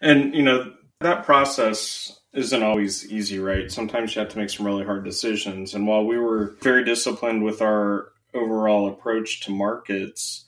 And, 0.00 0.34
you 0.34 0.42
know, 0.42 0.72
that 1.00 1.24
process 1.24 2.20
isn't 2.32 2.62
always 2.62 3.10
easy, 3.10 3.38
right? 3.38 3.72
Sometimes 3.72 4.14
you 4.14 4.20
have 4.20 4.30
to 4.30 4.38
make 4.38 4.50
some 4.50 4.66
really 4.66 4.84
hard 4.84 5.04
decisions. 5.04 5.74
And 5.74 5.86
while 5.86 6.04
we 6.04 6.18
were 6.18 6.54
very 6.60 6.84
disciplined 6.84 7.42
with 7.42 7.62
our 7.62 8.12
overall 8.34 8.88
approach 8.88 9.40
to 9.42 9.50
markets, 9.50 10.44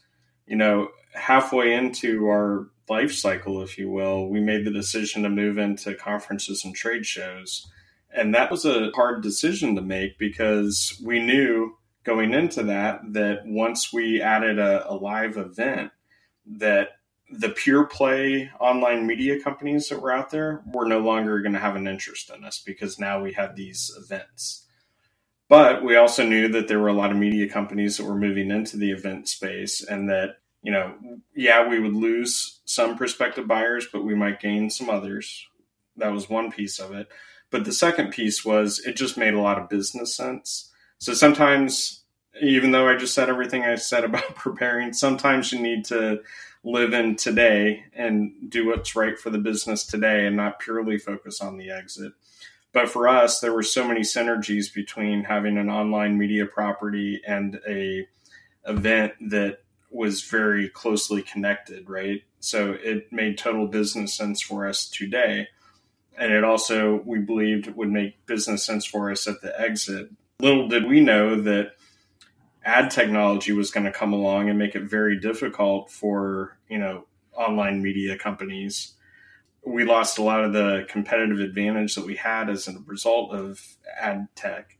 you 0.47 0.57
know, 0.57 0.89
halfway 1.18 1.74
into 1.74 2.26
our 2.28 2.68
life 2.88 3.12
cycle, 3.12 3.62
if 3.62 3.78
you 3.78 3.90
will, 3.90 4.28
we 4.28 4.40
made 4.40 4.64
the 4.64 4.70
decision 4.70 5.22
to 5.22 5.28
move 5.28 5.58
into 5.58 5.94
conferences 5.94 6.64
and 6.64 6.74
trade 6.74 7.04
shows. 7.04 7.70
And 8.10 8.34
that 8.34 8.50
was 8.50 8.64
a 8.64 8.90
hard 8.94 9.22
decision 9.22 9.74
to 9.76 9.82
make 9.82 10.18
because 10.18 11.00
we 11.04 11.20
knew 11.20 11.76
going 12.04 12.32
into 12.32 12.62
that 12.62 13.00
that 13.12 13.42
once 13.44 13.92
we 13.92 14.22
added 14.22 14.58
a, 14.58 14.90
a 14.90 14.94
live 14.94 15.36
event, 15.36 15.92
that 16.46 16.88
the 17.30 17.50
pure 17.50 17.84
play 17.84 18.50
online 18.58 19.06
media 19.06 19.38
companies 19.40 19.88
that 19.88 20.00
were 20.00 20.10
out 20.10 20.30
there 20.30 20.62
were 20.72 20.86
no 20.86 21.00
longer 21.00 21.40
going 21.40 21.52
to 21.52 21.58
have 21.58 21.76
an 21.76 21.86
interest 21.86 22.30
in 22.34 22.44
us 22.44 22.62
because 22.64 22.98
now 22.98 23.22
we 23.22 23.34
had 23.34 23.54
these 23.54 23.94
events. 24.02 24.64
But 25.48 25.82
we 25.82 25.96
also 25.96 26.24
knew 26.24 26.48
that 26.48 26.68
there 26.68 26.78
were 26.78 26.88
a 26.88 26.94
lot 26.94 27.10
of 27.10 27.16
media 27.16 27.48
companies 27.48 27.96
that 27.96 28.04
were 28.04 28.18
moving 28.18 28.50
into 28.50 28.76
the 28.76 28.90
event 28.90 29.28
space 29.28 29.82
and 29.82 30.08
that, 30.08 30.36
you 30.62 30.72
know, 30.72 30.94
yeah, 31.34 31.68
we 31.68 31.78
would 31.78 31.94
lose 31.94 32.61
some 32.64 32.96
prospective 32.96 33.46
buyers, 33.46 33.86
but 33.92 34.04
we 34.04 34.14
might 34.14 34.40
gain 34.40 34.70
some 34.70 34.90
others. 34.90 35.46
That 35.96 36.12
was 36.12 36.28
one 36.28 36.50
piece 36.50 36.78
of 36.78 36.92
it. 36.92 37.09
But 37.50 37.64
the 37.64 37.72
second 37.72 38.11
piece 38.11 38.44
was 38.44 38.78
it 38.80 38.96
just 38.96 39.16
made 39.16 39.34
a 39.34 39.40
lot 39.40 39.59
of 39.59 39.68
business 39.68 40.14
sense. 40.14 40.70
So 40.98 41.14
sometimes, 41.14 42.02
even 42.42 42.72
though 42.72 42.88
I 42.88 42.96
just 42.96 43.14
said 43.14 43.28
everything 43.28 43.62
I 43.62 43.76
said 43.76 44.04
about 44.04 44.34
preparing, 44.34 44.92
sometimes 44.92 45.52
you 45.52 45.61
need 45.61 45.84
to 45.86 46.20
live 46.64 46.92
in 46.92 47.16
today 47.16 47.84
and 47.94 48.32
do 48.48 48.66
what's 48.66 48.96
right 48.96 49.18
for 49.18 49.30
the 49.30 49.38
business 49.38 49.86
today 49.86 50.26
and 50.26 50.36
not 50.36 50.59
purely 50.59 50.98
focus 50.98 51.40
on 51.40 51.56
the 51.56 51.70
exit. 51.70 52.12
But 52.72 52.90
for 52.90 53.09
us, 53.09 53.40
there 53.40 53.52
were 53.52 53.62
so 53.62 53.86
many 53.86 54.00
synergies 54.00 54.72
between 54.72 55.24
having 55.24 55.56
an 55.56 55.70
online 55.70 56.18
media 56.18 56.44
property 56.46 57.20
and 57.26 57.59
a 57.66 58.06
event 58.66 59.14
that 59.30 59.61
was 59.91 60.22
very 60.22 60.68
closely 60.68 61.22
connected, 61.22 61.89
right? 61.89 62.22
So 62.41 62.76
it 62.82 63.12
made 63.12 63.39
total 63.39 63.66
business 63.66 64.14
sense 64.14 64.41
for 64.41 64.68
us 64.68 64.89
today 64.89 65.49
and 66.18 66.32
it 66.32 66.45
also 66.45 67.01
we 67.07 67.20
believed 67.20 67.74
would 67.74 67.91
make 67.91 68.26
business 68.26 68.64
sense 68.64 68.84
for 68.84 69.11
us 69.11 69.26
at 69.26 69.41
the 69.41 69.59
exit. 69.59 70.11
Little 70.41 70.68
did 70.68 70.86
we 70.86 71.01
know 71.01 71.41
that 71.43 71.72
ad 72.64 72.91
technology 72.91 73.53
was 73.53 73.70
going 73.70 73.86
to 73.86 73.93
come 73.93 74.12
along 74.12 74.51
and 74.51 74.59
make 74.59 74.74
it 74.74 74.82
very 74.82 75.18
difficult 75.18 75.91
for 75.91 76.59
you 76.68 76.78
know 76.78 77.07
online 77.34 77.80
media 77.80 78.18
companies. 78.18 78.95
We 79.64 79.84
lost 79.84 80.18
a 80.18 80.22
lot 80.22 80.45
of 80.45 80.53
the 80.53 80.86
competitive 80.89 81.41
advantage 81.41 81.95
that 81.95 82.07
we 82.07 82.16
had 82.16 82.51
as 82.51 82.66
a 82.66 82.78
result 82.86 83.32
of 83.32 83.76
ad 84.01 84.28
tech, 84.34 84.76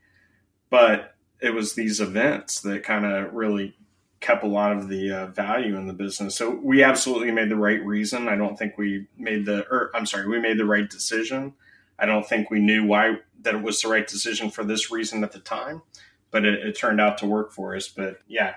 but 0.71 1.15
it 1.41 1.55
was 1.55 1.75
these 1.75 2.01
events 2.01 2.61
that 2.63 2.83
kind 2.83 3.07
of 3.07 3.33
really 3.33 3.77
kept 4.21 4.43
a 4.43 4.49
lot 4.49 4.73
of 4.73 4.89
the 4.89 5.11
uh, 5.11 5.27
value 5.27 5.77
in 5.77 5.87
the 5.87 5.93
business. 5.93 6.35
So 6.35 6.51
we 6.51 6.83
absolutely 6.83 7.31
made 7.31 7.49
the 7.49 7.57
right 7.57 7.85
reason. 7.85 8.29
I 8.29 8.37
don't 8.37 8.59
think 8.59 8.77
we 8.77 9.07
made 9.17 9.47
the, 9.47 9.67
or 9.71 9.91
I'm 9.95 10.07
sorry, 10.07 10.27
we 10.27 10.41
made 10.41 10.59
the 10.59 10.65
right 10.65 10.89
decision. 10.89 11.55
I 11.99 12.07
don't 12.07 12.27
think 12.27 12.51
we 12.51 12.61
knew 12.61 12.85
why 12.85 13.19
that 13.43 13.55
it 13.55 13.63
was 13.63 13.81
the 13.81 13.89
right 13.89 14.07
decision 14.07 14.51
for 14.51 14.65
this 14.65 14.91
reason 14.91 15.23
at 15.23 15.33
the 15.33 15.39
time, 15.39 15.83
but 16.31 16.45
it, 16.45 16.67
it 16.67 16.77
turned 16.77 17.01
out 17.01 17.19
to 17.19 17.27
work 17.27 17.53
for 17.53 17.77
us. 17.77 17.89
But 17.89 18.19
yeah, 18.27 18.55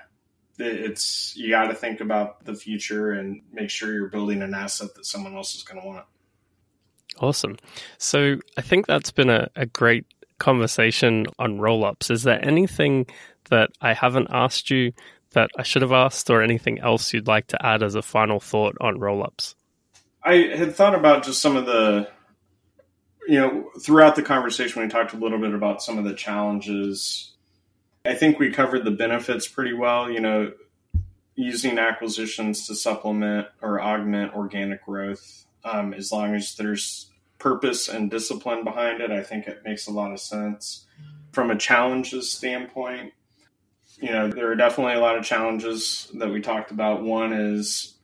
it's 0.58 1.36
you 1.36 1.50
got 1.50 1.68
to 1.68 1.74
think 1.74 2.00
about 2.00 2.44
the 2.44 2.54
future 2.54 3.12
and 3.12 3.42
make 3.52 3.70
sure 3.70 3.92
you're 3.92 4.08
building 4.08 4.42
an 4.42 4.54
asset 4.54 4.94
that 4.94 5.06
someone 5.06 5.34
else 5.34 5.54
is 5.54 5.62
going 5.62 5.80
to 5.80 5.86
want. 5.86 6.04
Awesome. 7.20 7.56
So 7.98 8.36
I 8.56 8.62
think 8.62 8.86
that's 8.86 9.10
been 9.10 9.30
a, 9.30 9.48
a 9.54 9.66
great 9.66 10.06
conversation 10.38 11.26
on 11.38 11.60
roll 11.60 11.84
ups. 11.84 12.10
Is 12.10 12.22
there 12.22 12.44
anything 12.44 13.06
that 13.50 13.70
I 13.80 13.92
haven't 13.92 14.28
asked 14.30 14.70
you 14.70 14.92
that 15.32 15.50
I 15.58 15.62
should 15.62 15.82
have 15.82 15.92
asked, 15.92 16.30
or 16.30 16.42
anything 16.42 16.78
else 16.80 17.12
you'd 17.12 17.26
like 17.26 17.48
to 17.48 17.66
add 17.66 17.82
as 17.82 17.94
a 17.94 18.02
final 18.02 18.40
thought 18.40 18.76
on 18.80 18.98
roll 18.98 19.22
ups? 19.22 19.54
I 20.24 20.52
had 20.56 20.74
thought 20.74 20.94
about 20.94 21.24
just 21.24 21.42
some 21.42 21.56
of 21.56 21.66
the, 21.66 22.08
you 23.26 23.40
know, 23.40 23.70
throughout 23.80 24.16
the 24.16 24.22
conversation, 24.22 24.82
we 24.82 24.88
talked 24.88 25.14
a 25.14 25.16
little 25.16 25.38
bit 25.38 25.54
about 25.54 25.82
some 25.82 25.98
of 25.98 26.04
the 26.04 26.14
challenges. 26.14 27.32
I 28.04 28.14
think 28.14 28.38
we 28.38 28.50
covered 28.50 28.84
the 28.84 28.90
benefits 28.90 29.48
pretty 29.48 29.72
well, 29.72 30.10
you 30.10 30.20
know, 30.20 30.52
using 31.34 31.78
acquisitions 31.78 32.66
to 32.66 32.74
supplement 32.74 33.48
or 33.60 33.80
augment 33.80 34.34
organic 34.34 34.84
growth. 34.84 35.46
Um, 35.64 35.94
as 35.94 36.12
long 36.12 36.34
as 36.34 36.54
there's 36.56 37.10
purpose 37.38 37.88
and 37.88 38.10
discipline 38.10 38.64
behind 38.64 39.00
it, 39.00 39.10
I 39.10 39.22
think 39.22 39.46
it 39.46 39.62
makes 39.64 39.86
a 39.86 39.92
lot 39.92 40.12
of 40.12 40.20
sense. 40.20 40.86
From 41.32 41.50
a 41.50 41.56
challenges 41.56 42.30
standpoint, 42.30 43.12
you 44.02 44.10
know, 44.10 44.28
there 44.28 44.50
are 44.50 44.56
definitely 44.56 44.94
a 44.94 45.00
lot 45.00 45.16
of 45.16 45.24
challenges 45.24 46.10
that 46.14 46.28
we 46.28 46.40
talked 46.40 46.72
about. 46.72 47.02
One 47.02 47.32
is 47.32 47.94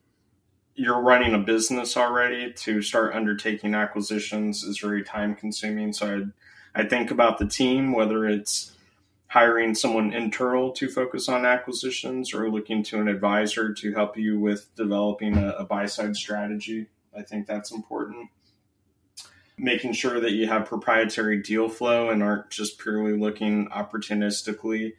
you're 0.76 1.02
running 1.02 1.34
a 1.34 1.38
business 1.38 1.96
already 1.96 2.52
to 2.52 2.80
start 2.82 3.16
undertaking 3.16 3.74
acquisitions 3.74 4.62
is 4.62 4.78
very 4.78 5.02
time 5.02 5.34
consuming. 5.34 5.92
So 5.92 6.32
I 6.74 6.80
I 6.82 6.84
think 6.84 7.10
about 7.10 7.38
the 7.38 7.46
team, 7.46 7.92
whether 7.92 8.26
it's 8.26 8.76
hiring 9.26 9.74
someone 9.74 10.12
internal 10.12 10.70
to 10.70 10.88
focus 10.88 11.28
on 11.28 11.44
acquisitions 11.44 12.32
or 12.32 12.48
looking 12.48 12.84
to 12.84 13.00
an 13.00 13.08
advisor 13.08 13.74
to 13.74 13.92
help 13.92 14.16
you 14.16 14.38
with 14.38 14.72
developing 14.76 15.36
a, 15.36 15.48
a 15.58 15.64
buy 15.64 15.86
side 15.86 16.14
strategy. 16.14 16.86
I 17.16 17.22
think 17.22 17.48
that's 17.48 17.72
important. 17.72 18.30
Making 19.58 19.94
sure 19.94 20.20
that 20.20 20.32
you 20.32 20.46
have 20.46 20.66
proprietary 20.66 21.42
deal 21.42 21.68
flow 21.68 22.08
and 22.10 22.22
aren't 22.22 22.50
just 22.50 22.78
purely 22.78 23.18
looking 23.18 23.68
opportunistically. 23.70 24.92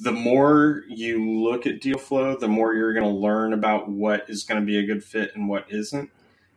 The 0.00 0.12
more 0.12 0.82
you 0.88 1.30
look 1.30 1.66
at 1.66 1.80
deal 1.80 1.98
flow, 1.98 2.36
the 2.36 2.48
more 2.48 2.74
you're 2.74 2.94
going 2.94 3.04
to 3.04 3.20
learn 3.20 3.52
about 3.52 3.88
what 3.88 4.28
is 4.28 4.44
going 4.44 4.60
to 4.60 4.66
be 4.66 4.78
a 4.78 4.86
good 4.86 5.04
fit 5.04 5.32
and 5.34 5.48
what 5.48 5.70
isn't. 5.70 6.10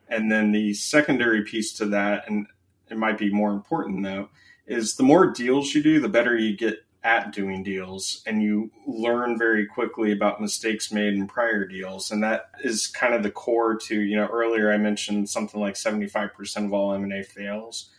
And 0.07 0.31
then 0.31 0.51
the 0.51 0.73
secondary 0.73 1.43
piece 1.43 1.73
to 1.73 1.85
that, 1.87 2.23
and 2.27 2.47
it 2.89 2.97
might 2.97 3.17
be 3.17 3.33
more 3.33 3.51
important 3.51 4.03
though, 4.03 4.29
is 4.65 4.95
the 4.95 5.03
more 5.03 5.31
deals 5.31 5.73
you 5.73 5.83
do, 5.83 5.99
the 5.99 6.07
better 6.07 6.37
you 6.37 6.55
get 6.55 6.85
at 7.03 7.33
doing 7.33 7.63
deals 7.63 8.23
and 8.25 8.41
you 8.41 8.71
learn 8.87 9.37
very 9.37 9.65
quickly 9.65 10.11
about 10.11 10.39
mistakes 10.39 10.91
made 10.91 11.13
in 11.13 11.27
prior 11.27 11.65
deals 11.65 12.11
and 12.11 12.23
that 12.23 12.49
is 12.63 12.87
kind 12.87 13.13
of 13.13 13.23
the 13.23 13.31
core 13.31 13.75
to 13.75 14.01
you 14.01 14.15
know 14.15 14.27
earlier 14.27 14.71
i 14.71 14.77
mentioned 14.77 15.29
something 15.29 15.59
like 15.59 15.73
75% 15.73 16.65
of 16.65 16.73
all 16.73 16.93
m&a 16.93 17.21
fails 17.23 17.89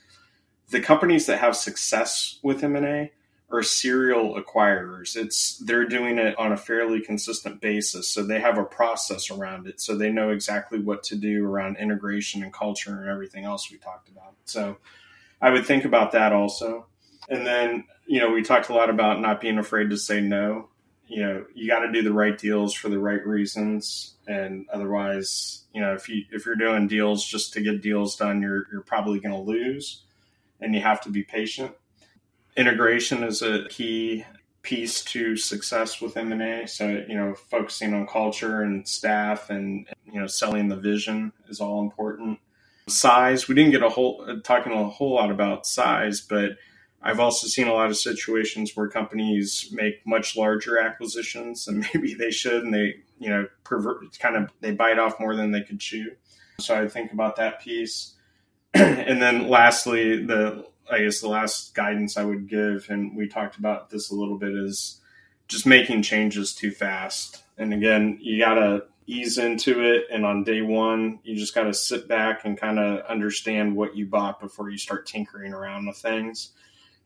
the 0.70 0.80
companies 0.80 1.26
that 1.26 1.38
have 1.38 1.55
success 1.55 2.38
with 2.42 2.64
m&a 2.64 3.12
are 3.55 3.62
serial 3.62 4.40
acquirers 4.40 5.16
it's 5.16 5.59
they're 5.59 5.86
doing 5.86 6.18
it 6.18 6.38
on 6.38 6.52
a 6.52 6.57
fairly 6.57 7.00
consistent 7.00 7.61
basis 7.61 8.09
so 8.09 8.22
they 8.22 8.40
have 8.40 8.59
a 8.59 8.64
process 8.64 9.30
around 9.30 9.66
it 9.66 9.80
so 9.80 9.96
they 9.96 10.11
know 10.11 10.30
exactly 10.30 10.78
what 10.78 11.02
to 11.02 11.16
do 11.16 11.46
around 11.46 11.76
integration 11.76 12.42
and 12.42 12.52
culture 12.52 13.00
and 13.00 13.09
everything 13.09 13.44
else 13.44 13.70
we 13.70 13.78
talked 13.78 14.09
about 14.09 14.34
so 14.44 14.76
i 15.40 15.50
would 15.50 15.66
think 15.66 15.84
about 15.84 16.12
that 16.12 16.32
also 16.32 16.86
and 17.28 17.46
then, 17.46 17.84
you 18.07 18.20
know, 18.20 18.30
we 18.30 18.42
talked 18.42 18.68
a 18.68 18.74
lot 18.74 18.90
about 18.90 19.20
not 19.20 19.40
being 19.40 19.59
afraid 19.59 19.90
to 19.90 19.96
say 19.96 20.20
no. 20.20 20.68
You 21.07 21.22
know, 21.22 21.46
you 21.55 21.68
got 21.68 21.80
to 21.80 21.92
do 21.92 22.02
the 22.02 22.12
right 22.12 22.36
deals 22.36 22.74
for 22.74 22.88
the 22.88 22.98
right 22.98 23.24
reasons, 23.26 24.14
and 24.26 24.66
otherwise, 24.72 25.64
you 25.74 25.80
know, 25.80 25.92
if 25.92 26.09
you 26.09 26.24
if 26.32 26.46
you're 26.46 26.57
doing 26.57 26.88
deals 26.88 27.24
just 27.24 27.52
to 27.52 27.61
get 27.61 27.82
deals 27.82 28.16
done, 28.16 28.40
you're 28.40 28.64
you're 28.72 28.80
probably 28.80 29.20
going 29.20 29.34
to 29.34 29.40
lose, 29.40 30.02
and 30.61 30.74
you 30.74 30.80
have 30.80 31.02
to 31.02 31.11
be 31.11 31.22
patient. 31.22 31.72
Integration 32.57 33.24
is 33.24 33.42
a 33.42 33.66
key 33.68 34.24
piece 34.64 35.05
to 35.05 35.36
success 35.36 36.00
with 36.00 36.16
M&A. 36.16 36.66
So, 36.66 36.88
you 37.07 37.14
know, 37.14 37.34
focusing 37.34 37.94
on 37.94 38.07
culture 38.07 38.62
and 38.62 38.88
staff 38.88 39.50
and, 39.50 39.86
you 40.11 40.18
know, 40.18 40.26
selling 40.26 40.68
the 40.68 40.76
vision 40.76 41.32
is 41.48 41.61
all 41.61 41.82
important. 41.82 42.38
Size, 42.88 43.46
we 43.46 43.55
didn't 43.55 43.72
get 43.72 43.82
a 43.82 43.88
whole, 43.88 44.24
uh, 44.26 44.36
talking 44.42 44.72
a 44.72 44.88
whole 44.88 45.14
lot 45.14 45.30
about 45.30 45.66
size, 45.66 46.20
but 46.20 46.52
I've 47.02 47.20
also 47.20 47.46
seen 47.46 47.68
a 47.68 47.74
lot 47.74 47.90
of 47.90 47.96
situations 47.96 48.74
where 48.74 48.88
companies 48.88 49.68
make 49.72 50.07
much 50.07 50.36
larger 50.36 50.78
acquisitions 50.78 51.68
and 51.68 51.86
maybe 51.94 52.14
they 52.14 52.30
should, 52.30 52.64
and 52.64 52.72
they, 52.72 52.94
you 53.18 53.28
know, 53.28 53.46
pervert, 53.64 54.18
kind 54.18 54.36
of, 54.36 54.50
they 54.61 54.72
bite 54.72 54.98
off 54.98 55.20
more 55.20 55.36
than 55.36 55.50
they 55.50 55.62
could 55.62 55.80
chew. 55.80 56.12
So 56.59 56.74
I 56.74 56.88
think 56.88 57.12
about 57.12 57.36
that 57.36 57.61
piece. 57.61 58.14
and 58.74 59.20
then 59.20 59.48
lastly, 59.48 60.24
the, 60.24 60.66
I 60.91 61.01
guess 61.01 61.20
the 61.20 61.28
last 61.28 61.74
guidance 61.74 62.16
I 62.16 62.24
would 62.24 62.49
give, 62.49 62.87
and 62.91 63.16
we 63.16 63.28
talked 63.28 63.57
about 63.57 63.91
this 63.91 64.11
a 64.11 64.14
little 64.14 64.39
bit, 64.39 64.53
is 64.55 65.01
just 65.49 65.66
making 65.66 66.03
changes 66.03 66.55
too 66.55 66.70
fast. 66.70 67.43
And 67.59 67.72
again, 67.72 68.18
you 68.20 68.39
got 68.39 68.55
to 68.55 68.85
ease 69.07 69.39
into 69.39 69.82
it. 69.82 70.05
And 70.11 70.24
on 70.24 70.45
day 70.45 70.62
one, 70.62 71.20
you 71.22 71.37
just 71.37 71.55
got 71.55 71.64
to 71.64 71.74
sit 71.74 72.09
back 72.09 72.45
and 72.45 72.59
kind 72.59 72.78
of 72.78 73.05
understand 73.07 73.76
what 73.76 73.97
you 73.97 74.07
bought 74.07 74.41
before 74.41 74.70
you 74.70 74.78
start 74.78 75.07
tinkering 75.07 75.53
around 75.53 75.87
with 75.87 75.97
things 75.97 76.53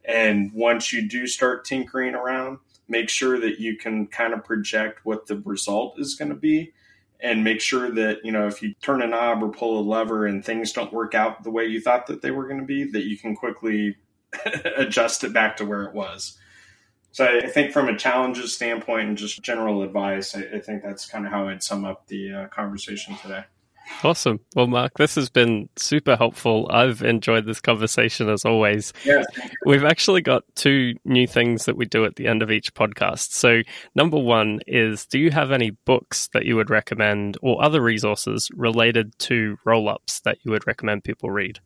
and 0.08 0.50
once 0.54 0.92
you 0.92 1.06
do 1.06 1.26
start 1.26 1.66
tinkering 1.66 2.14
around, 2.14 2.58
make 2.88 3.10
sure 3.10 3.38
that 3.38 3.60
you 3.60 3.76
can 3.76 4.06
kind 4.06 4.32
of 4.32 4.42
project 4.42 5.04
what 5.04 5.26
the 5.26 5.36
result 5.36 6.00
is 6.00 6.14
going 6.14 6.30
to 6.30 6.34
be 6.34 6.72
and 7.20 7.42
make 7.42 7.60
sure 7.60 7.90
that, 7.90 8.24
you 8.24 8.30
know, 8.30 8.46
if 8.46 8.62
you 8.62 8.74
turn 8.80 9.02
a 9.02 9.06
knob 9.06 9.42
or 9.42 9.48
pull 9.48 9.80
a 9.80 9.82
lever 9.82 10.26
and 10.26 10.44
things 10.44 10.72
don't 10.72 10.92
work 10.92 11.14
out 11.14 11.42
the 11.42 11.50
way 11.50 11.66
you 11.66 11.80
thought 11.80 12.06
that 12.06 12.22
they 12.22 12.30
were 12.30 12.46
going 12.46 12.60
to 12.60 12.66
be, 12.66 12.84
that 12.84 13.04
you 13.04 13.18
can 13.18 13.34
quickly 13.34 13.96
adjust 14.76 15.24
it 15.24 15.32
back 15.32 15.56
to 15.56 15.64
where 15.64 15.82
it 15.82 15.94
was. 15.94 16.38
So 17.10 17.24
I 17.26 17.48
think 17.48 17.72
from 17.72 17.88
a 17.88 17.96
challenges 17.96 18.54
standpoint 18.54 19.08
and 19.08 19.18
just 19.18 19.42
general 19.42 19.82
advice, 19.82 20.36
I, 20.36 20.42
I 20.54 20.60
think 20.60 20.82
that's 20.82 21.06
kind 21.08 21.26
of 21.26 21.32
how 21.32 21.48
I'd 21.48 21.62
sum 21.62 21.84
up 21.84 22.06
the 22.06 22.32
uh, 22.32 22.46
conversation 22.48 23.16
today. 23.16 23.44
Awesome. 24.04 24.40
Well, 24.54 24.66
Mark, 24.66 24.96
this 24.96 25.14
has 25.16 25.28
been 25.28 25.68
super 25.76 26.16
helpful. 26.16 26.68
I've 26.70 27.02
enjoyed 27.02 27.46
this 27.46 27.60
conversation 27.60 28.28
as 28.28 28.44
always. 28.44 28.92
Yes. 29.04 29.26
We've 29.66 29.84
actually 29.84 30.22
got 30.22 30.44
two 30.54 30.94
new 31.04 31.26
things 31.26 31.64
that 31.64 31.76
we 31.76 31.84
do 31.84 32.04
at 32.04 32.16
the 32.16 32.26
end 32.26 32.42
of 32.42 32.50
each 32.50 32.74
podcast. 32.74 33.32
So, 33.32 33.62
number 33.94 34.18
one 34.18 34.60
is 34.66 35.06
do 35.06 35.18
you 35.18 35.30
have 35.30 35.50
any 35.50 35.70
books 35.70 36.28
that 36.32 36.44
you 36.44 36.56
would 36.56 36.70
recommend 36.70 37.38
or 37.42 37.62
other 37.62 37.80
resources 37.80 38.48
related 38.54 39.18
to 39.20 39.58
roll 39.64 39.88
ups 39.88 40.20
that 40.20 40.38
you 40.42 40.52
would 40.52 40.66
recommend 40.66 41.04
people 41.04 41.30
read? 41.30 41.60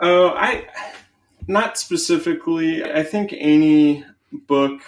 Oh, 0.00 0.30
I 0.30 0.66
not 1.46 1.78
specifically. 1.78 2.84
I 2.84 3.02
think 3.02 3.34
any 3.36 4.04
book 4.32 4.82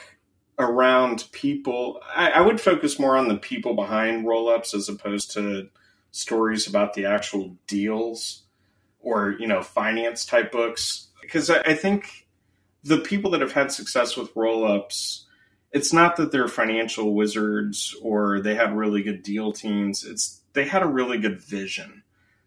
around 0.58 1.24
people, 1.32 2.00
I, 2.14 2.30
I 2.30 2.40
would 2.40 2.60
focus 2.60 2.98
more 2.98 3.16
on 3.16 3.28
the 3.28 3.36
people 3.36 3.74
behind 3.74 4.26
roll 4.26 4.48
ups 4.48 4.74
as 4.74 4.88
opposed 4.88 5.32
to 5.32 5.68
stories 6.12 6.66
about 6.66 6.94
the 6.94 7.06
actual 7.06 7.56
deals 7.66 8.44
or 9.00 9.34
you 9.38 9.46
know 9.46 9.62
finance 9.62 10.24
type 10.24 10.52
books. 10.52 11.08
Because 11.20 11.50
I, 11.50 11.60
I 11.60 11.74
think 11.74 12.28
the 12.84 12.98
people 12.98 13.32
that 13.32 13.40
have 13.40 13.52
had 13.52 13.72
success 13.72 14.16
with 14.16 14.30
roll 14.36 14.64
ups 14.64 15.26
it's 15.72 15.92
not 15.92 16.16
that 16.16 16.30
they're 16.30 16.48
financial 16.48 17.14
wizards 17.14 17.96
or 18.02 18.40
they 18.40 18.54
had 18.54 18.76
really 18.76 19.02
good 19.02 19.22
deal 19.22 19.52
teams. 19.52 20.04
It's 20.04 20.42
they 20.52 20.66
had 20.66 20.82
a 20.82 20.86
really 20.86 21.18
good 21.18 21.40
vision. 21.40 22.02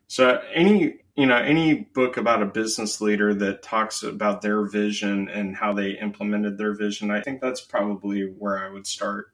So 0.08 0.40
any 0.54 1.00
you 1.16 1.26
know 1.26 1.38
any 1.38 1.74
book 1.74 2.18
about 2.18 2.44
a 2.44 2.46
business 2.46 3.02
leader 3.02 3.34
that 3.34 3.64
talks 3.64 4.04
about 4.04 4.42
their 4.42 4.64
vision 4.64 5.28
and 5.30 5.56
how 5.56 5.74
they 5.74 5.92
implemented 5.92 6.58
their 6.58 6.74
vision 6.74 7.10
i 7.10 7.22
think 7.22 7.40
that's 7.40 7.62
probably 7.62 8.24
where 8.24 8.64
i 8.64 8.70
would 8.70 8.86
start. 8.86 9.32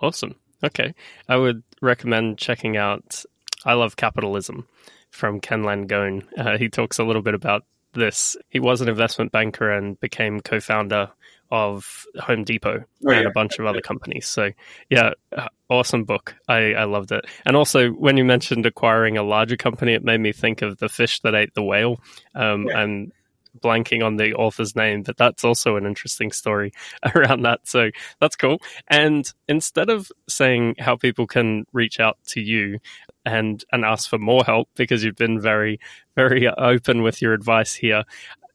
Awesome. 0.00 0.34
Okay. 0.64 0.94
I 1.28 1.36
would 1.36 1.62
recommend 1.80 2.38
checking 2.38 2.76
out 2.76 3.24
I 3.64 3.74
Love 3.74 3.96
Capitalism 3.96 4.66
from 5.10 5.40
Ken 5.40 5.62
Langone. 5.62 6.24
Uh, 6.36 6.58
he 6.58 6.68
talks 6.68 6.98
a 6.98 7.04
little 7.04 7.22
bit 7.22 7.34
about 7.34 7.64
this. 7.92 8.36
He 8.48 8.58
was 8.58 8.80
an 8.80 8.88
investment 8.88 9.32
banker 9.32 9.70
and 9.70 9.98
became 10.00 10.40
co 10.40 10.60
founder 10.60 11.10
of 11.50 12.06
Home 12.18 12.44
Depot 12.44 12.82
oh, 13.06 13.10
and 13.10 13.24
yeah. 13.24 13.28
a 13.28 13.32
bunch 13.32 13.58
of 13.58 13.66
other 13.66 13.82
companies. 13.82 14.26
So, 14.26 14.52
yeah, 14.88 15.10
uh, 15.36 15.48
awesome 15.68 16.04
book. 16.04 16.34
I, 16.48 16.72
I 16.72 16.84
loved 16.84 17.12
it. 17.12 17.26
And 17.44 17.56
also, 17.56 17.90
when 17.90 18.16
you 18.16 18.24
mentioned 18.24 18.64
acquiring 18.64 19.18
a 19.18 19.22
larger 19.22 19.58
company, 19.58 19.92
it 19.92 20.02
made 20.02 20.20
me 20.20 20.32
think 20.32 20.62
of 20.62 20.78
the 20.78 20.88
fish 20.88 21.20
that 21.20 21.34
ate 21.34 21.52
the 21.52 21.62
whale. 21.62 22.00
Um, 22.34 22.68
yeah. 22.68 22.80
And 22.80 23.12
blanking 23.60 24.02
on 24.02 24.16
the 24.16 24.32
author's 24.32 24.74
name, 24.74 25.02
but 25.02 25.18
that's 25.18 25.44
also 25.44 25.76
an 25.76 25.84
interesting 25.84 26.32
story 26.32 26.72
around 27.14 27.42
that. 27.42 27.60
So 27.64 27.90
that's 28.18 28.34
cool. 28.34 28.62
And 28.88 29.30
instead 29.46 29.90
of 29.90 30.10
saying 30.26 30.76
how 30.78 30.96
people 30.96 31.26
can 31.26 31.66
reach 31.72 32.00
out 32.00 32.16
to 32.28 32.40
you 32.40 32.78
and 33.24 33.64
and 33.72 33.84
ask 33.84 34.08
for 34.08 34.18
more 34.18 34.44
help 34.44 34.68
because 34.74 35.04
you've 35.04 35.16
been 35.16 35.40
very 35.40 35.78
very 36.16 36.48
open 36.48 37.02
with 37.02 37.22
your 37.22 37.32
advice 37.32 37.74
here, 37.74 38.04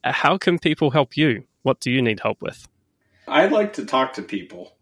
how 0.04 0.38
can 0.38 0.60
people 0.60 0.92
help 0.92 1.18
you? 1.18 1.44
What 1.64 1.80
do 1.80 1.92
you 1.92 2.02
need 2.02 2.20
help 2.22 2.42
with? 2.42 2.68
I'd 3.28 3.52
like 3.52 3.74
to 3.74 3.86
talk 3.86 4.14
to 4.14 4.22
people. 4.22 4.78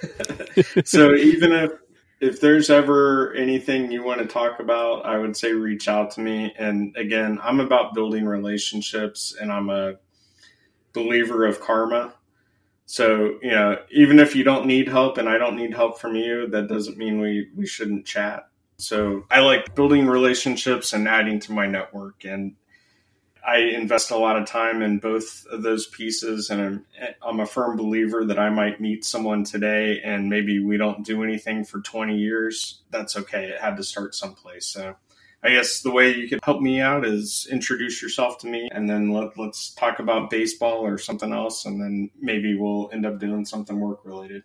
so 0.84 1.14
even 1.14 1.52
if 1.52 1.72
if 2.20 2.40
there's 2.40 2.68
ever 2.68 3.32
anything 3.32 3.90
you 3.90 4.02
want 4.02 4.20
to 4.20 4.26
talk 4.26 4.60
about, 4.60 5.06
I 5.06 5.16
would 5.16 5.36
say 5.36 5.52
reach 5.52 5.88
out 5.88 6.10
to 6.12 6.20
me. 6.20 6.54
And 6.58 6.94
again, 6.96 7.38
I'm 7.42 7.60
about 7.60 7.94
building 7.94 8.26
relationships 8.26 9.34
and 9.40 9.50
I'm 9.50 9.70
a 9.70 9.94
believer 10.92 11.46
of 11.46 11.60
karma. 11.60 12.14
So, 12.84 13.38
you 13.40 13.52
know, 13.52 13.78
even 13.90 14.18
if 14.18 14.36
you 14.36 14.44
don't 14.44 14.66
need 14.66 14.88
help 14.88 15.16
and 15.16 15.28
I 15.28 15.38
don't 15.38 15.56
need 15.56 15.72
help 15.72 15.98
from 15.98 16.14
you, 16.14 16.46
that 16.48 16.68
doesn't 16.68 16.98
mean 16.98 17.20
we, 17.20 17.48
we 17.56 17.66
shouldn't 17.66 18.04
chat. 18.04 18.49
So 18.80 19.24
I 19.30 19.40
like 19.40 19.74
building 19.74 20.06
relationships 20.06 20.92
and 20.92 21.06
adding 21.06 21.40
to 21.40 21.52
my 21.52 21.66
network. 21.66 22.24
And 22.24 22.56
I 23.46 23.58
invest 23.58 24.10
a 24.10 24.16
lot 24.16 24.36
of 24.36 24.46
time 24.46 24.82
in 24.82 24.98
both 24.98 25.46
of 25.50 25.62
those 25.62 25.86
pieces, 25.86 26.50
and 26.50 26.60
I'm, 26.60 26.86
I'm, 27.22 27.40
a 27.40 27.46
firm 27.46 27.76
believer 27.76 28.24
that 28.26 28.38
I 28.38 28.50
might 28.50 28.80
meet 28.80 29.04
someone 29.04 29.44
today, 29.44 30.00
and 30.04 30.28
maybe 30.28 30.62
we 30.62 30.76
don't 30.76 31.04
do 31.04 31.24
anything 31.24 31.64
for 31.64 31.80
20 31.80 32.16
years. 32.16 32.82
That's 32.90 33.16
okay. 33.16 33.46
It 33.46 33.60
had 33.60 33.76
to 33.78 33.82
start 33.82 34.14
someplace. 34.14 34.66
So, 34.66 34.94
I 35.42 35.50
guess 35.50 35.80
the 35.80 35.90
way 35.90 36.14
you 36.14 36.28
could 36.28 36.40
help 36.42 36.60
me 36.60 36.80
out 36.80 37.06
is 37.06 37.48
introduce 37.50 38.02
yourself 38.02 38.38
to 38.38 38.46
me, 38.46 38.68
and 38.72 38.88
then 38.88 39.10
let, 39.10 39.38
let's 39.38 39.72
talk 39.74 39.98
about 39.98 40.30
baseball 40.30 40.84
or 40.84 40.98
something 40.98 41.32
else, 41.32 41.64
and 41.64 41.80
then 41.80 42.10
maybe 42.20 42.54
we'll 42.54 42.90
end 42.92 43.06
up 43.06 43.18
doing 43.18 43.46
something 43.46 43.80
work 43.80 44.04
related. 44.04 44.42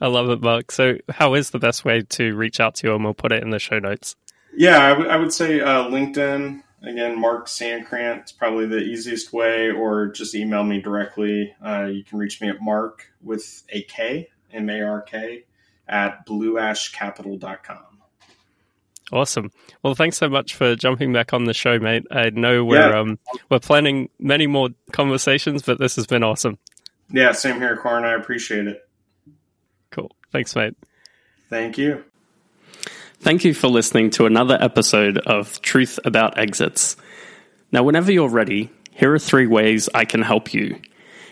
I 0.00 0.08
love 0.08 0.28
it, 0.30 0.42
Mark. 0.42 0.70
So, 0.70 0.96
how 1.08 1.34
is 1.34 1.50
the 1.50 1.58
best 1.58 1.84
way 1.84 2.02
to 2.02 2.34
reach 2.34 2.60
out 2.60 2.74
to 2.76 2.88
you? 2.88 2.94
And 2.94 3.04
we'll 3.04 3.14
put 3.14 3.32
it 3.32 3.42
in 3.42 3.50
the 3.50 3.58
show 3.58 3.78
notes. 3.78 4.16
Yeah, 4.54 4.84
I, 4.84 4.88
w- 4.90 5.08
I 5.08 5.16
would 5.16 5.32
say 5.32 5.60
uh, 5.60 5.84
LinkedIn. 5.84 6.62
Again, 6.82 7.18
Mark 7.18 7.46
Sankrant 7.46 8.26
is 8.26 8.32
probably 8.32 8.66
the 8.66 8.78
easiest 8.78 9.32
way, 9.32 9.70
or 9.70 10.08
just 10.08 10.34
email 10.34 10.62
me 10.62 10.80
directly. 10.80 11.54
Uh, 11.64 11.84
you 11.84 12.04
can 12.04 12.18
reach 12.18 12.40
me 12.40 12.48
at 12.48 12.60
mark 12.60 13.10
with 13.22 13.64
a 13.70 13.82
K, 13.82 14.28
M 14.52 14.68
A 14.68 14.82
R 14.82 15.02
K, 15.02 15.44
at 15.88 16.26
blueashcapital.com. 16.26 17.78
Awesome. 19.12 19.52
Well, 19.82 19.94
thanks 19.94 20.16
so 20.16 20.28
much 20.28 20.54
for 20.54 20.74
jumping 20.74 21.12
back 21.12 21.32
on 21.32 21.44
the 21.44 21.54
show, 21.54 21.78
mate. 21.78 22.04
I 22.10 22.30
know 22.30 22.64
we're 22.64 22.90
yeah. 22.90 22.98
um, 22.98 23.18
we're 23.50 23.60
planning 23.60 24.08
many 24.18 24.46
more 24.46 24.70
conversations, 24.92 25.62
but 25.62 25.78
this 25.78 25.96
has 25.96 26.06
been 26.06 26.24
awesome. 26.24 26.58
Yeah, 27.10 27.32
same 27.32 27.60
here, 27.60 27.76
Corn. 27.76 28.04
I 28.04 28.14
appreciate 28.14 28.66
it. 28.66 28.85
Cool. 30.26 30.38
Thanks, 30.38 30.56
mate. 30.56 30.74
Thank 31.48 31.78
you. 31.78 32.04
Thank 33.20 33.44
you 33.44 33.54
for 33.54 33.68
listening 33.68 34.10
to 34.10 34.26
another 34.26 34.58
episode 34.60 35.18
of 35.18 35.60
Truth 35.62 35.98
About 36.04 36.38
Exits. 36.38 36.96
Now, 37.72 37.82
whenever 37.82 38.12
you're 38.12 38.28
ready, 38.28 38.70
here 38.92 39.12
are 39.12 39.18
three 39.18 39.46
ways 39.46 39.88
I 39.94 40.04
can 40.04 40.22
help 40.22 40.52
you. 40.52 40.80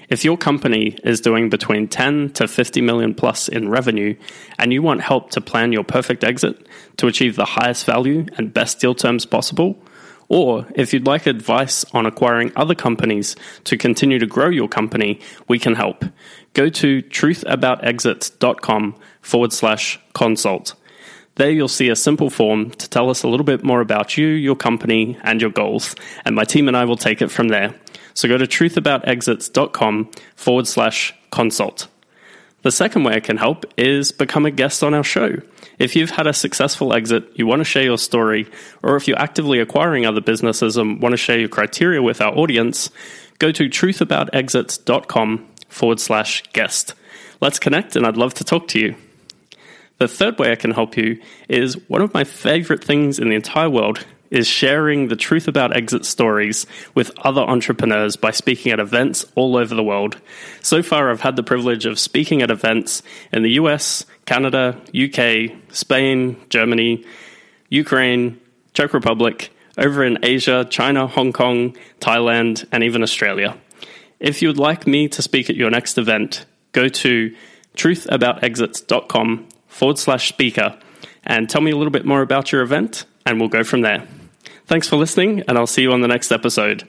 If 0.09 0.25
your 0.25 0.37
company 0.37 0.97
is 1.03 1.21
doing 1.21 1.51
between 1.51 1.89
10 1.89 2.31
to 2.35 2.49
50 2.49 2.81
million 2.83 3.15
plus 3.15 3.49
in 3.49 3.69
revenue 3.69 4.17
and 4.59 4.73
you 4.73 4.83
want 4.83 5.01
help 5.01 5.31
to 5.31 5.41
plan 5.41 5.73
your 5.73 5.85
perfect 5.85 6.25
exit 6.25 6.67
to 6.99 7.07
achieve 7.07 7.37
the 7.37 7.45
highest 7.45 7.87
value 7.87 8.27
and 8.37 8.53
best 8.53 8.81
deal 8.81 8.95
terms 8.95 9.25
possible, 9.25 9.79
or 10.35 10.67
if 10.75 10.93
you'd 10.93 11.07
like 11.07 11.29
advice 11.29 11.85
on 11.95 12.07
acquiring 12.07 12.51
other 12.57 12.75
companies 12.75 13.37
to 13.63 13.77
continue 13.77 14.19
to 14.19 14.27
grow 14.27 14.49
your 14.49 14.67
company, 14.67 15.21
we 15.47 15.61
can 15.61 15.77
help. 15.77 16.05
Go 16.55 16.69
to 16.71 17.03
truthaboutexits.com 17.03 18.97
forward 19.23 19.53
slash 19.53 20.01
consult. 20.13 20.75
There 21.37 21.53
you'll 21.53 21.69
see 21.69 21.89
a 21.89 21.95
simple 21.95 22.31
form 22.31 22.71
to 22.73 22.91
tell 22.91 23.11
us 23.11 23.23
a 23.23 23.29
little 23.29 23.47
bit 23.47 23.63
more 23.63 23.81
about 23.81 24.19
you, 24.19 24.27
your 24.27 24.57
company, 24.57 25.17
and 25.23 25.41
your 25.41 25.51
goals, 25.51 25.95
and 26.25 26.35
my 26.35 26.43
team 26.43 26.67
and 26.67 26.77
I 26.77 26.85
will 26.85 26.97
take 26.97 27.23
it 27.23 27.31
from 27.31 27.47
there. 27.47 27.73
So 28.15 28.27
go 28.27 28.37
to 28.37 28.45
truthaboutexits.com 28.45 30.11
forward 30.35 30.67
slash 30.67 31.15
consult. 31.31 31.87
The 32.65 32.73
second 32.73 33.05
way 33.05 33.13
I 33.13 33.21
can 33.21 33.37
help 33.37 33.67
is 33.77 34.11
become 34.11 34.47
a 34.47 34.51
guest 34.51 34.83
on 34.83 34.95
our 34.95 35.05
show. 35.05 35.37
If 35.79 35.95
you've 35.95 36.09
had 36.09 36.27
a 36.27 36.33
successful 36.33 36.95
exit, 36.95 37.29
you 37.35 37.47
want 37.47 37.61
to 37.61 37.65
share 37.65 37.83
your 37.83 37.99
story, 37.99 38.51
or 38.83 38.97
if 38.97 39.07
you're 39.07 39.19
actively 39.19 39.61
acquiring 39.61 40.07
other 40.07 40.23
businesses 40.23 40.79
and 40.79 41.03
want 41.03 41.13
to 41.13 41.19
share 41.19 41.39
your 41.39 41.51
criteria 41.51 42.01
with 42.01 42.23
our 42.23 42.35
audience, 42.35 42.89
go 43.39 43.53
to 43.53 43.69
truthaboutexits.com 43.69 45.47
forward 45.69 46.01
slash 46.01 46.43
guest. 46.55 46.95
Let's 47.43 47.59
connect, 47.59 47.97
and 47.97 48.07
I'd 48.07 48.17
love 48.17 48.33
to 48.35 48.45
talk 48.45 48.67
to 48.69 48.81
you. 48.81 48.97
The 49.99 50.09
third 50.09 50.39
way 50.39 50.51
I 50.51 50.57
can 50.57 50.71
help 50.71 50.97
you 50.97 51.21
is 51.51 51.77
one 51.91 52.01
of 52.01 52.15
my 52.15 52.25
favorite 52.25 52.83
things 52.83 53.19
in 53.19 53.29
the 53.29 53.35
entire 53.35 53.69
world 53.69 54.07
is 54.35 54.49
sharing 54.49 55.09
the 55.09 55.17
truth 55.17 55.47
about 55.47 55.77
exit 55.77 56.05
stories 56.05 56.67
with 56.95 57.17
other 57.19 57.41
entrepreneurs 57.41 58.17
by 58.17 58.33
speaking 58.33 58.73
at 58.73 58.81
events 58.81 59.25
all 59.37 59.57
over 59.57 59.75
the 59.75 59.83
world. 59.83 60.21
So 60.61 60.83
far, 60.83 61.11
I've 61.11 61.21
had 61.21 61.37
the 61.37 61.43
privilege 61.43 61.87
of 61.87 61.99
speaking 61.99 62.43
at 62.43 62.51
events 62.51 63.03
in 63.33 63.43
the 63.43 63.53
US, 63.53 64.05
Canada, 64.27 64.77
UK, 64.93 65.53
Spain, 65.71 66.37
Germany, 66.51 67.05
Ukraine, 67.69 68.41
Czech 68.73 68.93
Republic, 68.93 69.51
over 69.79 70.05
in 70.05 70.19
Asia, 70.23 70.67
China, 70.69 71.07
Hong 71.07 71.33
Kong, 71.33 71.77
Thailand, 72.01 72.67
and 72.73 72.83
even 72.83 73.03
Australia. 73.03 73.57
If 74.19 74.43
you 74.43 74.49
would 74.49 74.59
like 74.59 74.87
me 74.87 75.09
to 75.09 75.23
speak 75.23 75.49
at 75.49 75.57
your 75.57 75.71
next 75.71 75.97
event, 75.99 76.45
go 76.73 76.89
to 76.89 77.35
truthaboutexits.com 77.77 79.49
forward 79.69 79.99
slash 79.99 80.29
speaker 80.29 80.79
and 81.25 81.49
tell 81.49 81.61
me 81.61 81.71
a 81.71 81.77
little 81.77 81.91
bit 81.91 82.05
more 82.05 82.23
about 82.23 82.53
your 82.53 82.63
event, 82.63 83.05
and 83.27 83.39
we'll 83.39 83.49
go 83.49 83.65
from 83.65 83.83
there. 83.83 84.07
Thanks 84.67 84.89
for 84.89 84.97
listening, 84.97 85.43
and 85.47 85.59
I'll 85.59 85.67
see 85.67 85.83
you 85.83 85.93
on 85.93 86.01
the 86.01 86.09
next 86.09 86.33
episode. 86.33 86.89